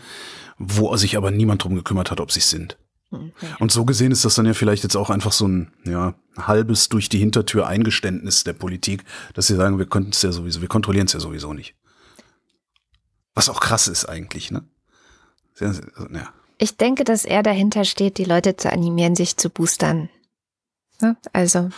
[0.57, 2.79] wo sich aber niemand drum gekümmert hat, ob sie es sind.
[3.11, 3.31] Okay.
[3.59, 6.89] Und so gesehen ist das dann ja vielleicht jetzt auch einfach so ein ja, halbes
[6.89, 10.69] durch die Hintertür Eingeständnis der Politik, dass sie sagen, wir könnten es ja sowieso, wir
[10.69, 11.75] kontrollieren es ja sowieso nicht.
[13.35, 14.65] Was auch krass ist eigentlich, ne?
[15.61, 15.83] Also,
[16.13, 16.33] ja.
[16.59, 20.09] Ich denke, dass er dahinter steht, die Leute zu animieren, sich zu boostern.
[21.01, 21.17] Ne?
[21.33, 21.69] Also,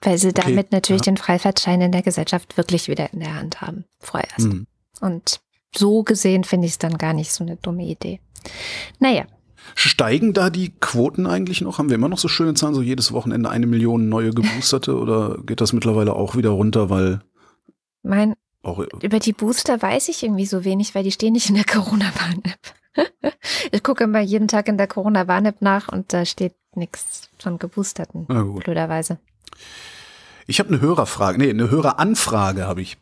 [0.00, 1.12] weil sie damit okay, natürlich ja.
[1.12, 4.40] den Freifahrtschein in der Gesellschaft wirklich wieder in der Hand haben, vorerst.
[4.40, 4.66] Mhm.
[5.00, 5.40] Und
[5.76, 8.20] so gesehen finde ich es dann gar nicht so eine dumme Idee.
[8.98, 9.26] Naja,
[9.74, 11.78] Steigen da die Quoten eigentlich noch?
[11.78, 15.38] Haben wir immer noch so schöne Zahlen, so jedes Wochenende eine Million neue Geboosterte oder
[15.44, 17.20] geht das mittlerweile auch wieder runter, weil
[18.02, 21.54] mein auch, über die Booster weiß ich irgendwie so wenig, weil die stehen nicht in
[21.54, 23.32] der Corona-Warn-App.
[23.72, 28.26] ich gucke immer jeden Tag in der Corona-Warn-App nach und da steht nichts von Geboosterten,
[28.26, 29.18] blöderweise.
[30.46, 32.98] Ich habe eine Hörerfrage, nee, eine Höreranfrage habe ich.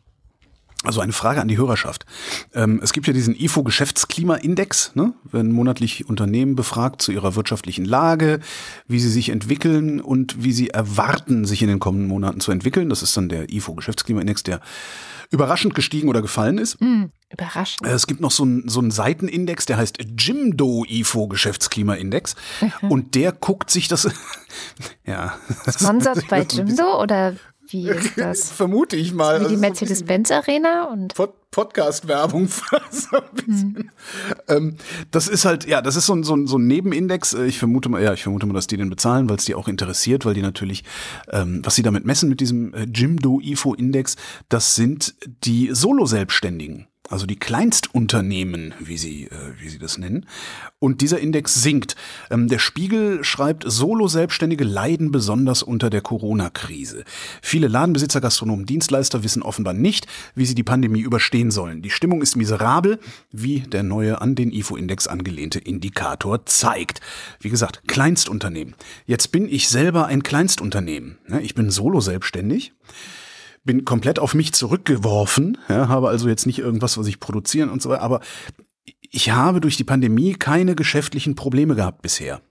[0.83, 2.05] Also eine Frage an die Hörerschaft.
[2.53, 5.13] Ähm, es gibt ja diesen IFO Geschäftsklimaindex, ne?
[5.23, 8.39] wenn monatlich Unternehmen befragt zu ihrer wirtschaftlichen Lage,
[8.87, 12.89] wie sie sich entwickeln und wie sie erwarten, sich in den kommenden Monaten zu entwickeln.
[12.89, 14.59] Das ist dann der IFO Geschäftsklimaindex, der
[15.31, 16.79] überraschend gestiegen oder gefallen ist.
[16.79, 17.87] Mm, überraschend.
[17.87, 22.91] Es gibt noch so einen so einen Seitenindex, der heißt Jimdo IFO Geschäftsklimaindex Mhm.
[22.91, 24.07] und der guckt sich das
[25.05, 25.35] ja
[25.67, 27.35] Sponsert bei Jimdo oder
[27.73, 28.51] wie ist das?
[28.51, 29.35] vermute ich mal.
[29.35, 32.47] Wie die Also so ein Mercedes-Benz Arena und Pod Podcast-Werbung
[32.91, 33.91] so bisschen.
[34.47, 34.77] Ähm,
[35.11, 37.33] das ist halt, ja, das ist so ein, so ein, so ein Nebenindex.
[37.35, 39.53] Äh, Ich vermute mal, ja, ich vermute mal, dass die den bezahlen, weil es die
[39.53, 40.83] auch interessiert, weil die natürlich,
[41.31, 44.15] ähm, was sie damit messen mit diesem äh, Jimdo IFO-Index,
[44.49, 45.13] das sind
[45.45, 46.87] die Solo-Selbstständigen.
[47.13, 50.25] Also die Kleinstunternehmen, wie sie, äh, wie sie das nennen.
[50.79, 51.95] Und dieser Index sinkt.
[52.31, 57.03] Ähm, der Spiegel schreibt, Solo-Selbstständige leiden besonders unter der Corona-Krise.
[57.43, 61.83] Viele Ladenbesitzer, Gastronomen, Dienstleister wissen offenbar nicht, wie sie die Pandemie überstehen sollen.
[61.83, 62.97] Die Stimmung ist miserabel,
[63.31, 66.99] wie der neue an den IFO-Index angelehnte Indikator zeigt.
[67.39, 68.73] Wie gesagt, Kleinstunternehmen.
[69.05, 71.19] Jetzt bin ich selber ein Kleinstunternehmen.
[71.29, 72.73] Ja, Ich bin Solo-Selbstständig
[73.63, 77.81] bin komplett auf mich zurückgeworfen, ja, habe also jetzt nicht irgendwas, was ich produzieren und
[77.81, 78.19] so weiter, aber
[79.01, 82.41] ich habe durch die Pandemie keine geschäftlichen Probleme gehabt bisher.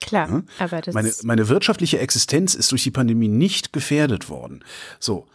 [0.00, 0.42] klar, Ja?
[0.58, 4.64] aber das Meine, meine wirtschaftliche Existenz ist durch die Pandemie nicht gefährdet worden.
[4.98, 5.26] So.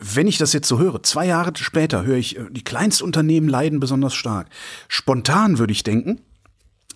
[0.00, 3.80] Wenn ich das jetzt so höre, zwei Jahre später höre ich, äh, die Kleinstunternehmen leiden
[3.80, 4.48] besonders stark.
[4.86, 6.20] Spontan würde ich denken,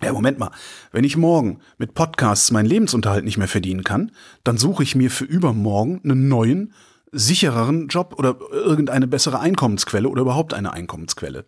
[0.01, 0.51] ja, Moment mal,
[0.91, 4.11] wenn ich morgen mit Podcasts meinen Lebensunterhalt nicht mehr verdienen kann,
[4.43, 6.73] dann suche ich mir für übermorgen einen neuen,
[7.13, 11.45] sichereren Job oder irgendeine bessere Einkommensquelle oder überhaupt eine Einkommensquelle.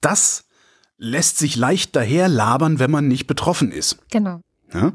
[0.00, 0.48] Das
[0.96, 3.98] lässt sich leicht daherlabern, wenn man nicht betroffen ist.
[4.10, 4.40] genau.
[4.72, 4.92] Ja?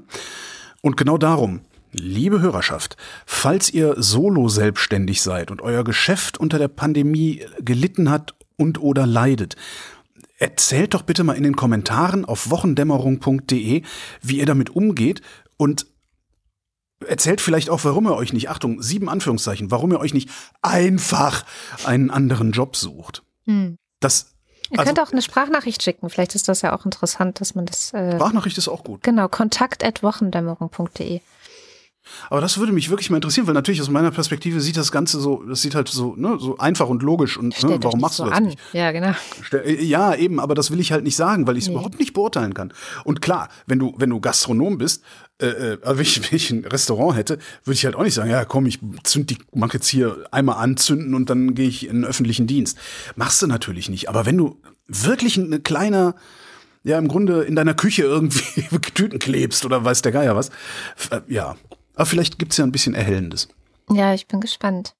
[0.82, 1.62] Und genau darum,
[1.94, 8.36] liebe Hörerschaft, falls ihr solo selbstständig seid und euer Geschäft unter der Pandemie gelitten hat
[8.58, 9.56] und oder leidet,
[10.38, 13.84] erzählt doch bitte mal in den Kommentaren auf wochendämmerung.de,
[14.22, 15.22] wie ihr damit umgeht
[15.58, 15.88] und
[17.08, 20.30] erzählt vielleicht auch, warum ihr euch nicht, Achtung, sieben Anführungszeichen, warum ihr euch nicht
[20.62, 21.46] einfach
[21.86, 23.24] einen anderen Job sucht.
[23.46, 23.78] Hm.
[24.00, 24.28] Das
[24.72, 26.10] Ihr Also- könnt auch eine Sprachnachricht schicken.
[26.10, 27.94] Vielleicht ist das ja auch interessant, dass man das.
[27.94, 29.04] Äh, Sprachnachricht ist auch gut.
[29.04, 31.22] genau, kontakt.wochendämmerung.de.
[32.30, 35.22] Aber das würde mich wirklich mal interessieren, weil natürlich aus meiner Perspektive sieht das Ganze
[35.22, 38.26] so, das sieht halt so, ne, so einfach und logisch und ne, warum machst so
[38.26, 38.46] du das an.
[38.46, 38.60] nicht?
[38.74, 39.14] Ja, genau.
[39.54, 41.76] Äh, Ja, eben, aber das will ich halt nicht sagen, weil ich es Nee.
[41.76, 42.74] überhaupt nicht beurteilen kann.
[43.06, 45.02] Und klar, wenn du, wenn du Gastronom bist,
[45.42, 48.14] äh, äh, also wenn, ich, wenn ich ein Restaurant hätte, würde ich halt auch nicht
[48.14, 51.88] sagen, ja komm, ich zünd die, mach jetzt hier einmal anzünden und dann gehe ich
[51.88, 52.78] in den öffentlichen Dienst.
[53.16, 54.10] Machst du natürlich nicht.
[54.10, 56.16] Aber wenn du wirklich ein kleiner,
[56.84, 58.64] ja im Grunde in deiner Küche irgendwie
[58.94, 60.50] Tüten klebst oder weiß der Geier was,
[61.10, 61.56] äh, ja.
[61.96, 63.50] Aber vielleicht gibt's ja ein bisschen Erhellendes.
[63.90, 64.96] Ja, ich bin gespannt.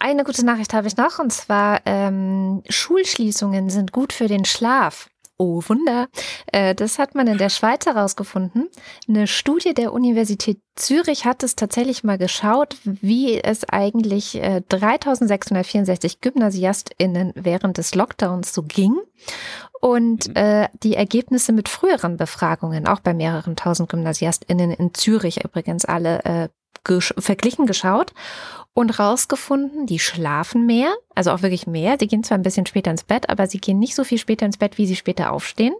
[0.00, 5.08] Eine gute Nachricht habe ich noch, und zwar ähm, Schulschließungen sind gut für den Schlaf.
[5.40, 6.08] Oh, Wunder.
[6.52, 8.68] Äh, das hat man in der Schweiz herausgefunden.
[9.08, 16.20] Eine Studie der Universität Zürich hat es tatsächlich mal geschaut, wie es eigentlich äh, 3664
[16.20, 18.96] GymnasiastInnen während des Lockdowns so ging.
[19.80, 25.84] Und äh, die Ergebnisse mit früheren Befragungen, auch bei mehreren tausend GymnasiastInnen in Zürich übrigens
[25.84, 26.48] alle äh,
[27.18, 28.12] verglichen geschaut
[28.78, 31.96] und rausgefunden, die schlafen mehr, also auch wirklich mehr.
[31.98, 34.46] Sie gehen zwar ein bisschen später ins Bett, aber sie gehen nicht so viel später
[34.46, 35.74] ins Bett, wie sie später aufstehen.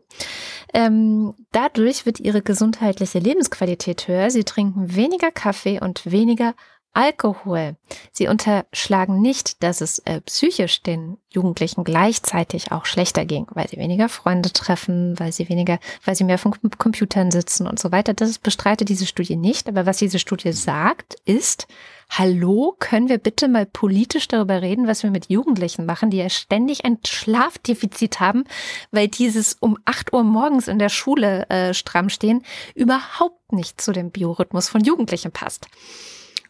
[0.75, 4.33] Ähm, dadurch wird ihre gesundheitliche Lebensqualität höher.
[4.33, 6.55] Sie trinken weniger Kaffee und weniger
[6.99, 7.77] Alkohol.
[8.11, 13.77] Sie unterschlagen nicht, dass es äh, psychisch den Jugendlichen gleichzeitig auch schlechter ging, weil sie
[13.77, 17.93] weniger Freunde treffen, weil sie weniger, weil sie mehr von Com- Computern sitzen und so
[17.93, 18.15] weiter.
[18.15, 19.69] Das bestreitet diese Studie nicht.
[19.69, 21.69] Aber was diese Studie sagt, ist,
[22.11, 26.29] hallo, können wir bitte mal politisch darüber reden, was wir mit Jugendlichen machen, die ja
[26.29, 28.43] ständig ein Schlafdefizit haben,
[28.91, 32.43] weil dieses um 8 Uhr morgens in der Schule äh, stramm stehen
[32.75, 35.69] überhaupt nicht zu dem Biorhythmus von Jugendlichen passt.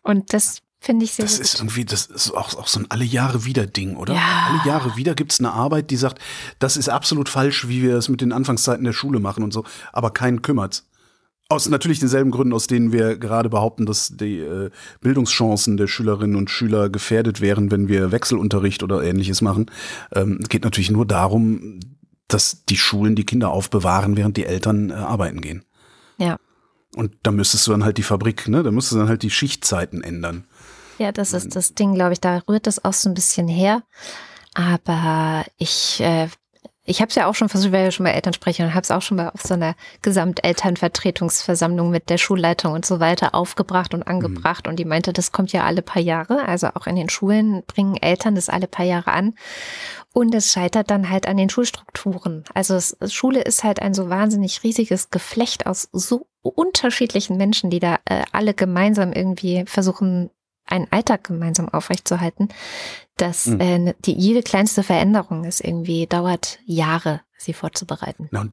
[0.08, 1.60] Und das finde ich sehr, Das ist gut.
[1.60, 4.14] irgendwie, das ist auch, auch so ein alle Jahre wieder Ding, oder?
[4.14, 4.48] Ja.
[4.48, 6.18] Alle Jahre wieder gibt's eine Arbeit, die sagt,
[6.60, 9.64] das ist absolut falsch, wie wir es mit den Anfangszeiten der Schule machen und so,
[9.92, 10.86] aber keinen kümmert's.
[11.50, 14.70] Aus natürlich denselben Gründen, aus denen wir gerade behaupten, dass die äh,
[15.02, 19.66] Bildungschancen der Schülerinnen und Schüler gefährdet wären, wenn wir Wechselunterricht oder ähnliches machen.
[20.14, 21.80] Ähm, es geht natürlich nur darum,
[22.28, 25.64] dass die Schulen die Kinder aufbewahren, während die Eltern äh, arbeiten gehen.
[26.16, 26.38] Ja.
[26.96, 28.62] Und da müsstest du dann halt die Fabrik, ne?
[28.62, 30.44] Da müsstest du dann halt die Schichtzeiten ändern.
[30.98, 32.20] Ja, das ist das Ding, glaube ich.
[32.20, 33.82] Da rührt das auch so ein bisschen her.
[34.54, 36.28] Aber ich, äh,
[36.88, 38.82] Ich habe es ja auch schon versucht, ich war ja schon bei Elternsprecher und habe
[38.82, 43.92] es auch schon mal auf so einer Gesamtelternvertretungsversammlung mit der Schulleitung und so weiter aufgebracht
[43.92, 44.64] und angebracht.
[44.64, 44.70] Mhm.
[44.70, 46.48] Und die meinte, das kommt ja alle paar Jahre.
[46.48, 49.34] Also auch in den Schulen bringen Eltern das alle paar Jahre an.
[50.14, 52.44] Und es scheitert dann halt an den Schulstrukturen.
[52.54, 57.80] Also es, Schule ist halt ein so wahnsinnig riesiges Geflecht aus so unterschiedlichen Menschen, die
[57.80, 60.30] da äh, alle gemeinsam irgendwie versuchen,
[60.68, 62.48] einen Alltag gemeinsam aufrechtzuerhalten,
[63.16, 63.60] dass mhm.
[63.60, 68.28] äh, die, jede kleinste Veränderung ist irgendwie, dauert Jahre, sie vorzubereiten.
[68.30, 68.48] Na,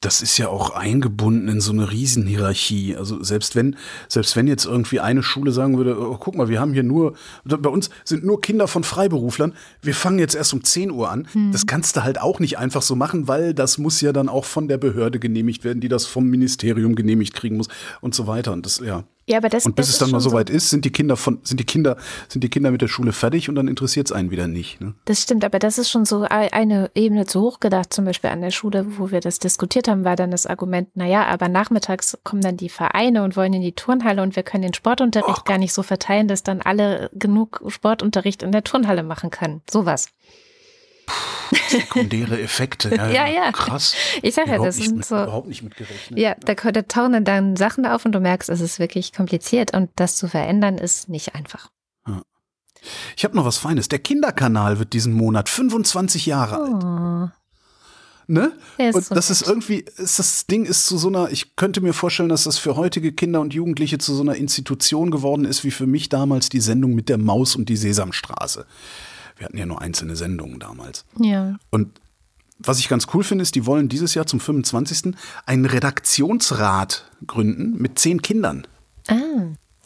[0.00, 2.96] das ist ja auch eingebunden in so eine Riesenhierarchie.
[2.96, 3.76] Also selbst wenn,
[4.08, 7.14] selbst wenn jetzt irgendwie eine Schule sagen würde, oh, guck mal, wir haben hier nur,
[7.44, 9.52] bei uns sind nur Kinder von Freiberuflern,
[9.82, 11.28] wir fangen jetzt erst um 10 Uhr an.
[11.32, 11.52] Hm.
[11.52, 14.46] Das kannst du halt auch nicht einfach so machen, weil das muss ja dann auch
[14.46, 17.68] von der Behörde genehmigt werden, die das vom Ministerium genehmigt kriegen muss
[18.00, 18.52] und so weiter.
[18.52, 19.04] Und das, ja.
[19.30, 21.16] Ja, aber das, und bis das es dann mal soweit so ist, sind die Kinder
[21.16, 21.96] von, sind die Kinder,
[22.26, 24.80] sind die Kinder mit der Schule fertig und dann interessiert es einen wieder nicht.
[24.80, 24.94] Ne?
[25.04, 27.94] Das stimmt, aber das ist schon so eine Ebene zu hoch gedacht.
[27.94, 31.06] Zum Beispiel an der Schule, wo wir das diskutiert haben, war dann das Argument, na
[31.06, 34.62] ja, aber nachmittags kommen dann die Vereine und wollen in die Turnhalle und wir können
[34.62, 35.44] den Sportunterricht oh.
[35.44, 39.62] gar nicht so verteilen, dass dann alle genug Sportunterricht in der Turnhalle machen können.
[39.70, 40.08] Sowas.
[41.68, 42.90] Sekundäre Effekte.
[43.00, 43.52] Ja, ja, ja.
[43.52, 43.94] Krass.
[44.22, 45.16] Ich sage ja, das sind mit, so.
[45.16, 46.18] Überhaupt nicht mitgerechnet.
[46.18, 49.90] Ja, da, da tauchen dann Sachen auf und du merkst, es ist wirklich kompliziert und
[49.96, 51.70] das zu verändern ist nicht einfach.
[52.06, 52.22] Ja.
[53.16, 53.88] Ich habe noch was Feines.
[53.88, 56.64] Der Kinderkanal wird diesen Monat 25 Jahre oh.
[56.64, 57.32] alt.
[58.30, 58.52] Ne?
[58.78, 59.36] Und so das gut.
[59.36, 62.58] ist irgendwie, ist das Ding ist zu so einer, ich könnte mir vorstellen, dass das
[62.58, 66.48] für heutige Kinder und Jugendliche zu so einer Institution geworden ist, wie für mich damals
[66.48, 68.66] die Sendung mit der Maus und die Sesamstraße.
[69.40, 71.06] Wir hatten ja nur einzelne Sendungen damals.
[71.18, 71.56] Ja.
[71.70, 71.98] Und
[72.58, 75.14] was ich ganz cool finde, ist, die wollen dieses Jahr zum 25.
[75.46, 78.66] einen Redaktionsrat gründen mit zehn Kindern.
[79.08, 79.14] Ah,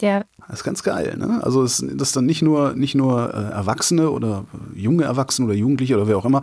[0.01, 0.25] ja.
[0.45, 1.39] Das ist ganz geil, ne?
[1.41, 4.43] Also das, das dann nicht nur, nicht nur äh, Erwachsene oder
[4.75, 6.41] junge Erwachsene oder Jugendliche oder wer auch immer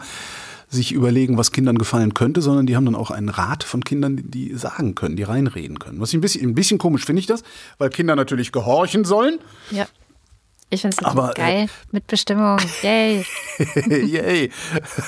[0.71, 4.17] sich überlegen, was Kindern gefallen könnte, sondern die haben dann auch einen Rat von Kindern,
[4.17, 6.01] die, die sagen können, die reinreden können.
[6.01, 7.43] Was ich ein bisschen, ein bisschen komisch finde ich das,
[7.77, 9.39] weil Kinder natürlich gehorchen sollen.
[9.71, 9.87] Ja.
[10.73, 11.65] Ich finde es äh, geil.
[11.65, 12.57] Äh, Mitbestimmung.
[12.81, 13.27] Yay.
[13.89, 14.51] Yay.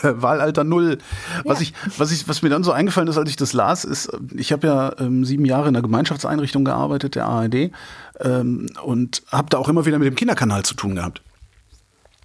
[0.02, 0.98] Wahlalter null.
[1.44, 4.10] Was, ich, was, ich, was mir dann so eingefallen ist, als ich das las, ist,
[4.34, 7.70] ich habe ja ähm, sieben Jahre in einer Gemeinschaftseinrichtung gearbeitet, der ARD,
[8.20, 11.22] ähm, und habe da auch immer wieder mit dem Kinderkanal zu tun gehabt.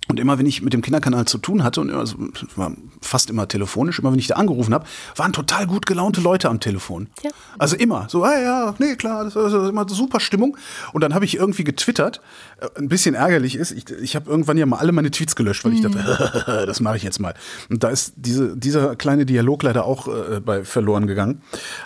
[0.10, 2.18] Und immer wenn ich mit dem Kinderkanal zu tun hatte, und also,
[2.56, 6.50] war fast immer telefonisch, immer wenn ich da angerufen habe, waren total gut gelaunte Leute
[6.50, 7.10] am Telefon.
[7.24, 7.30] Ja.
[7.60, 10.58] Also immer so, ah ja, nee, klar, das ist immer super Stimmung.
[10.94, 12.22] Und dann habe ich irgendwie getwittert,
[12.60, 15.64] äh, ein bisschen ärgerlich ist, ich, ich habe irgendwann ja mal alle meine Tweets gelöscht,
[15.64, 16.46] weil ich dachte, mhm.
[16.66, 17.36] das mache ich jetzt mal.
[17.70, 21.44] Und da ist diese, dieser kleine Dialog leider auch äh, bei verloren gegangen.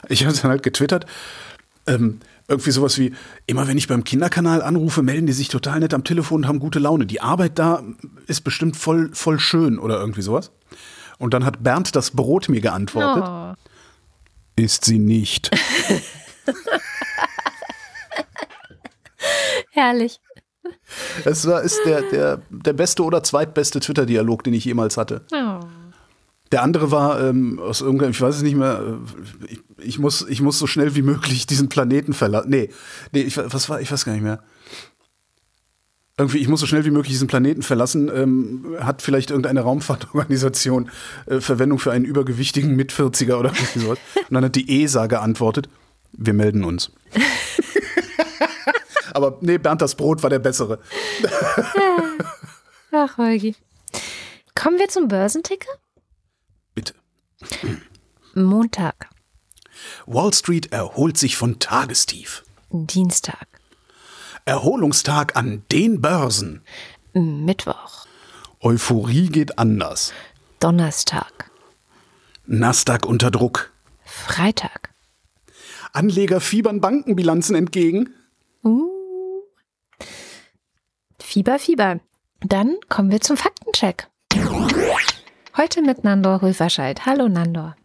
[0.07, 1.07] Ich habe dann halt getwittert,
[1.87, 2.19] ähm,
[2.53, 3.13] irgendwie sowas wie,
[3.45, 6.59] immer wenn ich beim Kinderkanal anrufe, melden die sich total nett am Telefon und haben
[6.59, 7.05] gute Laune.
[7.05, 7.83] Die Arbeit da
[8.27, 10.51] ist bestimmt voll, voll schön oder irgendwie sowas.
[11.17, 13.23] Und dann hat Bernd das Brot mir geantwortet.
[13.25, 13.53] Oh.
[14.55, 15.49] Ist sie nicht.
[19.71, 20.19] Herrlich.
[21.25, 25.25] Es war, ist der, der, der beste oder zweitbeste Twitter-Dialog, den ich jemals hatte.
[25.31, 25.52] Oh.
[26.53, 30.23] Der andere war ähm, aus irgendeinem, ich weiß es nicht mehr, äh, ich, ich, muss,
[30.29, 32.51] ich muss so schnell wie möglich diesen Planeten verlassen.
[32.51, 32.69] Nee,
[33.11, 34.43] nee, ich, was war, ich weiß gar nicht mehr.
[36.15, 40.91] Irgendwie, ich muss so schnell wie möglich diesen Planeten verlassen, ähm, hat vielleicht irgendeine Raumfahrtorganisation
[41.25, 43.97] äh, Verwendung für einen übergewichtigen Mitvierziger oder irgendwie sowas.
[44.29, 45.69] Und dann hat die ESA geantwortet,
[46.11, 46.91] wir melden uns.
[49.15, 50.77] Aber nee, Bernd das Brot war der bessere.
[52.91, 53.55] Ach, Holgi.
[54.53, 55.71] Kommen wir zum Börsenticker?
[58.33, 59.09] Montag.
[60.05, 62.43] Wall Street erholt sich von Tagestief.
[62.71, 63.47] Dienstag.
[64.45, 66.61] Erholungstag an den Börsen.
[67.13, 68.05] Mittwoch.
[68.59, 70.13] Euphorie geht anders.
[70.59, 71.51] Donnerstag.
[72.45, 73.71] Nasdaq unter Druck.
[74.03, 74.93] Freitag.
[75.93, 78.13] Anleger fiebern Bankenbilanzen entgegen.
[78.63, 78.89] Uh.
[81.19, 81.99] Fieber, Fieber.
[82.41, 84.07] Dann kommen wir zum Faktencheck.
[85.55, 87.05] Heute mit Nandor Rüferscheid.
[87.05, 87.75] Hallo Nandor.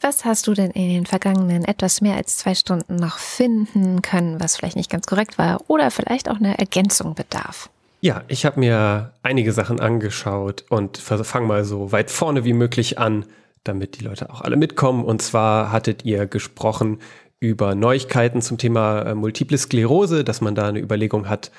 [0.00, 4.40] Was hast du denn in den vergangenen etwas mehr als zwei Stunden noch finden können,
[4.40, 7.68] was vielleicht nicht ganz korrekt war oder vielleicht auch eine Ergänzung bedarf?
[8.00, 12.98] Ja, ich habe mir einige Sachen angeschaut und fange mal so weit vorne wie möglich
[12.98, 13.26] an,
[13.64, 15.04] damit die Leute auch alle mitkommen.
[15.04, 17.00] Und zwar hattet ihr gesprochen
[17.38, 21.50] über Neuigkeiten zum Thema äh, Multiple Sklerose, dass man da eine Überlegung hat,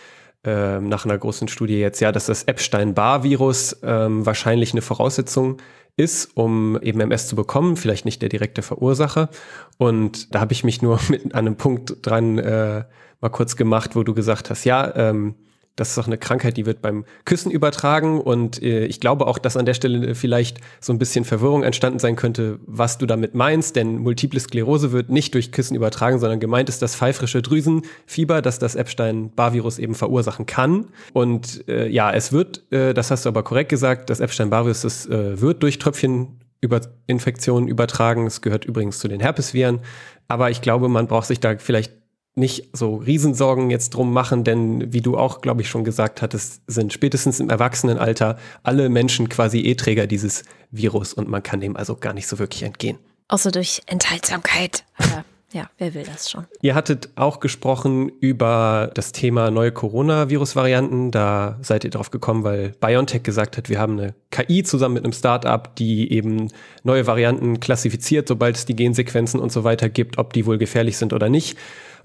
[0.43, 5.57] ähm, nach einer großen Studie jetzt, ja, dass das Epstein-Barr-Virus ähm, wahrscheinlich eine Voraussetzung
[5.97, 9.30] ist, um eben MS zu bekommen, vielleicht nicht der direkte Verursacher.
[9.77, 12.85] Und da habe ich mich nur mit einem Punkt dran äh,
[13.19, 15.35] mal kurz gemacht, wo du gesagt hast, ja, ähm,
[15.82, 18.22] Das ist doch eine Krankheit, die wird beim Küssen übertragen.
[18.22, 21.98] Und äh, ich glaube auch, dass an der Stelle vielleicht so ein bisschen Verwirrung entstanden
[21.98, 23.76] sein könnte, was du damit meinst.
[23.76, 28.60] Denn Multiple Sklerose wird nicht durch Küssen übertragen, sondern gemeint ist das pfeifrische Drüsenfieber, das
[28.60, 30.90] das Epstein-Barr-Virus eben verursachen kann.
[31.14, 35.41] Und äh, ja, es wird, äh, das hast du aber korrekt gesagt, das Epstein-Barr-Virus äh,
[35.41, 38.28] wird durch Tröpfchen über Infektionen übertragen.
[38.28, 39.80] Es gehört übrigens zu den Herpesviren.
[40.28, 42.01] Aber ich glaube, man braucht sich da vielleicht
[42.36, 46.62] nicht so Riesensorgen jetzt drum machen, denn wie du auch, glaube ich, schon gesagt hattest,
[46.68, 51.95] sind spätestens im Erwachsenenalter alle Menschen quasi E-Träger dieses Virus und man kann dem also
[51.95, 52.98] gar nicht so wirklich entgehen.
[53.28, 54.86] Außer durch Enthaltsamkeit.
[54.98, 56.45] Aber ja, wer will das schon?
[56.62, 61.12] Ihr hattet auch gesprochen über das Thema neue Coronavirus-Varianten.
[61.12, 65.03] Da seid ihr drauf gekommen, weil BioNTech gesagt hat, wir haben eine KI zusammen mit
[65.03, 66.48] einem Startup, die eben
[66.84, 70.98] neue Varianten klassifiziert, sobald es die Gensequenzen und so weiter gibt, ob die wohl gefährlich
[70.98, 71.58] sind oder nicht.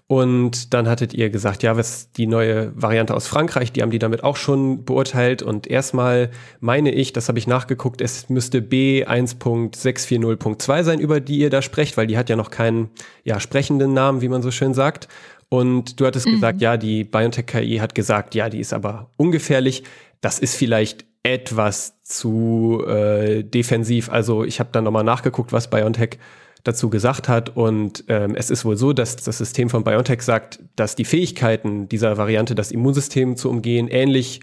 [0.09, 3.99] Und dann hattet ihr gesagt, ja, was die neue Variante aus Frankreich, die haben die
[3.99, 5.43] damit auch schon beurteilt.
[5.43, 6.31] Und erstmal
[6.61, 11.97] meine ich, das habe ich nachgeguckt, es müsste B1.640.2 sein, über die ihr da sprecht,
[11.97, 12.91] weil die hat ja noch keinen
[13.25, 15.09] ja, sprechenden Namen, wie man so schön sagt.
[15.49, 16.35] Und du hattest mhm.
[16.35, 19.83] gesagt, ja, die BioNTech KI hat gesagt, ja, die ist aber ungefährlich.
[20.21, 24.09] Das ist vielleicht etwas zu äh, defensiv.
[24.09, 26.21] Also ich habe dann nochmal nachgeguckt, was BioNTech
[26.67, 27.57] dazu gesagt hat.
[27.57, 31.89] Und ähm, es ist wohl so, dass das System von BioNTech sagt, dass die Fähigkeiten
[31.89, 34.41] dieser Variante, das Immunsystem zu umgehen, ähnlich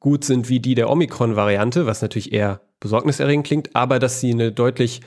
[0.00, 4.50] gut sind wie die der Omikron-Variante, was natürlich eher besorgniserregend klingt, aber dass sie eine
[4.50, 5.00] deutlich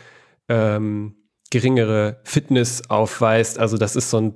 [0.48, 1.16] ähm,
[1.52, 3.60] geringere Fitness aufweist.
[3.60, 4.34] Also das ist so ein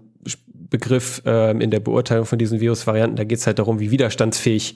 [0.70, 3.16] Begriff ähm, in der Beurteilung von diesen Virusvarianten.
[3.16, 4.76] Da geht es halt darum, wie widerstandsfähig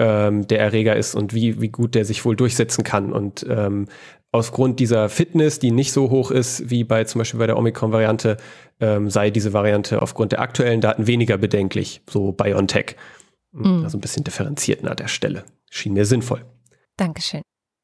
[0.00, 3.12] ähm, der Erreger ist und wie, wie gut der sich wohl durchsetzen kann.
[3.12, 3.86] Und ähm,
[4.32, 8.36] Aufgrund dieser Fitness, die nicht so hoch ist wie bei zum Beispiel bei der Omikron-Variante,
[8.78, 12.94] ähm, sei diese Variante aufgrund der aktuellen Daten weniger bedenklich, so BioNTech.
[13.50, 13.82] Mhm.
[13.82, 15.44] Also ein bisschen differenziert an der Stelle.
[15.68, 16.44] Schien mir sinnvoll.
[16.96, 17.42] Dankeschön.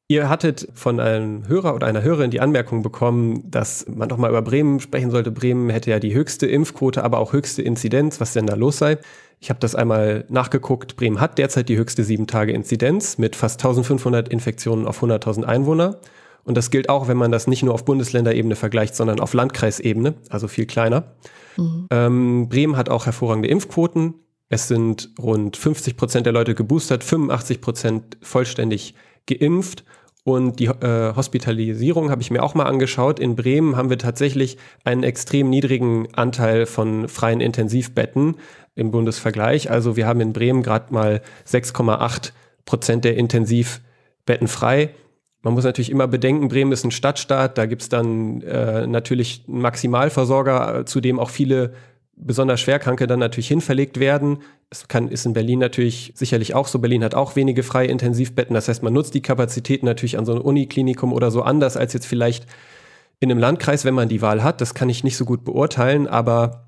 [0.09, 4.29] Ihr hattet von einem Hörer oder einer Hörerin die Anmerkung bekommen, dass man doch mal
[4.29, 5.31] über Bremen sprechen sollte.
[5.31, 8.99] Bremen hätte ja die höchste Impfquote, aber auch höchste Inzidenz, was denn da los sei.
[9.39, 10.95] Ich habe das einmal nachgeguckt.
[10.95, 15.99] Bremen hat derzeit die höchste sieben Tage Inzidenz mit fast 1500 Infektionen auf 100.000 Einwohner.
[16.43, 20.15] Und das gilt auch, wenn man das nicht nur auf Bundesländerebene vergleicht, sondern auf Landkreisebene,
[20.29, 21.11] also viel kleiner.
[21.57, 21.87] Mhm.
[21.91, 24.15] Ähm, Bremen hat auch hervorragende Impfquoten.
[24.49, 28.95] Es sind rund 50 Prozent der Leute geboostert, 85 Prozent vollständig
[29.27, 29.83] geimpft.
[30.23, 33.19] Und die äh, Hospitalisierung habe ich mir auch mal angeschaut.
[33.19, 38.35] In Bremen haben wir tatsächlich einen extrem niedrigen Anteil von freien Intensivbetten
[38.77, 39.69] im Bundesvergleich.
[39.71, 42.31] Also wir haben in Bremen gerade mal 6,8
[42.65, 44.91] Prozent der Intensivbetten frei.
[45.41, 49.61] Man muss natürlich immer bedenken, Bremen ist ein Stadtstaat, da gibt's dann äh, natürlich einen
[49.61, 51.73] Maximalversorger, zu dem auch viele
[52.15, 54.39] besonders Schwerkranke dann natürlich hinverlegt werden.
[54.69, 56.79] Es kann, ist in Berlin natürlich sicherlich auch so.
[56.79, 58.55] Berlin hat auch wenige freie Intensivbetten.
[58.55, 61.93] Das heißt, man nutzt die Kapazitäten natürlich an so einem Uniklinikum oder so anders als
[61.93, 62.47] jetzt vielleicht
[63.19, 64.61] in einem Landkreis, wenn man die Wahl hat.
[64.61, 66.67] Das kann ich nicht so gut beurteilen, aber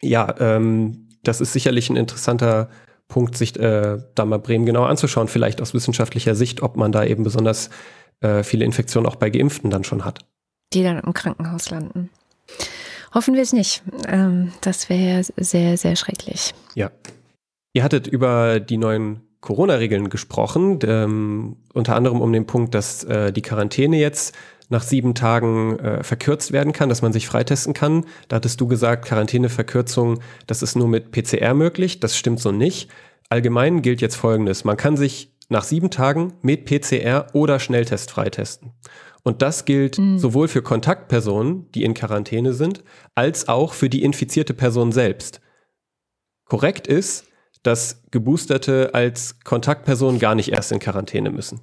[0.00, 2.68] ja, ähm, das ist sicherlich ein interessanter
[3.06, 7.04] Punkt, sich äh, da mal Bremen genau anzuschauen, vielleicht aus wissenschaftlicher Sicht, ob man da
[7.04, 7.70] eben besonders
[8.20, 10.20] äh, viele Infektionen auch bei Geimpften dann schon hat.
[10.72, 12.10] Die dann im Krankenhaus landen.
[13.14, 13.82] Hoffen wir es nicht.
[14.06, 16.54] Ähm, das wäre sehr, sehr schrecklich.
[16.74, 16.90] Ja.
[17.72, 23.32] Ihr hattet über die neuen Corona-Regeln gesprochen, ähm, unter anderem um den Punkt, dass äh,
[23.32, 24.34] die Quarantäne jetzt
[24.68, 28.04] nach sieben Tagen äh, verkürzt werden kann, dass man sich freitesten kann.
[28.28, 32.00] Da hattest du gesagt, Quarantäneverkürzung, das ist nur mit PCR möglich.
[32.00, 32.90] Das stimmt so nicht.
[33.30, 34.64] Allgemein gilt jetzt Folgendes.
[34.64, 38.72] Man kann sich nach sieben Tagen mit PCR oder Schnelltest freitesten.
[39.22, 40.18] Und das gilt mhm.
[40.18, 42.84] sowohl für Kontaktpersonen, die in Quarantäne sind,
[43.14, 45.40] als auch für die infizierte Person selbst.
[46.44, 47.26] Korrekt ist,
[47.62, 51.60] dass Geboosterte als Kontaktperson gar nicht erst in Quarantäne müssen.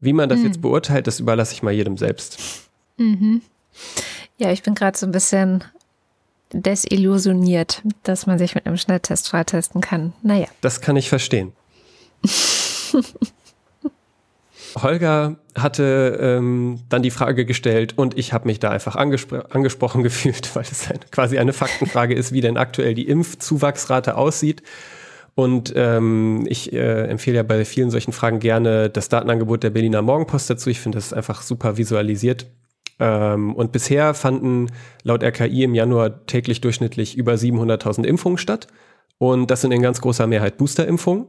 [0.00, 0.46] Wie man das mhm.
[0.46, 2.38] jetzt beurteilt, das überlasse ich mal jedem selbst.
[2.96, 3.42] Mhm.
[4.38, 5.64] Ja, ich bin gerade so ein bisschen
[6.52, 10.12] desillusioniert, dass man sich mit einem Schnelltest freitesten kann.
[10.22, 10.46] Naja.
[10.60, 11.52] Das kann ich verstehen.
[14.76, 20.02] Holger hatte ähm, dann die Frage gestellt und ich habe mich da einfach angespro angesprochen
[20.04, 24.62] gefühlt, weil es ein, quasi eine Faktenfrage ist, wie denn aktuell die Impfzuwachsrate aussieht.
[25.40, 30.02] Und ähm, ich äh, empfehle ja bei vielen solchen Fragen gerne das Datenangebot der Berliner
[30.02, 30.68] Morgenpost dazu.
[30.68, 32.46] Ich finde das einfach super visualisiert.
[32.98, 34.66] Ähm, und bisher fanden
[35.02, 38.66] laut RKI im Januar täglich durchschnittlich über 700.000 Impfungen statt.
[39.16, 41.26] Und das sind in ganz großer Mehrheit Boosterimpfungen.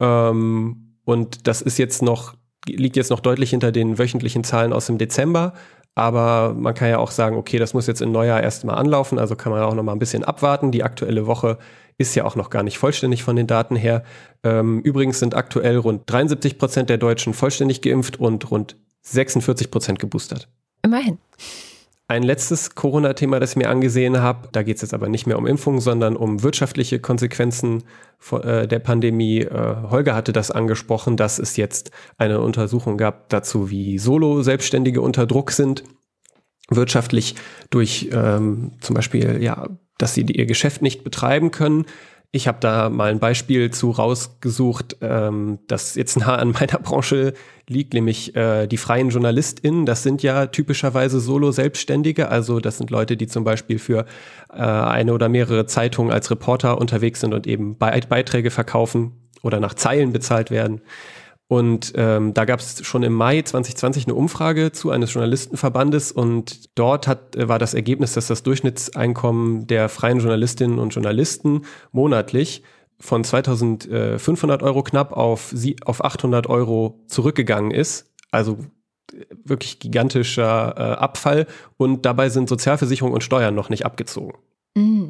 [0.00, 2.34] Ähm, und das ist jetzt noch,
[2.66, 5.54] liegt jetzt noch deutlich hinter den wöchentlichen Zahlen aus dem Dezember.
[5.94, 9.34] Aber man kann ja auch sagen, okay, das muss jetzt im Neujahr erstmal anlaufen, also
[9.34, 10.72] kann man auch noch mal ein bisschen abwarten.
[10.72, 11.56] Die aktuelle Woche
[11.98, 14.04] ist ja auch noch gar nicht vollständig von den Daten her.
[14.42, 19.98] Ähm, übrigens sind aktuell rund 73 Prozent der Deutschen vollständig geimpft und rund 46 Prozent
[19.98, 20.48] geboostert.
[20.82, 21.18] Immerhin.
[22.08, 25.38] Ein letztes Corona-Thema, das ich mir angesehen habe, da geht es jetzt aber nicht mehr
[25.38, 27.82] um Impfungen, sondern um wirtschaftliche Konsequenzen
[28.30, 29.40] äh, der Pandemie.
[29.40, 35.26] Äh, Holger hatte das angesprochen, dass es jetzt eine Untersuchung gab dazu, wie Solo-Selbstständige unter
[35.26, 35.82] Druck sind,
[36.68, 37.34] wirtschaftlich
[37.70, 39.68] durch ähm, zum Beispiel, ja,
[39.98, 41.86] dass sie ihr Geschäft nicht betreiben können.
[42.32, 47.32] Ich habe da mal ein Beispiel zu rausgesucht, ähm, das jetzt nah an meiner Branche
[47.68, 49.86] liegt, nämlich äh, die freien JournalistInnen.
[49.86, 54.06] Das sind ja typischerweise Solo-Selbstständige, also das sind Leute, die zum Beispiel für
[54.52, 59.12] äh, eine oder mehrere Zeitungen als Reporter unterwegs sind und eben Beiträge verkaufen
[59.42, 60.82] oder nach Zeilen bezahlt werden.
[61.48, 66.76] Und ähm, da gab es schon im Mai 2020 eine Umfrage zu eines Journalistenverbandes und
[66.76, 71.62] dort hat, äh, war das Ergebnis, dass das Durchschnittseinkommen der freien Journalistinnen und Journalisten
[71.92, 72.64] monatlich
[72.98, 78.12] von 2500 Euro knapp auf, sie, auf 800 Euro zurückgegangen ist.
[78.32, 78.58] Also
[79.12, 81.46] äh, wirklich gigantischer äh, Abfall
[81.76, 84.36] und dabei sind Sozialversicherung und Steuern noch nicht abgezogen.
[84.74, 85.08] Mm.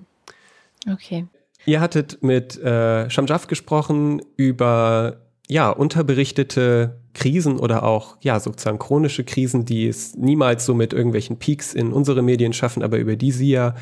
[0.93, 1.27] Okay.
[1.65, 9.24] Ihr hattet mit äh, Shamjaf gesprochen über ja, unterberichtete Krisen oder auch, ja, sozusagen chronische
[9.24, 13.32] Krisen, die es niemals so mit irgendwelchen Peaks in unsere Medien schaffen, aber über die
[13.32, 13.74] sie ja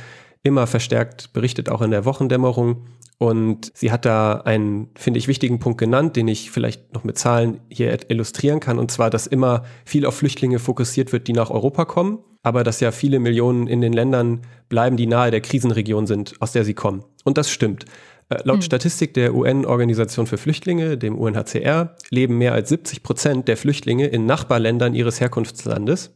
[0.43, 2.87] immer verstärkt berichtet, auch in der Wochendämmerung.
[3.17, 7.17] Und sie hat da einen, finde ich, wichtigen Punkt genannt, den ich vielleicht noch mit
[7.17, 11.51] Zahlen hier illustrieren kann, und zwar, dass immer viel auf Flüchtlinge fokussiert wird, die nach
[11.51, 16.07] Europa kommen, aber dass ja viele Millionen in den Ländern bleiben, die nahe der Krisenregion
[16.07, 17.05] sind, aus der sie kommen.
[17.25, 17.87] Und das stimmt.
[18.35, 18.63] Äh, laut hm.
[18.63, 24.27] Statistik der UN-Organisation für Flüchtlinge, dem UNHCR, leben mehr als 70 Prozent der Flüchtlinge in
[24.27, 26.15] Nachbarländern ihres Herkunftslandes.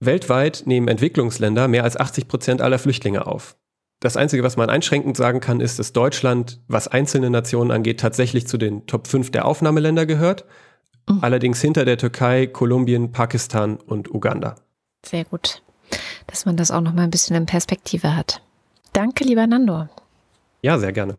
[0.00, 3.56] Weltweit nehmen Entwicklungsländer mehr als 80 Prozent aller Flüchtlinge auf.
[4.00, 8.46] Das Einzige, was man einschränkend sagen kann, ist, dass Deutschland, was einzelne Nationen angeht, tatsächlich
[8.46, 10.44] zu den Top 5 der Aufnahmeländer gehört.
[11.08, 11.20] Mhm.
[11.22, 14.56] Allerdings hinter der Türkei, Kolumbien, Pakistan und Uganda.
[15.04, 15.62] Sehr gut,
[16.26, 18.42] dass man das auch noch mal ein bisschen in Perspektive hat.
[18.92, 19.88] Danke, lieber Nando.
[20.62, 21.16] Ja, sehr gerne.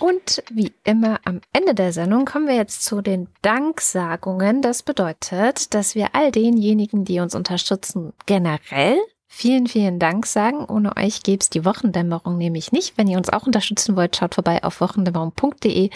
[0.00, 4.62] Und wie immer am Ende der Sendung kommen wir jetzt zu den Danksagungen.
[4.62, 8.96] Das bedeutet, dass wir all denjenigen, die uns unterstützen, generell
[9.32, 10.64] vielen, vielen Dank sagen.
[10.64, 12.96] Ohne euch gäbe es die Wochendämmerung nämlich nicht.
[12.96, 15.90] Wenn ihr uns auch unterstützen wollt, schaut vorbei auf wochendämmerung.de.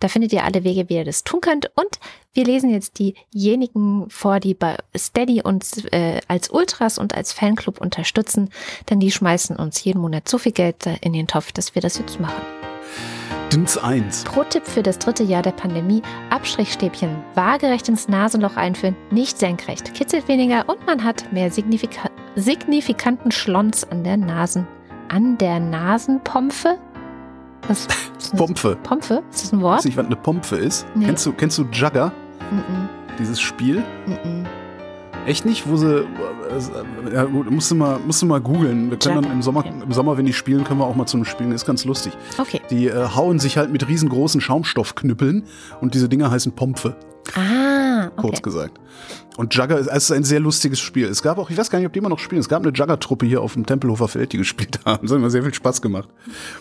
[0.00, 1.70] Da findet ihr alle Wege, wie ihr das tun könnt.
[1.76, 2.00] Und
[2.32, 7.80] wir lesen jetzt diejenigen vor, die bei Steady uns äh, als Ultras und als Fanclub
[7.80, 8.50] unterstützen,
[8.88, 11.98] denn die schmeißen uns jeden Monat so viel Geld in den Topf, dass wir das
[11.98, 12.59] jetzt machen.
[13.52, 14.24] Dins 1.
[14.24, 20.28] Pro-Tipp für das dritte Jahr der Pandemie: Abstrichstäbchen waagerecht ins Nasenloch einführen, nicht senkrecht, kitzelt
[20.28, 24.68] weniger und man hat mehr Signifika signifikanten Schlons an der Nasen.
[25.08, 26.78] An der Nasenpompfe?
[27.66, 27.88] Was?
[28.36, 28.76] Pompfe.
[28.84, 29.24] Pompfe?
[29.32, 29.78] Ist das ein Wort?
[29.78, 30.86] Weißt du nicht, was eine Pompfe ist?
[30.94, 31.06] Nee.
[31.06, 32.12] Kennst, du, kennst du Jugger?
[32.52, 33.18] Mm -mm.
[33.18, 33.82] Dieses Spiel?
[34.06, 34.46] Mm
[35.26, 35.68] Echt nicht?
[35.68, 35.98] Wo sie.
[35.98, 38.90] Äh, ja, gut, musst du mal, musst du mal googeln.
[38.90, 41.16] Wir können dann im Sommer, im Sommer, wenn die spielen, können wir auch mal zu
[41.16, 41.52] einem Spielen.
[41.52, 42.12] Ist ganz lustig.
[42.38, 42.60] Okay.
[42.70, 45.44] Die äh, hauen sich halt mit riesengroßen Schaumstoffknüppeln
[45.80, 46.96] und diese Dinger heißen Pompfe.
[47.34, 48.16] Ah, okay.
[48.16, 48.80] Kurz gesagt.
[49.36, 51.06] Und Jugger ist, ist ein sehr lustiges Spiel.
[51.06, 52.72] Es gab auch, ich weiß gar nicht, ob die immer noch spielen, es gab eine
[52.72, 55.02] Jugger-Truppe hier auf dem Tempelhofer Feld, die gespielt haben.
[55.02, 56.08] Das hat immer sehr viel Spaß gemacht.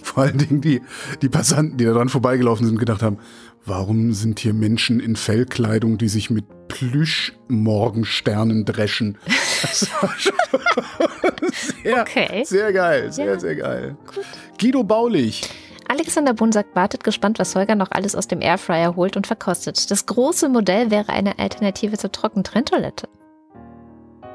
[0.02, 0.81] Vor allen Dingen die,
[1.22, 3.18] die Passanten, die da dran vorbeigelaufen sind, gedacht haben,
[3.65, 9.18] warum sind hier Menschen in Fellkleidung, die sich mit Plüsch-Morgensternen dreschen?
[9.61, 10.34] Das war schon
[11.84, 12.44] sehr, okay.
[12.45, 13.40] sehr geil, sehr, ja.
[13.40, 13.98] sehr geil.
[14.14, 14.26] Gut.
[14.60, 15.49] Guido Baulich.
[15.90, 19.90] Alexander Bunsack wartet gespannt, was Holger noch alles aus dem Airfryer holt und verkostet.
[19.90, 23.10] Das große Modell wäre eine Alternative zur Trockentrenntoilette.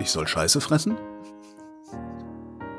[0.00, 0.96] Ich soll Scheiße fressen?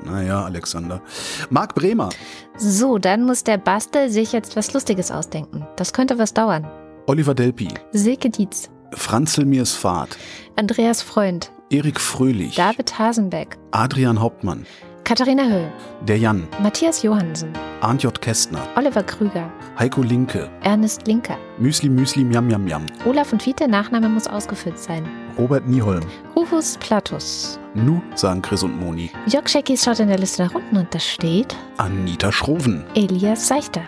[0.04, 1.02] Naja, Alexander.
[1.50, 2.10] Marc Bremer.
[2.58, 5.66] So, dann muss der Bastel sich jetzt was Lustiges ausdenken.
[5.78, 6.70] Das könnte was dauern.
[7.08, 7.70] Oliver Delpi.
[7.94, 8.70] Silke Dietz.
[8.92, 10.18] Franzl Mirs Fahrt.
[10.58, 11.54] Andreas Freund.
[11.70, 12.56] Erik Fröhlich.
[12.56, 13.58] David Hasenbeck.
[13.72, 14.66] Adrian Hauptmann.
[15.06, 15.72] Katharina Höll.
[16.02, 16.48] Der Jan.
[16.64, 17.54] Matthias Johansen.
[17.80, 18.20] Arndt J.
[18.20, 18.68] Kästner.
[18.76, 19.52] Oliver Krüger.
[19.78, 20.50] Heiko Linke.
[20.64, 21.38] Ernest Linker.
[21.60, 22.88] Müsli Müsli Miam Miam Miam.
[23.06, 25.08] Olaf und Fiete, Nachname muss ausgefüllt sein.
[25.38, 26.04] Robert Nieholm.
[26.36, 27.60] Rufus Platus.
[27.76, 29.12] Nu, sagen Chris und Moni.
[29.28, 32.84] Jörg Scheckis schaut in der Liste nach unten und da steht Anita Schroven.
[32.96, 33.82] Elias Seichter.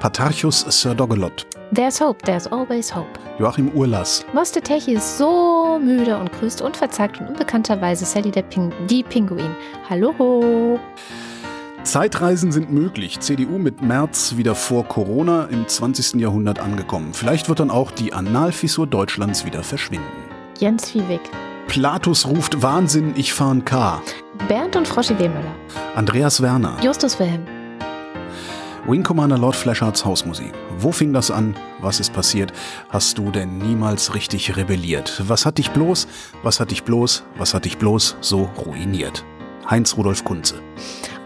[0.00, 1.46] Patarchus Sir Dogelot.
[1.72, 3.08] There's hope, there's always hope.
[3.38, 4.24] Joachim Urlass.
[4.32, 9.54] Moste Techi ist so müde und grüßt unverzagt und unbekannterweise Sally der Ping die Pinguin.
[9.88, 10.78] Hallo.
[11.82, 13.20] Zeitreisen sind möglich.
[13.20, 16.20] CDU mit März wieder vor Corona im 20.
[16.20, 17.12] Jahrhundert angekommen.
[17.12, 20.06] Vielleicht wird dann auch die Analfissur Deutschlands wieder verschwinden.
[20.58, 21.20] Jens Viehweg.
[21.66, 24.00] Platus ruft Wahnsinn, ich fahren K.
[24.48, 25.54] Bernd und Froschi Wehmüller.
[25.94, 26.76] Andreas Werner.
[26.82, 27.46] Justus Wilhelm.
[28.86, 30.52] Wing Commander Lord Flashards Hausmusik.
[30.78, 31.56] Wo fing das an?
[31.80, 32.52] Was ist passiert?
[32.90, 35.22] Hast du denn niemals richtig rebelliert?
[35.26, 36.06] Was hat dich bloß,
[36.42, 39.24] was hat dich bloß, was hat dich bloß so ruiniert?
[39.70, 40.56] Heinz Rudolf Kunze.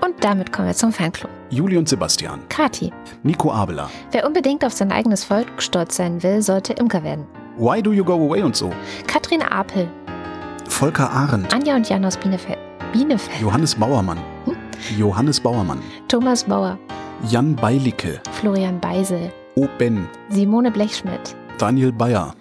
[0.00, 1.30] Und damit kommen wir zum Fanclub.
[1.50, 2.42] Juli und Sebastian.
[2.48, 2.92] Kati.
[3.24, 3.90] Nico Abela.
[4.12, 7.26] Wer unbedingt auf sein eigenes Volk stolz sein will, sollte Imker werden.
[7.56, 8.70] Why do you go away und so?
[9.08, 9.90] Katrin Apel.
[10.68, 11.52] Volker Arendt.
[11.52, 12.58] Anja und Jan aus Bielefeld.
[12.92, 13.40] Bielefeld.
[13.40, 14.18] Johannes Bauermann.
[14.44, 14.54] Hm?
[14.96, 15.80] Johannes Bauermann.
[16.06, 16.78] Thomas Bauer.
[17.26, 18.20] Jan Beilicke.
[18.30, 19.32] Florian Beisel.
[19.56, 19.66] O.
[19.78, 20.06] Ben.
[20.28, 21.36] Simone Blechschmidt.
[21.58, 22.34] Daniel Bayer.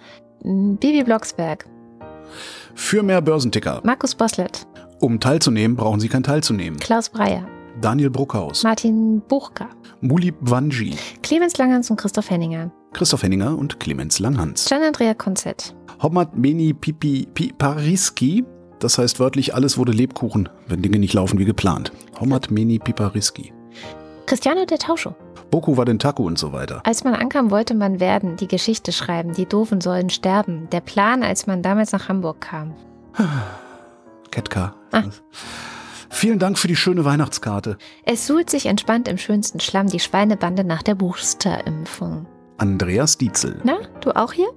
[0.44, 1.66] Bibi Blocksberg.
[2.74, 3.80] Für mehr Börsenticker.
[3.82, 4.66] Markus Boslett.
[5.00, 6.78] Um teilzunehmen, brauchen Sie kein teilzunehmen.
[6.78, 7.46] Klaus Breyer.
[7.80, 8.62] Daniel Bruckhaus.
[8.62, 9.68] Martin Buchka.
[10.00, 10.96] Mulib Wanji.
[11.22, 12.70] Clemens Langhans und Christoph Henninger.
[12.92, 14.68] Christoph Henninger und Clemens Langhans.
[14.68, 15.74] Gian-Andrea Konzett.
[16.00, 18.44] Homat Meni Pipi Pi, Pariski.
[18.78, 21.90] Das heißt wörtlich, alles wurde Lebkuchen, wenn Dinge nicht laufen wie geplant.
[22.20, 23.52] Homat Meni Pipariski.
[24.28, 25.14] Cristiano der Tauscho.
[25.50, 26.82] Boku war den Taku und so weiter.
[26.84, 30.68] Als man ankam, wollte man werden, die Geschichte schreiben, die Doofen sollen sterben.
[30.70, 32.74] Der Plan, als man damals nach Hamburg kam.
[34.30, 34.74] Ketka.
[34.92, 35.04] Ah.
[36.10, 37.78] Vielen Dank für die schöne Weihnachtskarte.
[38.04, 42.26] Es suhlt sich entspannt im schönsten Schlamm die Schweinebande nach der Boosterimpfung.
[42.58, 43.58] Andreas Dietzel.
[43.64, 44.48] Na, du auch hier?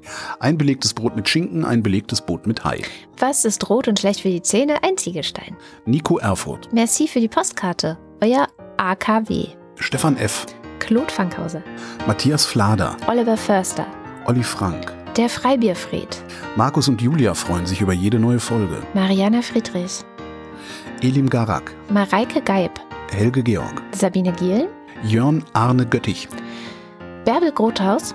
[0.41, 2.81] Ein belegtes Brot mit Schinken, ein belegtes Boot mit Hai.
[3.19, 4.83] Was ist rot und schlecht für die Zähne?
[4.83, 5.55] Ein Ziegelstein.
[5.85, 6.73] Nico Erfurt.
[6.73, 7.97] Merci für die Postkarte.
[8.21, 9.60] Euer AKW.
[9.81, 10.45] Stefan F.
[10.77, 11.63] Claude Fankhauser.
[12.05, 12.95] Matthias Flader.
[13.07, 13.87] Oliver Förster.
[14.27, 14.93] Olli Frank.
[15.17, 16.23] Der Freibierfried.
[16.55, 18.77] Markus und Julia freuen sich über jede neue Folge.
[18.93, 20.05] Mariana Friedrich.
[21.01, 21.73] Elim Garak.
[21.89, 22.79] Mareike Geib.
[23.11, 23.81] Helge Georg.
[23.91, 24.69] Sabine Giel.
[25.03, 26.29] Jörn Arne Göttich.
[27.25, 28.13] Bärbel Grothaus.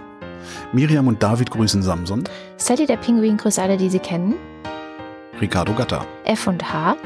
[0.73, 2.23] Miriam und David grüßen Samson.
[2.59, 4.37] Sally der Pinguin grüßt alle, die sie kennen.
[5.41, 6.07] Ricardo Gatter.
[6.25, 6.97] F und H.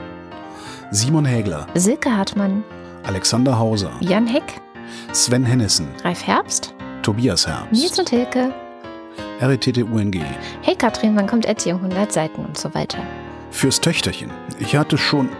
[0.91, 1.67] Simon Hägler.
[1.75, 2.63] Silke Hartmann.
[3.05, 3.93] Alexander Hauser.
[4.01, 4.61] Jan Heck.
[5.13, 5.89] Sven Hennissen.
[6.05, 6.75] Ralf Herbst.
[7.03, 7.73] Tobias Herbst.
[7.73, 8.53] Nils und Hilke.
[9.41, 10.23] RETT-UNG.
[10.61, 12.99] Hey Katrin, wann kommt Erziehung 100 Seiten und so weiter.
[13.51, 14.31] Fürs Töchterchen.
[14.59, 15.31] Ich hatte schon,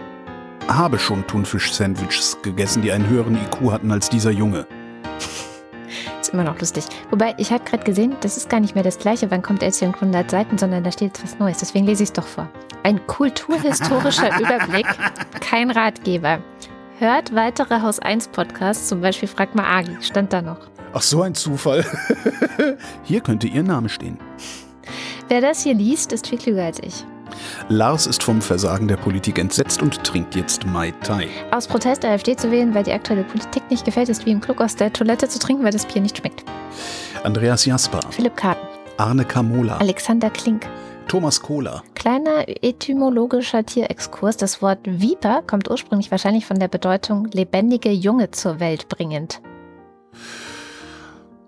[0.67, 4.65] habe schon Thunfisch-Sandwiches gegessen, die einen höheren IQ hatten als dieser Junge.
[6.19, 6.85] Ist immer noch lustig.
[7.11, 9.93] Wobei, ich habe gerade gesehen, das ist gar nicht mehr das gleiche, wann kommt Erziehung
[9.95, 11.59] 100 Seiten, sondern da steht was Neues.
[11.59, 12.49] Deswegen lese ich es doch vor.
[12.83, 14.87] Ein kulturhistorischer Überblick,
[15.39, 16.39] kein Ratgeber.
[17.01, 20.59] Hört weitere Haus 1 Podcasts, zum Beispiel Frag mal Agi, stand da noch.
[20.93, 21.83] Ach, so ein Zufall.
[23.03, 24.19] Hier könnte Ihr Name stehen.
[25.27, 27.03] Wer das hier liest, ist viel klüger als ich.
[27.69, 31.27] Lars ist vom Versagen der Politik entsetzt und trinkt jetzt Mai Tai.
[31.49, 34.61] Aus Protest AfD zu wählen, weil die aktuelle Politik nicht gefällt, ist wie im Klug
[34.61, 36.43] aus der Toilette zu trinken, weil das Bier nicht schmeckt.
[37.23, 38.01] Andreas Jasper.
[38.11, 38.67] Philipp Karten.
[38.97, 39.77] Arne Kamola.
[39.77, 40.67] Alexander Klink.
[41.11, 41.83] Thomas Kohler.
[41.93, 44.37] Kleiner etymologischer Tierexkurs.
[44.37, 49.41] Das Wort Viper kommt ursprünglich wahrscheinlich von der Bedeutung lebendige Junge zur Welt bringend.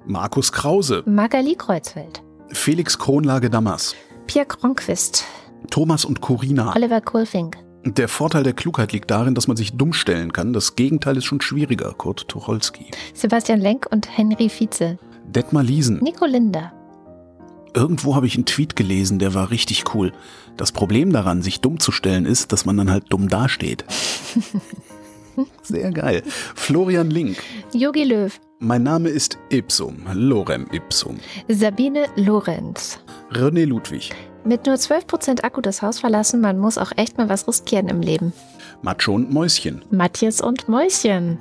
[0.05, 1.03] Markus Krause.
[1.05, 2.21] Magali Kreuzfeld.
[2.49, 3.95] Felix Kronlage Dammers.
[4.27, 5.23] Pierre Kronquist.
[5.69, 6.75] Thomas und Corina.
[6.75, 7.55] Oliver Kohlfink.
[7.85, 10.51] Der Vorteil der Klugheit liegt darin, dass man sich dumm stellen kann.
[10.51, 11.93] Das Gegenteil ist schon schwieriger.
[11.93, 12.87] Kurt Tucholsky.
[13.13, 14.97] Sebastian Lenk und Henry Vize.
[15.25, 15.99] Detmar Liesen.
[16.03, 16.73] Nico Linder.
[17.73, 20.11] Irgendwo habe ich einen Tweet gelesen, der war richtig cool.
[20.57, 23.83] Das Problem daran, sich dumm zu stellen, ist, dass man dann halt dumm dasteht.
[25.63, 26.21] Sehr geil.
[26.55, 27.37] Florian Link.
[27.73, 28.39] Yogi Löw.
[28.59, 31.19] Mein Name ist Ipsum, Lorem Ipsum.
[31.47, 32.99] Sabine Lorenz.
[33.31, 34.11] René Ludwig.
[34.45, 38.01] Mit nur 12% Akku das Haus verlassen, man muss auch echt mal was riskieren im
[38.01, 38.33] Leben.
[38.81, 39.83] Macho und Mäuschen.
[39.89, 41.39] Matthias und Mäuschen.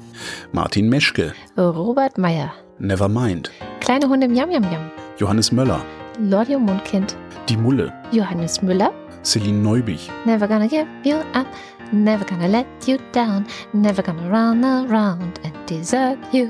[0.52, 1.34] Martin Meschke.
[1.58, 2.52] Robert Meyer.
[2.78, 3.50] Nevermind.
[3.80, 4.90] Kleine Hunde im Yam Yam Yam.
[5.18, 5.84] Johannes Möller.
[6.18, 7.16] Lordio Mundkind.
[7.48, 7.92] Die Mulle.
[8.12, 8.92] Johannes Müller.
[9.22, 10.10] Celine Neubich.
[10.24, 11.46] Never gonna give you up.
[11.92, 13.46] Never gonna let you down.
[13.72, 16.48] Never gonna run around and desert you.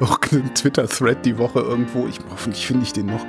[0.00, 2.06] Auch ein Twitter-Thread die Woche irgendwo.
[2.06, 3.24] Ich, hoffentlich finde ich den noch.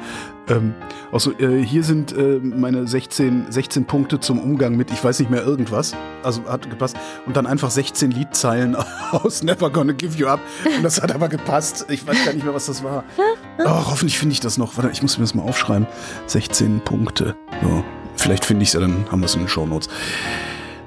[0.49, 0.73] Ähm,
[1.11, 5.29] also, äh, hier sind äh, meine 16, 16 Punkte zum Umgang mit, ich weiß nicht
[5.29, 5.95] mehr, irgendwas.
[6.23, 6.97] Also hat gepasst.
[7.25, 8.75] Und dann einfach 16 Liedzeilen
[9.11, 10.39] aus Never Gonna Give You Up.
[10.75, 11.85] Und das hat aber gepasst.
[11.89, 13.03] Ich weiß gar nicht mehr, was das war.
[13.59, 14.77] Oh, hoffentlich finde ich das noch.
[14.77, 15.87] Warte, ich muss mir das mal aufschreiben.
[16.27, 17.35] 16 Punkte.
[17.61, 17.83] So.
[18.15, 19.89] Vielleicht finde ich es ja, dann haben wir es in den Shownotes.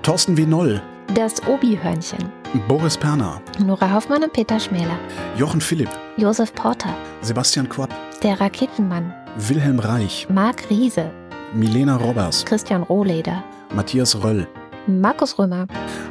[0.02, 0.46] Thorsten W.
[0.46, 0.82] Noll.
[1.14, 2.30] Das Obi-Hörnchen.
[2.68, 3.40] Boris Perner.
[3.64, 4.98] Nora Hoffmann und Peter Schmäler.
[5.36, 5.90] Jochen Philipp.
[6.16, 6.94] Josef Porter.
[7.20, 7.94] Sebastian Quapp.
[8.22, 9.12] Der Raketenmann.
[9.36, 10.26] Wilhelm Reich.
[10.28, 11.10] Marc Riese.
[11.54, 12.44] Milena Robbers.
[12.44, 13.42] Christian Rohleder.
[13.74, 14.46] Matthias Röll.
[14.86, 15.66] Markus Römer.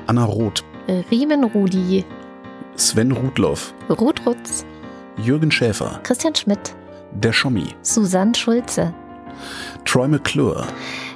[0.08, 0.64] Anna Roth.
[1.12, 2.06] Riemen Rudi.
[2.76, 3.74] Sven Rudloff.
[3.90, 4.66] Ruth Rutz.
[5.18, 6.00] Jürgen Schäfer.
[6.04, 6.76] Christian Schmidt.
[7.12, 7.76] Der Schommi.
[7.82, 8.94] Susanne Schulze.
[9.86, 10.66] Troy McClure.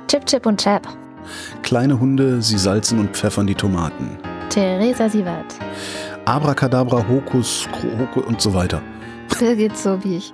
[0.08, 0.88] Chip Chip und Chap.
[1.62, 4.18] Kleine Hunde, sie salzen und pfeffern die Tomaten.
[4.50, 5.56] Theresa Sievert.
[6.26, 7.68] Abracadabra, Hokus,
[8.00, 8.82] Hokus und so weiter.
[9.44, 10.34] Der geht so wie ich.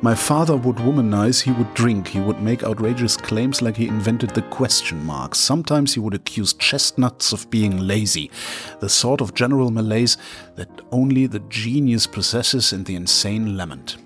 [0.00, 4.34] My father would womanize, he would drink, he would make outrageous claims like he invented
[4.34, 5.34] the question mark.
[5.34, 8.30] Sometimes he would accuse chestnuts of being lazy,
[8.80, 10.16] the sort of general malaise
[10.56, 13.98] that only the genius possesses and the insane lament.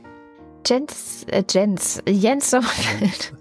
[0.67, 3.33] Jens, äh, Jens, Jens Sommerfeld.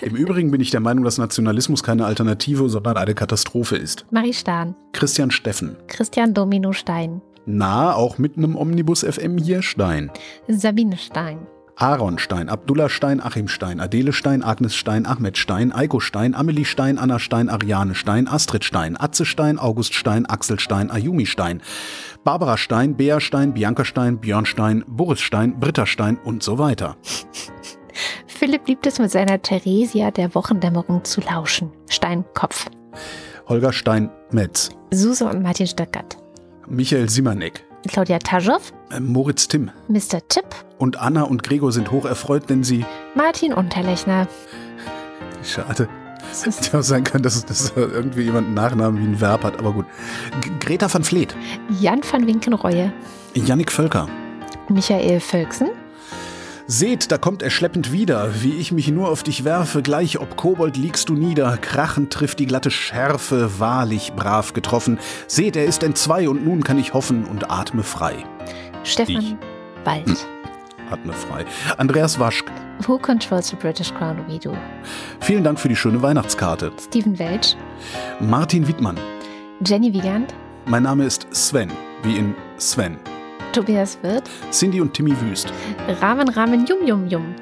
[0.00, 4.06] Im Übrigen bin ich der Meinung, dass Nationalismus keine Alternative, sondern eine Katastrophe ist.
[4.12, 5.76] Marie Stahn, Christian Steffen.
[5.88, 10.10] Christian Domino Stein, Na, auch mit einem Omnibus FM hier Stein.
[10.48, 11.46] Sabine Stein,
[11.76, 16.64] Aaron Stein, Abdullah Stein, Achim Stein, Adele Stein, Agnes Stein, Ahmed Stein, Eiko Stein, Amelie
[16.64, 21.60] Stein, Anna Stein, Ariane Stein, Astrid Stein, Atze Stein, August Stein, Axel Stein, Ayumi Stein,
[22.22, 26.96] Barbara Stein, Bea Stein, Bianca Stein, Björn Stein, Boris Stein, Britta Stein und so weiter.
[28.26, 31.72] Philipp liebt es mit seiner Theresia der Wochendämmerung zu lauschen.
[31.88, 32.66] Steinkopf.
[33.48, 36.23] Holger Stein, Metz, Suse und Martin Stöckert.
[36.66, 40.26] Michael Simanek, Claudia Taschow, äh, Moritz Timm Mr.
[40.28, 40.44] Tipp,
[40.78, 42.84] und Anna und Gregor sind hoch erfreut, denn sie,
[43.14, 44.26] Martin Unterlechner.
[45.42, 45.88] schade,
[46.42, 49.72] hätte auch sein können, dass, dass irgendwie jemand einen Nachnamen wie ein Verb hat, aber
[49.72, 49.86] gut.
[50.40, 51.36] G Greta van Vleet,
[51.80, 52.92] Jan van Winkenreue,
[53.34, 54.08] Yannick Völker,
[54.68, 55.68] Michael Völksen,
[56.66, 60.36] Seht, da kommt er schleppend wieder, wie ich mich nur auf dich werfe, gleich ob
[60.36, 64.98] Kobold liegst du nieder, krachend trifft die glatte Schärfe, wahrlich brav getroffen.
[65.26, 68.24] Seht, er ist entzwei und nun kann ich hoffen und atme frei.
[68.82, 69.36] Stefan Ich.
[69.84, 70.26] Wald.
[70.90, 71.44] Atme frei.
[71.76, 72.50] Andreas Waschk,
[72.86, 74.56] Who controls the British Crown we do?
[75.20, 76.72] vielen Dank für die schöne Weihnachtskarte.
[76.80, 77.56] Steven Welch,
[78.20, 78.96] Martin Wiedmann,
[79.64, 80.34] Jenny Wiegand,
[80.64, 81.70] mein Name ist Sven,
[82.02, 82.96] wie in Sven.
[83.54, 85.52] Tobias Wirth, Cindy und Timmy Wüst,
[86.00, 87.34] Ramen Ramen Yum Yum Yum.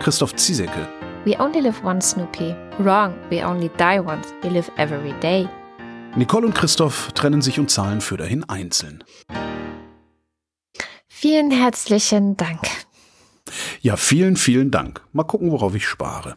[0.00, 0.88] Christoph Ziesecke,
[1.24, 2.56] We only live once, Snoopy.
[2.78, 4.34] Wrong, we only die once.
[4.42, 5.48] We live every day.
[6.16, 9.04] Nicole und Christoph trennen sich und zahlen für dahin einzeln.
[11.06, 12.66] Vielen herzlichen Dank.
[13.80, 15.02] Ja, vielen, vielen Dank.
[15.12, 16.36] Mal gucken, worauf ich spare.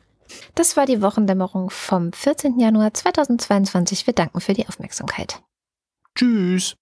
[0.54, 2.60] Das war die Wochendämmerung vom 14.
[2.60, 4.06] Januar 2022.
[4.06, 5.42] Wir danken für die Aufmerksamkeit.
[6.14, 6.76] Tschüss.